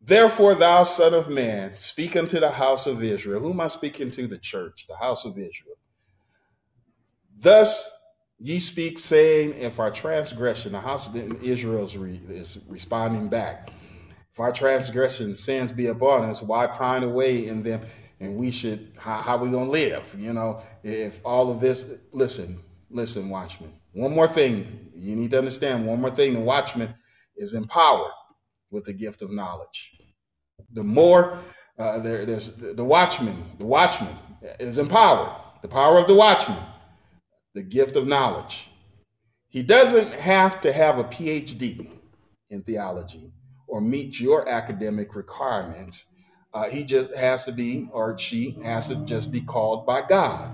Therefore, 0.00 0.54
thou 0.54 0.84
son 0.84 1.12
of 1.12 1.28
man, 1.28 1.72
speak 1.76 2.16
unto 2.16 2.40
the 2.40 2.50
house 2.50 2.86
of 2.86 3.02
Israel. 3.02 3.40
Who 3.40 3.50
am 3.50 3.60
I 3.60 3.68
speaking 3.68 4.10
to? 4.12 4.26
The 4.26 4.38
church, 4.38 4.86
the 4.88 4.96
house 4.96 5.26
of 5.26 5.32
Israel. 5.32 5.76
Thus 7.42 7.90
ye 8.38 8.60
speak, 8.60 8.98
saying, 8.98 9.54
if 9.54 9.78
our 9.80 9.90
transgression, 9.90 10.72
the 10.72 10.80
house 10.80 11.08
of 11.08 11.42
Israel 11.42 11.84
is, 11.84 11.96
re, 11.96 12.20
is 12.28 12.58
responding 12.68 13.28
back 13.28 13.70
if 14.38 14.42
our 14.42 14.52
transgression 14.52 15.34
sins 15.34 15.72
be 15.72 15.88
upon 15.88 16.22
us, 16.22 16.40
why 16.42 16.68
pine 16.68 17.02
away 17.02 17.48
in 17.48 17.64
them? 17.64 17.80
And 18.20 18.36
we 18.36 18.52
should, 18.52 18.92
how, 18.96 19.16
how 19.16 19.36
we 19.36 19.50
going 19.50 19.64
to 19.64 19.70
live? 19.72 20.14
You 20.16 20.32
know, 20.32 20.62
if 20.84 21.20
all 21.24 21.50
of 21.50 21.58
this, 21.58 21.86
listen, 22.12 22.60
listen, 22.88 23.30
watchman. 23.30 23.72
One 23.94 24.14
more 24.14 24.28
thing 24.28 24.90
you 24.94 25.16
need 25.16 25.32
to 25.32 25.38
understand. 25.38 25.88
One 25.88 26.00
more 26.00 26.10
thing 26.10 26.34
the 26.34 26.40
watchman 26.40 26.94
is 27.36 27.54
empowered 27.54 28.12
with 28.70 28.84
the 28.84 28.92
gift 28.92 29.22
of 29.22 29.32
knowledge. 29.32 29.90
The 30.72 30.84
more 30.84 31.40
uh, 31.76 31.98
there, 31.98 32.24
there's 32.24 32.52
the 32.52 32.84
watchman, 32.84 33.42
the 33.58 33.66
watchman 33.66 34.16
is 34.60 34.78
empowered. 34.78 35.32
The 35.62 35.68
power 35.68 35.98
of 35.98 36.06
the 36.06 36.14
watchman, 36.14 36.62
the 37.58 37.64
gift 37.64 37.96
of 37.96 38.08
knowledge. 38.08 38.70
He 39.50 39.62
doesn't 39.64 40.12
have 40.14 40.62
to 40.62 40.72
have 40.72 40.98
a 41.00 41.04
PhD 41.04 41.90
in 42.50 42.62
theology 42.62 43.32
or 43.68 43.80
meet 43.82 44.20
your 44.20 44.48
academic 44.48 45.16
requirements. 45.16 46.06
Uh, 46.54 46.70
he 46.70 46.84
just 46.84 47.14
has 47.16 47.44
to 47.46 47.52
be, 47.52 47.88
or 47.92 48.18
she 48.18 48.52
has 48.64 48.88
to 48.88 48.96
just 49.06 49.32
be 49.32 49.42
called 49.42 49.86
by 49.86 50.02
God. 50.02 50.50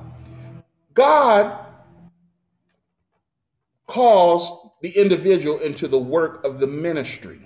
God 0.94 1.66
calls 3.88 4.70
the 4.82 4.90
individual 4.90 5.58
into 5.60 5.88
the 5.88 6.00
work 6.00 6.44
of 6.44 6.60
the 6.60 6.68
ministry. 6.68 7.40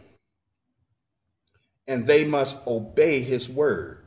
and 1.88 2.06
they 2.06 2.24
must 2.24 2.56
obey 2.66 3.20
his 3.22 3.48
word 3.48 4.04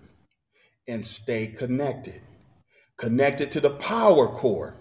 and 0.88 1.06
stay 1.06 1.48
connected. 1.48 2.22
Connected 2.98 3.54
to 3.54 3.62
the 3.62 3.72
power 3.72 4.28
core, 4.30 4.81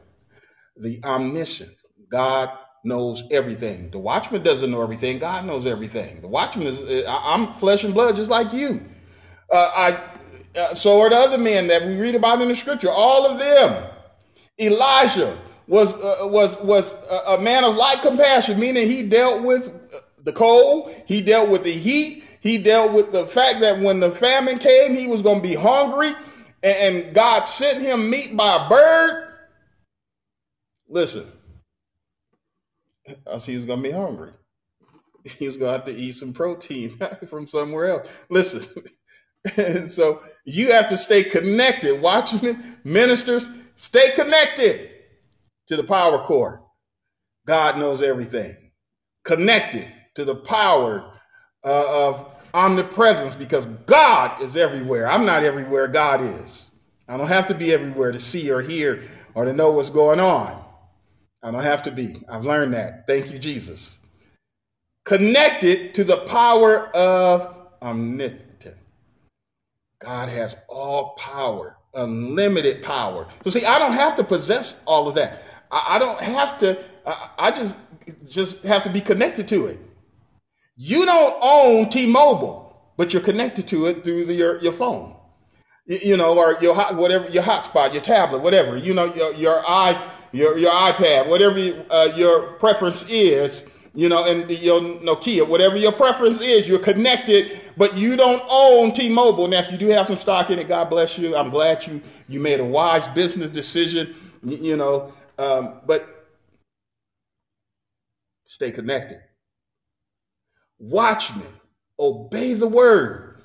the 0.77 1.01
omniscient. 1.05 1.73
God 2.11 2.51
knows 2.85 3.23
everything. 3.31 3.91
The 3.91 3.99
watchman 3.99 4.43
doesn't 4.43 4.71
know 4.71 4.83
everything. 4.83 5.19
God 5.19 5.45
knows 5.45 5.67
everything. 5.67 6.21
The 6.21 6.29
watchman 6.29 6.67
is, 6.67 7.05
I'm 7.07 7.53
flesh 7.55 7.85
and 7.85 7.95
blood 7.95 8.17
just 8.17 8.31
like 8.31 8.53
you. 8.53 8.83
Uh, 9.53 9.71
I, 9.75 10.59
uh, 10.59 10.75
so 10.75 11.01
are 11.01 11.11
the 11.11 11.17
other 11.17 11.39
men 11.39 11.67
that 11.69 11.87
we 11.87 11.97
read 11.97 12.15
about 12.15 12.41
in 12.41 12.49
the 12.49 12.55
scripture. 12.55 12.91
All 12.91 13.27
of 13.27 13.39
them. 13.39 13.85
Elijah 14.59 15.39
was 15.67 15.95
uh, 15.95 16.19
was 16.23 16.59
was 16.61 16.93
a, 17.11 17.35
a 17.35 17.41
man 17.41 17.65
of 17.65 17.77
like 17.77 18.03
compassion, 18.03 18.59
meaning 18.59 18.87
he 18.87 19.03
dealt 19.03 19.43
with 19.43 19.73
the 20.25 20.33
cold, 20.33 20.93
he 21.07 21.23
dealt 21.23 21.49
with 21.49 21.63
the 21.63 21.73
heat, 21.73 22.25
he 22.41 22.59
dealt 22.59 22.93
with 22.93 23.13
the 23.13 23.25
fact 23.27 23.61
that 23.61 23.81
when 23.81 24.01
the 24.01 24.11
famine 24.11 24.59
came, 24.59 24.95
he 24.95 25.07
was 25.07 25.23
going 25.23 25.41
to 25.41 25.49
be 25.49 25.55
hungry, 25.55 26.15
and 26.63 27.15
God 27.15 27.45
sent 27.45 27.81
him 27.81 28.11
meat 28.11 28.37
by 28.37 28.67
a 28.67 28.69
bird. 28.69 29.30
Listen, 30.91 31.27
I 33.33 33.39
see 33.39 33.55
he's 33.55 33.67
to 33.67 33.77
be 33.77 33.93
hungry. 33.93 34.33
He's 35.25 35.57
to 35.59 35.67
have 35.67 35.85
to 35.87 35.95
eat 35.97 36.17
some 36.17 36.33
protein 36.33 36.99
from 37.29 37.49
somewhere 37.49 37.89
else. 37.91 38.09
Listen, 38.31 38.67
and 39.57 39.91
so 39.91 40.23
you 40.45 40.73
have 40.73 40.89
to 40.89 40.99
stay 40.99 41.25
connected. 41.25 42.01
Watchmen, 42.01 42.79
ministers, 42.85 43.49
stay 43.77 44.13
connected 44.13 44.91
to 45.69 45.77
the 45.77 45.85
power 45.85 46.25
core. 46.25 46.63
God 47.47 47.79
knows 47.79 48.03
everything. 48.03 48.57
Connected 49.25 49.89
to 50.17 50.25
the 50.25 50.37
power 50.37 51.13
uh, 51.65 52.09
of 52.09 52.27
omnipresence 52.55 53.37
because 53.37 53.67
God 53.87 54.43
is 54.43 54.57
everywhere. 54.57 55.09
I'm 55.09 55.27
not 55.27 55.45
everywhere, 55.45 55.89
God 55.89 56.23
is. 56.23 56.71
I 57.09 57.17
don't 57.17 57.29
have 57.29 57.49
to 57.49 57.55
be 57.55 57.73
everywhere 57.73 58.13
to 58.13 58.21
see 58.21 58.51
or 58.51 58.63
hear 58.63 59.03
or 59.35 59.45
to 59.45 59.53
know 59.53 59.73
what's 59.73 59.91
going 59.91 60.21
on. 60.21 60.65
I 61.43 61.51
don't 61.51 61.63
have 61.63 61.83
to 61.85 61.91
be. 61.91 62.23
I've 62.29 62.45
learned 62.45 62.75
that. 62.75 63.07
Thank 63.07 63.33
you, 63.33 63.39
Jesus. 63.39 63.99
Connected 65.05 65.95
to 65.95 66.05
the 66.05 66.19
power 66.19 66.89
of 66.95 67.57
omnipresence. 67.81 68.51
God 70.01 70.31
has 70.31 70.57
all 70.69 71.11
power, 71.11 71.77
unlimited 71.95 72.83
power. 72.83 73.29
So 73.45 73.51
see, 73.51 73.65
I 73.65 73.79
don't 73.79 73.93
have 73.93 74.17
to 74.17 74.25
possess 74.25 74.83
all 74.87 75.09
of 75.09 75.15
that. 75.15 75.43
I, 75.71 75.99
don't 75.99 76.21
have 76.21 76.59
to. 76.59 76.79
I, 77.39 77.51
just 77.51 77.77
just 78.29 78.65
have 78.65 78.83
to 78.83 78.91
be 78.91 79.01
connected 79.01 79.47
to 79.49 79.67
it. 79.67 79.79
You 80.77 81.05
don't 81.05 81.37
own 81.41 81.91
T-Mobile, 81.91 82.93
but 82.97 83.13
you're 83.13 83.23
connected 83.23 83.69
to 83.69 83.87
it 83.87 84.03
through 84.03 84.25
the, 84.25 84.35
your 84.35 84.61
your 84.61 84.73
phone. 84.73 85.15
You, 85.87 86.17
know, 86.17 86.39
or 86.39 86.57
your 86.61 86.75
hot 86.75 86.97
whatever 86.97 87.29
your 87.31 87.43
hotspot, 87.43 87.93
your 87.93 88.03
tablet, 88.03 88.43
whatever. 88.43 88.77
You 88.77 88.95
know, 88.95 89.13
your 89.15 89.35
your 89.35 89.63
i 89.69 90.11
your 90.33 90.59
your 90.59 90.73
iPad, 90.73 91.29
whatever 91.29 91.85
uh, 91.91 92.09
your 92.17 92.53
preference 92.55 93.05
is 93.09 93.67
you 93.95 94.09
know, 94.09 94.25
and 94.25 94.49
your 94.51 94.81
Nokia, 94.81 95.47
whatever 95.47 95.77
your 95.77 95.93
preference 95.93 96.41
is, 96.41 96.69
you're 96.69 96.79
connected, 96.79 97.59
but 97.77 97.97
you 97.97 98.17
don't 98.17 98.43
own 98.49 98.93
T-Mobile. 98.93 99.49
Now, 99.49 99.61
if 99.61 99.73
you 99.73 99.79
do 99.79 99.89
have 99.89 100.07
some 100.07 100.17
stock 100.17 100.51
in 100.51 100.59
it, 100.59 100.69
God 100.69 100.89
bless 100.91 101.19
you. 101.19 101.37
I'm 101.37 101.51
glad 101.51 101.87
you 101.87 102.01
you 102.29 102.41
made 102.41 102.61
a 102.61 102.65
wise 102.65 103.09
business 103.09 103.51
decision. 103.51 104.15
You, 104.45 104.57
you 104.59 104.77
know, 104.77 105.13
um, 105.39 105.81
but 105.87 106.29
stay 108.47 108.71
connected. 108.71 109.21
Watchmen, 110.79 111.47
obey 111.99 112.55
the 112.55 112.69
word. 112.69 113.43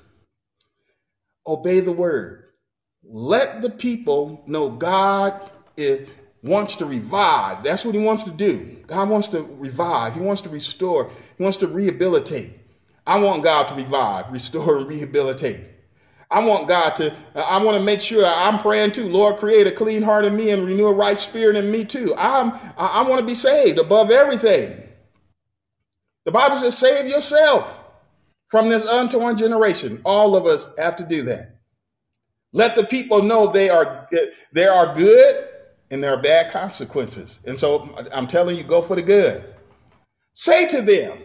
Obey 1.46 1.80
the 1.80 1.92
word. 1.92 2.44
Let 3.02 3.62
the 3.62 3.70
people 3.70 4.42
know 4.46 4.70
God 4.70 5.50
is 5.76 6.08
wants 6.42 6.76
to 6.76 6.86
revive. 6.86 7.62
That's 7.62 7.84
what 7.84 7.94
he 7.94 8.00
wants 8.00 8.24
to 8.24 8.30
do. 8.30 8.76
God 8.86 9.08
wants 9.08 9.28
to 9.28 9.42
revive. 9.42 10.14
He 10.14 10.20
wants 10.20 10.42
to 10.42 10.48
restore. 10.48 11.10
He 11.36 11.42
wants 11.42 11.58
to 11.58 11.66
rehabilitate. 11.66 12.52
I 13.06 13.18
want 13.18 13.42
God 13.42 13.68
to 13.68 13.74
revive, 13.74 14.32
restore, 14.32 14.78
and 14.78 14.88
rehabilitate. 14.88 15.60
I 16.30 16.40
want 16.40 16.66
God 16.66 16.96
to, 16.96 17.12
uh, 17.36 17.40
I 17.40 17.62
want 17.62 17.76
to 17.78 17.82
make 17.82 18.00
sure 18.00 18.26
I'm 18.26 18.58
praying 18.58 18.92
too. 18.92 19.08
Lord, 19.08 19.36
create 19.36 19.66
a 19.66 19.72
clean 19.72 20.02
heart 20.02 20.24
in 20.24 20.36
me 20.36 20.50
and 20.50 20.66
renew 20.66 20.86
a 20.86 20.92
right 20.92 21.18
spirit 21.18 21.54
in 21.56 21.70
me 21.70 21.84
too. 21.84 22.14
I'm, 22.16 22.52
I, 22.76 23.02
want 23.02 23.20
to 23.20 23.26
be 23.26 23.34
saved 23.34 23.78
above 23.78 24.10
everything. 24.10 24.82
The 26.24 26.32
Bible 26.32 26.56
says, 26.56 26.76
save 26.76 27.06
yourself 27.06 27.80
from 28.48 28.68
this 28.68 28.84
untorn 28.84 29.38
generation. 29.38 30.00
All 30.04 30.34
of 30.34 30.46
us 30.46 30.68
have 30.78 30.96
to 30.96 31.04
do 31.04 31.22
that. 31.22 31.60
Let 32.52 32.74
the 32.74 32.82
people 32.82 33.22
know 33.22 33.46
they 33.46 33.70
are, 33.70 34.08
uh, 34.12 34.16
they 34.52 34.66
are 34.66 34.94
good 34.94 35.48
and 35.90 36.02
there 36.02 36.12
are 36.12 36.20
bad 36.20 36.50
consequences. 36.50 37.38
And 37.44 37.58
so 37.58 37.94
I'm 38.12 38.26
telling 38.26 38.56
you, 38.56 38.64
go 38.64 38.82
for 38.82 38.96
the 38.96 39.02
good. 39.02 39.44
Say 40.34 40.68
to 40.68 40.82
them, 40.82 41.18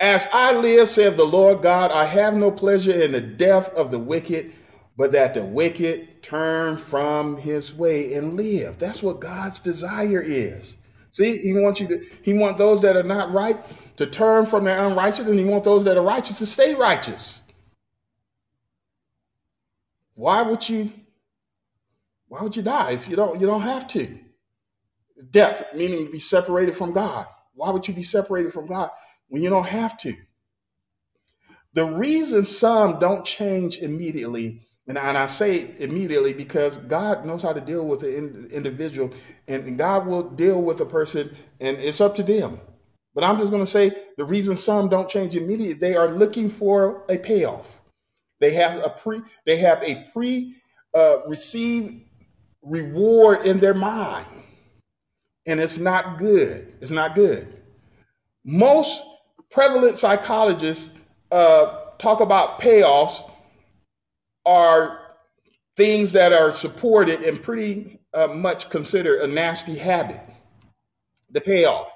As 0.00 0.28
I 0.32 0.52
live, 0.52 0.88
saith 0.88 1.16
the 1.16 1.24
Lord 1.24 1.62
God, 1.62 1.90
I 1.90 2.04
have 2.04 2.34
no 2.34 2.50
pleasure 2.50 2.92
in 2.92 3.12
the 3.12 3.20
death 3.20 3.72
of 3.74 3.90
the 3.90 3.98
wicked, 3.98 4.52
but 4.96 5.12
that 5.12 5.34
the 5.34 5.42
wicked 5.42 6.22
turn 6.22 6.76
from 6.76 7.36
his 7.36 7.74
way 7.74 8.14
and 8.14 8.36
live. 8.36 8.78
That's 8.78 9.02
what 9.02 9.20
God's 9.20 9.60
desire 9.60 10.20
is. 10.20 10.76
See, 11.12 11.38
he 11.38 11.52
wants 11.52 11.80
you 11.80 11.88
to, 11.88 12.06
he 12.22 12.34
wants 12.34 12.58
those 12.58 12.82
that 12.82 12.96
are 12.96 13.02
not 13.02 13.32
right 13.32 13.56
to 13.96 14.06
turn 14.06 14.46
from 14.46 14.64
their 14.64 14.86
unrighteous, 14.86 15.26
and 15.26 15.38
he 15.38 15.44
wants 15.44 15.64
those 15.64 15.84
that 15.84 15.96
are 15.96 16.02
righteous 16.02 16.38
to 16.38 16.46
stay 16.46 16.74
righteous. 16.74 17.40
Why 20.14 20.42
would 20.42 20.68
you 20.68 20.92
why 22.34 22.42
would 22.42 22.56
you 22.56 22.62
die 22.62 22.90
if 22.90 23.08
you 23.08 23.14
don't 23.14 23.40
you 23.40 23.46
don't 23.46 23.60
have 23.60 23.86
to? 23.86 24.18
Death, 25.30 25.62
meaning 25.72 26.06
to 26.06 26.10
be 26.10 26.18
separated 26.18 26.76
from 26.76 26.92
God. 26.92 27.26
Why 27.54 27.70
would 27.70 27.86
you 27.86 27.94
be 27.94 28.02
separated 28.02 28.52
from 28.52 28.66
God 28.66 28.90
when 29.28 29.40
you 29.40 29.50
don't 29.50 29.68
have 29.68 29.96
to? 29.98 30.16
The 31.74 31.84
reason 31.84 32.44
some 32.44 32.98
don't 32.98 33.24
change 33.24 33.78
immediately, 33.78 34.62
and 34.88 34.98
I, 34.98 35.26
say 35.26 35.76
immediately 35.78 36.32
because 36.32 36.76
God 36.78 37.24
knows 37.24 37.44
how 37.44 37.52
to 37.52 37.60
deal 37.60 37.86
with 37.86 38.00
the 38.00 38.16
individual, 38.16 39.12
and 39.46 39.78
God 39.78 40.04
will 40.04 40.28
deal 40.28 40.60
with 40.60 40.80
a 40.80 40.86
person, 40.86 41.36
and 41.60 41.76
it's 41.76 42.00
up 42.00 42.16
to 42.16 42.24
them. 42.24 42.60
But 43.14 43.22
I'm 43.22 43.38
just 43.38 43.52
going 43.52 43.64
to 43.64 43.70
say 43.70 43.92
the 44.16 44.24
reason 44.24 44.58
some 44.58 44.88
don't 44.88 45.08
change 45.08 45.36
immediately, 45.36 45.74
they 45.74 45.94
are 45.94 46.10
looking 46.10 46.50
for 46.50 47.04
a 47.08 47.16
payoff. 47.16 47.80
They 48.40 48.54
have 48.54 48.84
a 48.84 48.90
pre, 48.90 49.22
they 49.46 49.58
have 49.58 49.84
a 49.84 50.04
pre 50.12 50.56
uh, 50.94 51.18
received 51.26 52.03
reward 52.64 53.46
in 53.46 53.58
their 53.58 53.74
mind. 53.74 54.26
And 55.46 55.60
it's 55.60 55.78
not 55.78 56.18
good. 56.18 56.72
It's 56.80 56.90
not 56.90 57.14
good. 57.14 57.62
Most 58.44 59.02
prevalent 59.50 59.98
psychologists 59.98 60.90
uh, 61.30 61.80
talk 61.98 62.20
about 62.20 62.60
payoffs 62.60 63.30
are 64.46 65.00
things 65.76 66.12
that 66.12 66.32
are 66.32 66.54
supported 66.54 67.22
and 67.22 67.42
pretty 67.42 67.98
uh, 68.12 68.28
much 68.28 68.70
considered 68.70 69.20
a 69.20 69.26
nasty 69.26 69.74
habit. 69.74 70.20
The 71.30 71.40
payoff, 71.40 71.90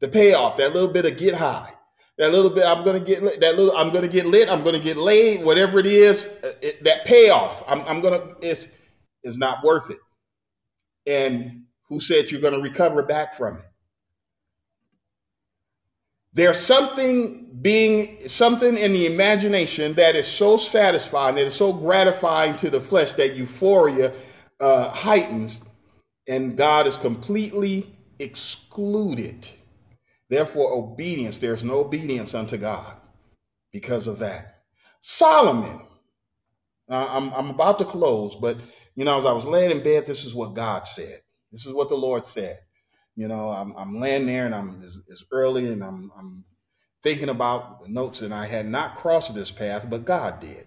the 0.00 0.08
payoff, 0.08 0.56
that 0.56 0.72
little 0.72 0.88
bit 0.88 1.04
of 1.04 1.18
get 1.18 1.34
high, 1.34 1.72
that 2.16 2.32
little 2.32 2.50
bit 2.50 2.64
I'm 2.64 2.84
gonna 2.84 3.00
get 3.00 3.22
lit, 3.22 3.40
that 3.40 3.56
little 3.56 3.76
I'm 3.76 3.92
gonna 3.92 4.08
get 4.08 4.26
lit, 4.26 4.48
I'm 4.48 4.62
gonna 4.62 4.78
get 4.78 4.96
laid, 4.96 5.44
whatever 5.44 5.78
it 5.78 5.86
is, 5.86 6.26
uh, 6.42 6.52
it, 6.62 6.82
that 6.84 7.04
payoff, 7.04 7.62
I'm, 7.68 7.82
I'm 7.82 8.00
gonna 8.00 8.34
it's 8.40 8.68
is 9.24 9.38
not 9.38 9.64
worth 9.64 9.90
it. 9.90 9.98
And 11.06 11.64
who 11.88 12.00
said 12.00 12.30
you're 12.30 12.40
going 12.40 12.54
to 12.54 12.60
recover 12.60 13.02
back 13.02 13.34
from 13.34 13.56
it? 13.56 13.64
There's 16.32 16.58
something 16.58 17.56
being 17.62 18.28
something 18.28 18.76
in 18.76 18.92
the 18.92 19.06
imagination 19.06 19.94
that 19.94 20.16
is 20.16 20.26
so 20.26 20.56
satisfying, 20.56 21.36
that 21.36 21.46
is 21.46 21.54
so 21.54 21.72
gratifying 21.72 22.56
to 22.56 22.70
the 22.70 22.80
flesh 22.80 23.12
that 23.14 23.36
euphoria 23.36 24.12
uh, 24.60 24.90
heightens, 24.90 25.60
and 26.26 26.56
God 26.56 26.86
is 26.88 26.96
completely 26.96 27.86
excluded. 28.18 29.46
Therefore, 30.28 30.72
obedience, 30.72 31.38
there's 31.38 31.62
no 31.62 31.80
obedience 31.80 32.34
unto 32.34 32.56
God 32.56 32.96
because 33.72 34.08
of 34.08 34.18
that. 34.18 34.62
Solomon, 35.00 35.80
uh, 36.90 37.06
I'm, 37.10 37.32
I'm 37.34 37.50
about 37.50 37.78
to 37.78 37.84
close, 37.84 38.34
but 38.34 38.56
you 38.96 39.04
know, 39.04 39.18
as 39.18 39.26
I 39.26 39.32
was 39.32 39.44
laying 39.44 39.70
in 39.70 39.82
bed, 39.82 40.06
this 40.06 40.24
is 40.24 40.34
what 40.34 40.54
God 40.54 40.86
said. 40.86 41.20
This 41.50 41.66
is 41.66 41.72
what 41.72 41.88
the 41.88 41.96
Lord 41.96 42.24
said. 42.26 42.58
You 43.16 43.28
know, 43.28 43.48
I'm, 43.50 43.74
I'm 43.76 44.00
laying 44.00 44.26
there 44.26 44.46
and 44.46 44.54
I'm 44.54 44.80
it's, 44.82 45.00
it's 45.08 45.24
early 45.30 45.68
and 45.68 45.82
I'm, 45.82 46.10
I'm 46.18 46.44
thinking 47.02 47.28
about 47.28 47.82
the 47.82 47.88
notes 47.88 48.22
and 48.22 48.34
I 48.34 48.46
had 48.46 48.66
not 48.66 48.96
crossed 48.96 49.34
this 49.34 49.50
path, 49.50 49.88
but 49.88 50.04
God 50.04 50.40
did. 50.40 50.66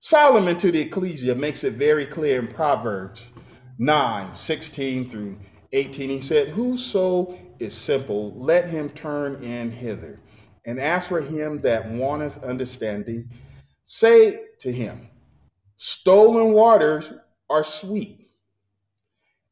Solomon 0.00 0.56
to 0.58 0.70
the 0.70 0.80
Ecclesia 0.80 1.34
makes 1.34 1.64
it 1.64 1.74
very 1.74 2.06
clear 2.06 2.38
in 2.38 2.48
Proverbs 2.48 3.30
9, 3.78 4.34
16 4.34 5.10
through 5.10 5.36
18. 5.72 6.10
He 6.10 6.20
said, 6.20 6.48
Whoso 6.48 7.36
is 7.58 7.74
simple, 7.74 8.32
let 8.36 8.68
him 8.68 8.90
turn 8.90 9.42
in 9.42 9.70
hither, 9.72 10.20
and 10.64 10.78
ask 10.78 11.08
for 11.08 11.20
him 11.20 11.60
that 11.60 11.90
wanteth 11.90 12.42
understanding, 12.44 13.28
say 13.86 14.44
to 14.60 14.72
him, 14.72 15.08
Stolen 15.76 16.52
waters 16.52 17.12
are 17.50 17.64
sweet, 17.64 18.28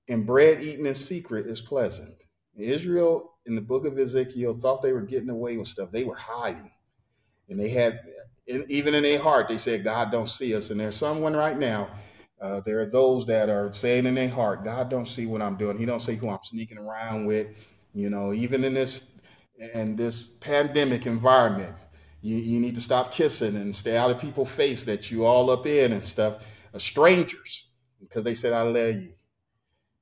and 0.09 0.27
bread 0.27 0.63
eaten 0.63 0.87
in 0.87 0.95
secret 0.95 1.47
is 1.47 1.61
pleasant. 1.61 2.25
Israel 2.57 3.35
in 3.47 3.55
the 3.55 3.61
book 3.61 3.85
of 3.87 3.99
Ezekiel 3.99 4.55
thought 4.55 4.83
they 4.83 4.93
were 4.93 5.03
getting 5.03 5.31
away 5.31 5.57
with 5.57 5.69
stuff. 5.69 5.91
They 5.93 6.05
were 6.05 6.17
hiding. 6.17 6.71
And 7.49 7.61
they 7.61 7.69
had, 7.69 8.01
even 8.47 8.95
in 8.95 9.03
their 9.03 9.21
heart, 9.21 9.49
they 9.49 9.59
said, 9.59 9.85
God 9.85 10.11
don't 10.11 10.31
see 10.31 10.55
us. 10.55 10.71
And 10.71 10.81
there's 10.81 10.97
someone 10.97 11.37
right 11.37 11.59
now, 11.59 11.91
uh, 12.41 12.61
there 12.67 12.81
are 12.81 12.87
those 12.87 13.27
that 13.27 13.49
are 13.49 13.73
saying 13.73 14.07
in 14.07 14.15
their 14.15 14.29
heart, 14.29 14.65
God 14.65 14.89
don't 14.89 15.07
see 15.07 15.27
what 15.27 15.43
I'm 15.43 15.57
doing. 15.57 15.79
He 15.79 15.87
don't 15.87 16.01
see 16.01 16.17
who 16.17 16.29
I'm 16.29 16.43
sneaking 16.43 16.79
around 16.79 17.27
with. 17.27 17.49
You 17.95 18.11
know, 18.11 18.33
even 18.33 18.65
in 18.65 18.75
this 18.75 19.05
in 19.75 19.97
this 19.97 20.25
pandemic 20.41 21.07
environment, 21.07 21.75
you, 22.21 22.37
you 22.37 22.61
need 22.61 22.75
to 22.75 22.81
stop 22.81 23.13
kissing 23.13 23.57
and 23.57 23.75
stay 23.75 23.97
out 23.97 24.11
of 24.11 24.19
people's 24.19 24.51
face 24.51 24.85
that 24.85 25.11
you 25.11 25.25
all 25.25 25.51
up 25.51 25.67
in 25.67 25.93
and 25.93 26.07
stuff. 26.07 26.45
Uh, 26.75 26.79
strangers, 26.79 27.66
because 28.01 28.25
they 28.25 28.35
said 28.35 28.53
I 28.53 28.63
love 28.63 28.95
you. 28.97 29.13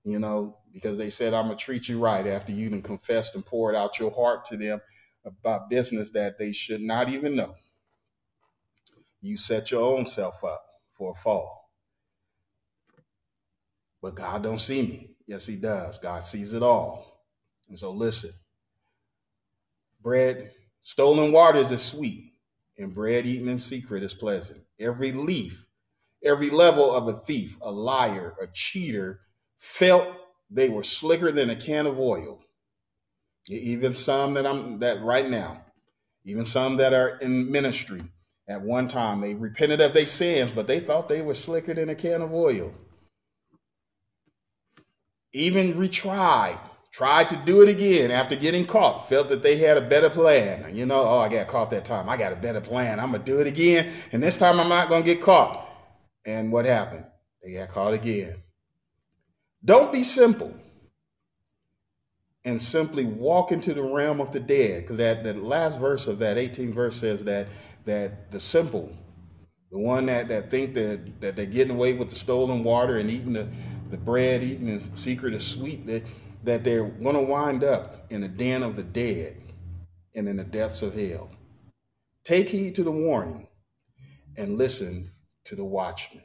You 0.04 0.18
know, 0.18 0.58
because 0.72 0.98
they 0.98 1.10
said 1.10 1.34
I'm 1.34 1.46
gonna 1.46 1.56
treat 1.56 1.88
you 1.88 1.98
right 1.98 2.26
after 2.26 2.52
you 2.52 2.66
even 2.66 2.82
confessed 2.82 3.34
and 3.34 3.44
poured 3.44 3.74
out 3.74 3.98
your 3.98 4.10
heart 4.10 4.46
to 4.46 4.56
them 4.56 4.80
about 5.24 5.70
business 5.70 6.10
that 6.12 6.38
they 6.38 6.52
should 6.52 6.80
not 6.82 7.08
even 7.08 7.36
know. 7.36 7.54
You 9.22 9.36
set 9.36 9.70
your 9.70 9.82
own 9.82 10.06
self 10.06 10.44
up 10.44 10.64
for 10.92 11.12
a 11.12 11.14
fall. 11.14 11.70
But 14.02 14.16
God 14.16 14.42
don't 14.42 14.60
see 14.60 14.82
me. 14.82 15.10
Yes, 15.26 15.46
he 15.46 15.56
does. 15.56 15.98
God 15.98 16.24
sees 16.24 16.52
it 16.52 16.62
all. 16.62 17.24
And 17.68 17.78
so 17.78 17.90
listen. 17.92 18.32
Bread, 20.02 20.52
stolen 20.82 21.32
waters 21.32 21.70
is 21.70 21.82
sweet, 21.82 22.34
and 22.78 22.94
bread 22.94 23.26
eaten 23.26 23.48
in 23.48 23.58
secret 23.58 24.02
is 24.02 24.12
pleasant. 24.12 24.60
Every 24.78 25.12
leaf, 25.12 25.63
every 26.24 26.50
level 26.50 26.94
of 26.94 27.08
a 27.08 27.12
thief, 27.12 27.56
a 27.62 27.70
liar, 27.70 28.34
a 28.40 28.46
cheater 28.52 29.20
felt 29.58 30.08
they 30.50 30.68
were 30.68 30.82
slicker 30.82 31.32
than 31.32 31.50
a 31.50 31.56
can 31.56 31.86
of 31.86 31.98
oil. 31.98 32.40
Even 33.48 33.94
some 33.94 34.34
that 34.34 34.46
I'm 34.46 34.78
that 34.78 35.02
right 35.02 35.28
now, 35.28 35.62
even 36.24 36.46
some 36.46 36.76
that 36.78 36.94
are 36.94 37.18
in 37.18 37.50
ministry 37.50 38.02
at 38.48 38.60
one 38.60 38.88
time, 38.88 39.20
they 39.20 39.34
repented 39.34 39.80
of 39.80 39.92
their 39.92 40.06
sins, 40.06 40.52
but 40.52 40.66
they 40.66 40.80
thought 40.80 41.08
they 41.08 41.22
were 41.22 41.34
slicker 41.34 41.74
than 41.74 41.90
a 41.90 41.94
can 41.94 42.22
of 42.22 42.32
oil. 42.32 42.72
Even 45.32 45.74
retried, 45.74 46.58
tried 46.92 47.28
to 47.30 47.36
do 47.44 47.60
it 47.60 47.68
again 47.68 48.10
after 48.10 48.36
getting 48.36 48.64
caught, 48.64 49.08
felt 49.08 49.28
that 49.28 49.42
they 49.42 49.56
had 49.56 49.76
a 49.76 49.80
better 49.80 50.08
plan. 50.08 50.74
You 50.74 50.86
know, 50.86 51.02
oh, 51.02 51.18
I 51.18 51.28
got 51.28 51.48
caught 51.48 51.70
that 51.70 51.84
time. 51.84 52.08
I 52.08 52.16
got 52.16 52.32
a 52.32 52.36
better 52.36 52.60
plan. 52.60 53.00
I'm 53.00 53.12
gonna 53.12 53.24
do 53.24 53.40
it 53.40 53.46
again, 53.46 53.92
and 54.12 54.22
this 54.22 54.38
time 54.38 54.60
I'm 54.60 54.68
not 54.68 54.88
gonna 54.88 55.04
get 55.04 55.20
caught. 55.20 55.68
And 56.24 56.50
what 56.52 56.64
happened? 56.64 57.04
They 57.42 57.52
got 57.52 57.68
caught 57.68 57.94
again. 57.94 58.36
Don't 59.64 59.92
be 59.92 60.02
simple 60.02 60.54
and 62.44 62.60
simply 62.60 63.04
walk 63.04 63.52
into 63.52 63.72
the 63.72 63.82
realm 63.82 64.20
of 64.20 64.32
the 64.32 64.40
dead. 64.40 64.82
Because 64.82 64.98
that, 64.98 65.24
that 65.24 65.42
last 65.42 65.78
verse 65.78 66.06
of 66.06 66.18
that 66.18 66.36
18th 66.36 66.74
verse 66.74 66.96
says 66.96 67.24
that 67.24 67.48
that 67.84 68.30
the 68.30 68.40
simple, 68.40 68.90
the 69.70 69.78
one 69.78 70.06
that, 70.06 70.28
that 70.28 70.50
think 70.50 70.74
that, 70.74 71.20
that 71.20 71.36
they're 71.36 71.46
getting 71.46 71.74
away 71.74 71.92
with 71.92 72.08
the 72.08 72.14
stolen 72.14 72.64
water 72.64 72.98
and 72.98 73.10
eating 73.10 73.32
the, 73.32 73.46
the 73.90 73.96
bread, 73.96 74.42
eating 74.42 74.78
the 74.78 74.96
secret 74.96 75.34
is 75.34 75.46
sweet, 75.46 75.86
that, 75.86 76.02
that 76.44 76.64
they're 76.64 76.84
going 76.88 77.14
to 77.14 77.20
wind 77.20 77.62
up 77.62 78.06
in 78.10 78.22
the 78.22 78.28
den 78.28 78.62
of 78.62 78.76
the 78.76 78.82
dead 78.82 79.36
and 80.14 80.28
in 80.28 80.36
the 80.36 80.44
depths 80.44 80.82
of 80.82 80.94
hell. 80.94 81.30
Take 82.24 82.48
heed 82.48 82.74
to 82.76 82.84
the 82.84 82.90
warning 82.90 83.46
and 84.36 84.56
listen 84.56 85.10
to 85.44 85.56
the 85.56 85.64
watchman. 85.64 86.24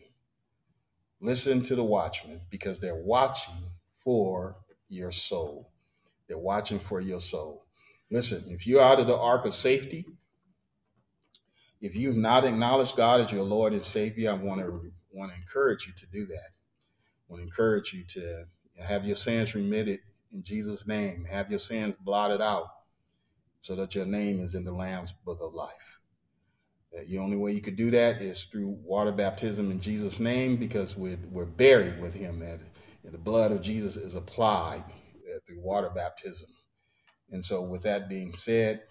Listen 1.21 1.61
to 1.63 1.75
the 1.75 1.83
watchman 1.83 2.41
because 2.49 2.79
they're 2.79 2.95
watching 2.95 3.63
for 3.97 4.55
your 4.87 5.11
soul. 5.11 5.71
They're 6.27 6.37
watching 6.37 6.79
for 6.79 7.01
your 7.01 7.19
soul. 7.19 7.65
Listen, 8.09 8.43
if 8.49 8.65
you're 8.65 8.81
out 8.81 8.99
of 8.99 9.07
the 9.07 9.17
ark 9.17 9.45
of 9.45 9.53
safety, 9.53 10.05
if 11.81 11.95
you've 11.95 12.17
not 12.17 12.45
acknowledged 12.45 12.95
God 12.95 13.21
as 13.21 13.31
your 13.31 13.43
Lord 13.43 13.73
and 13.73 13.85
Savior, 13.85 14.31
I 14.31 14.33
want 14.33 14.61
to 14.61 14.91
want 15.11 15.31
to 15.31 15.37
encourage 15.37 15.87
you 15.87 15.93
to 15.93 16.05
do 16.07 16.25
that. 16.27 16.35
I 16.35 17.25
want 17.27 17.41
to 17.41 17.47
encourage 17.47 17.93
you 17.93 18.03
to 18.05 18.45
have 18.83 19.05
your 19.05 19.15
sins 19.15 19.55
remitted 19.55 19.99
in 20.33 20.43
Jesus' 20.43 20.87
name. 20.87 21.25
Have 21.25 21.49
your 21.49 21.59
sins 21.59 21.95
blotted 22.01 22.41
out 22.41 22.67
so 23.61 23.75
that 23.75 23.95
your 23.95 24.05
name 24.05 24.39
is 24.39 24.55
in 24.55 24.63
the 24.63 24.71
Lamb's 24.71 25.13
book 25.25 25.39
of 25.41 25.53
life. 25.53 25.98
The 26.91 27.19
only 27.19 27.37
way 27.37 27.51
you 27.53 27.61
could 27.61 27.75
do 27.75 27.91
that 27.91 28.21
is 28.21 28.43
through 28.45 28.69
water 28.83 29.11
baptism 29.11 29.71
in 29.71 29.79
Jesus' 29.79 30.19
name 30.19 30.57
because 30.57 30.97
we're, 30.97 31.19
we're 31.31 31.45
buried 31.45 32.01
with 32.01 32.15
him. 32.15 32.41
And 32.41 32.59
the 33.03 33.17
blood 33.17 33.51
of 33.51 33.61
Jesus 33.61 33.95
is 33.95 34.15
applied 34.15 34.83
through 35.45 35.61
water 35.61 35.89
baptism. 35.89 36.49
And 37.31 37.45
so, 37.45 37.61
with 37.61 37.83
that 37.83 38.09
being 38.09 38.33
said, 38.35 38.81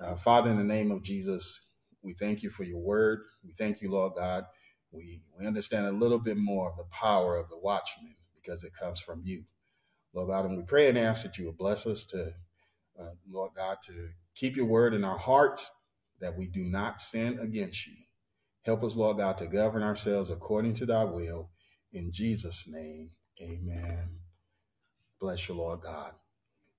uh, 0.00 0.16
Father, 0.16 0.50
in 0.50 0.58
the 0.58 0.64
name 0.64 0.90
of 0.90 1.02
Jesus, 1.02 1.60
we 2.02 2.12
thank 2.14 2.42
you 2.42 2.50
for 2.50 2.64
your 2.64 2.78
word. 2.78 3.20
We 3.44 3.52
thank 3.52 3.80
you, 3.80 3.90
Lord 3.90 4.14
God. 4.16 4.44
We, 4.92 5.22
we 5.38 5.46
understand 5.46 5.86
a 5.86 5.92
little 5.92 6.18
bit 6.18 6.36
more 6.36 6.70
of 6.70 6.76
the 6.76 6.84
power 6.84 7.36
of 7.36 7.48
the 7.48 7.58
watchman 7.58 8.16
because 8.34 8.64
it 8.64 8.72
comes 8.78 9.00
from 9.00 9.22
you, 9.24 9.44
Lord 10.14 10.28
God. 10.28 10.46
And 10.46 10.56
we 10.56 10.64
pray 10.64 10.88
and 10.88 10.98
ask 10.98 11.22
that 11.22 11.38
you 11.38 11.46
would 11.46 11.58
bless 11.58 11.86
us 11.86 12.04
to, 12.06 12.34
uh, 13.00 13.10
Lord 13.30 13.52
God, 13.56 13.78
to 13.86 14.10
keep 14.34 14.56
your 14.56 14.66
word 14.66 14.94
in 14.94 15.04
our 15.04 15.18
hearts 15.18 15.70
that 16.20 16.36
we 16.36 16.46
do 16.48 16.64
not 16.64 17.00
sin 17.00 17.38
against 17.40 17.86
you. 17.86 17.94
Help 18.62 18.82
us, 18.84 18.96
Lord 18.96 19.18
God, 19.18 19.38
to 19.38 19.46
govern 19.46 19.82
ourselves 19.82 20.30
according 20.30 20.74
to 20.76 20.86
thy 20.86 21.04
will. 21.04 21.50
In 21.92 22.12
Jesus' 22.12 22.66
name, 22.68 23.10
amen. 23.40 24.08
Bless 25.20 25.48
you, 25.48 25.54
Lord 25.54 25.80
God. 25.82 26.12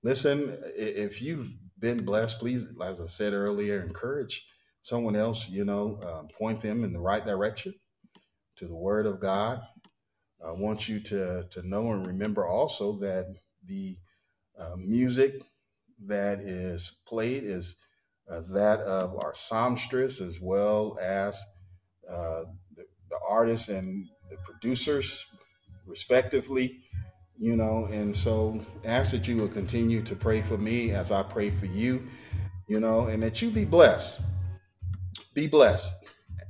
Listen, 0.02 0.56
if 0.76 1.20
you've 1.20 1.48
been 1.78 2.04
blessed, 2.04 2.38
please, 2.38 2.64
as 2.82 3.00
I 3.00 3.06
said 3.06 3.32
earlier, 3.32 3.82
encourage 3.82 4.44
someone 4.82 5.16
else, 5.16 5.48
you 5.48 5.64
know, 5.64 5.98
uh, 6.02 6.22
point 6.38 6.60
them 6.60 6.84
in 6.84 6.92
the 6.92 7.00
right 7.00 7.24
direction 7.24 7.74
to 8.56 8.66
the 8.66 8.76
Word 8.76 9.06
of 9.06 9.20
God. 9.20 9.60
I 10.44 10.52
want 10.52 10.88
you 10.88 11.00
to, 11.00 11.44
to 11.50 11.68
know 11.68 11.92
and 11.92 12.06
remember 12.06 12.46
also 12.46 12.98
that 13.00 13.34
the 13.66 13.96
uh, 14.58 14.76
music 14.76 15.42
that 16.06 16.40
is 16.40 16.92
played 17.06 17.44
is 17.44 17.76
uh, 18.30 18.42
that 18.50 18.80
of 18.80 19.16
our 19.16 19.34
songstress 19.34 20.20
as 20.20 20.40
well 20.40 20.98
as 21.02 21.36
uh, 22.10 22.44
the, 22.76 22.84
the 23.10 23.18
artists 23.28 23.68
and 23.68 24.06
the 24.30 24.36
producers, 24.46 25.26
respectively 25.86 26.80
you 27.38 27.56
know, 27.56 27.86
and 27.92 28.16
so 28.16 28.60
ask 28.84 29.12
that 29.12 29.28
you 29.28 29.36
will 29.36 29.48
continue 29.48 30.02
to 30.02 30.16
pray 30.16 30.42
for 30.42 30.58
me 30.58 30.90
as 30.90 31.12
I 31.12 31.22
pray 31.22 31.50
for 31.50 31.66
you, 31.66 32.06
you 32.68 32.80
know, 32.80 33.06
and 33.06 33.22
that 33.22 33.40
you 33.40 33.50
be 33.50 33.64
blessed. 33.64 34.20
Be 35.34 35.46
blessed. 35.46 35.92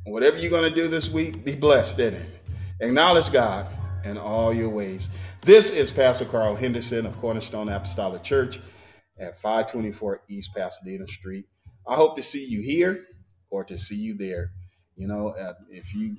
Whatever 0.07 0.39
you're 0.39 0.51
going 0.51 0.69
to 0.69 0.75
do 0.75 0.89
this 0.89 1.11
week, 1.11 1.45
be 1.45 1.55
blessed 1.55 1.99
in 1.99 2.15
it. 2.15 2.29
Acknowledge 2.81 3.31
God 3.31 3.67
in 4.05 4.17
all 4.17 4.55
your 4.55 4.71
ways. 4.71 5.09
This 5.43 5.71
is 5.71 5.93
Pastor 5.93 6.25
Carl 6.25 6.57
Henderson 6.57 7.05
of 7.05 7.19
Cornerstone 7.19 7.69
Apostolic 7.69 8.23
Church 8.23 8.59
at 9.19 9.39
524 9.41 10.23
East 10.29 10.55
Pasadena 10.55 11.07
Street. 11.07 11.45
I 11.89 11.97
hope 11.97 12.17
to 12.17 12.23
see 12.23 12.45
you 12.45 12.63
here 12.63 13.07
or 13.51 13.65
to 13.65 13.79
see 13.79 13.97
you 13.97 14.17
there. 14.17 14.53
You 14.97 15.09
know, 15.09 15.31
uh, 15.31 15.55
if 15.71 15.95
you 15.95 16.17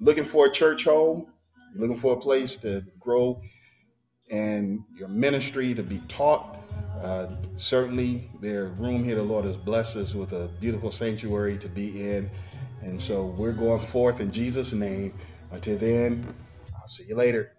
looking 0.00 0.24
for 0.24 0.46
a 0.46 0.50
church 0.52 0.84
home, 0.84 1.28
looking 1.76 1.98
for 1.98 2.14
a 2.14 2.20
place 2.20 2.56
to 2.58 2.84
grow 3.00 3.40
and 4.30 4.80
your 4.98 5.08
ministry 5.08 5.74
to 5.74 5.82
be 5.84 5.98
taught. 6.08 6.58
Uh, 7.00 7.28
certainly, 7.56 8.30
there's 8.40 8.70
room 8.78 9.04
here. 9.04 9.16
The 9.16 9.24
Lord 9.24 9.46
has 9.46 9.56
blessed 9.56 9.96
us 9.96 10.14
with 10.14 10.32
a 10.32 10.48
beautiful 10.60 10.92
sanctuary 10.92 11.58
to 11.58 11.68
be 11.68 12.10
in. 12.10 12.30
And 12.82 13.02
so 13.02 13.26
we're 13.26 13.52
going 13.52 13.84
forth 13.86 14.20
in 14.20 14.32
Jesus' 14.32 14.74
name. 14.74 15.14
Until 15.52 15.78
then, 15.78 16.34
I'll 16.80 16.88
see 16.88 17.06
you 17.08 17.16
later. 17.16 17.53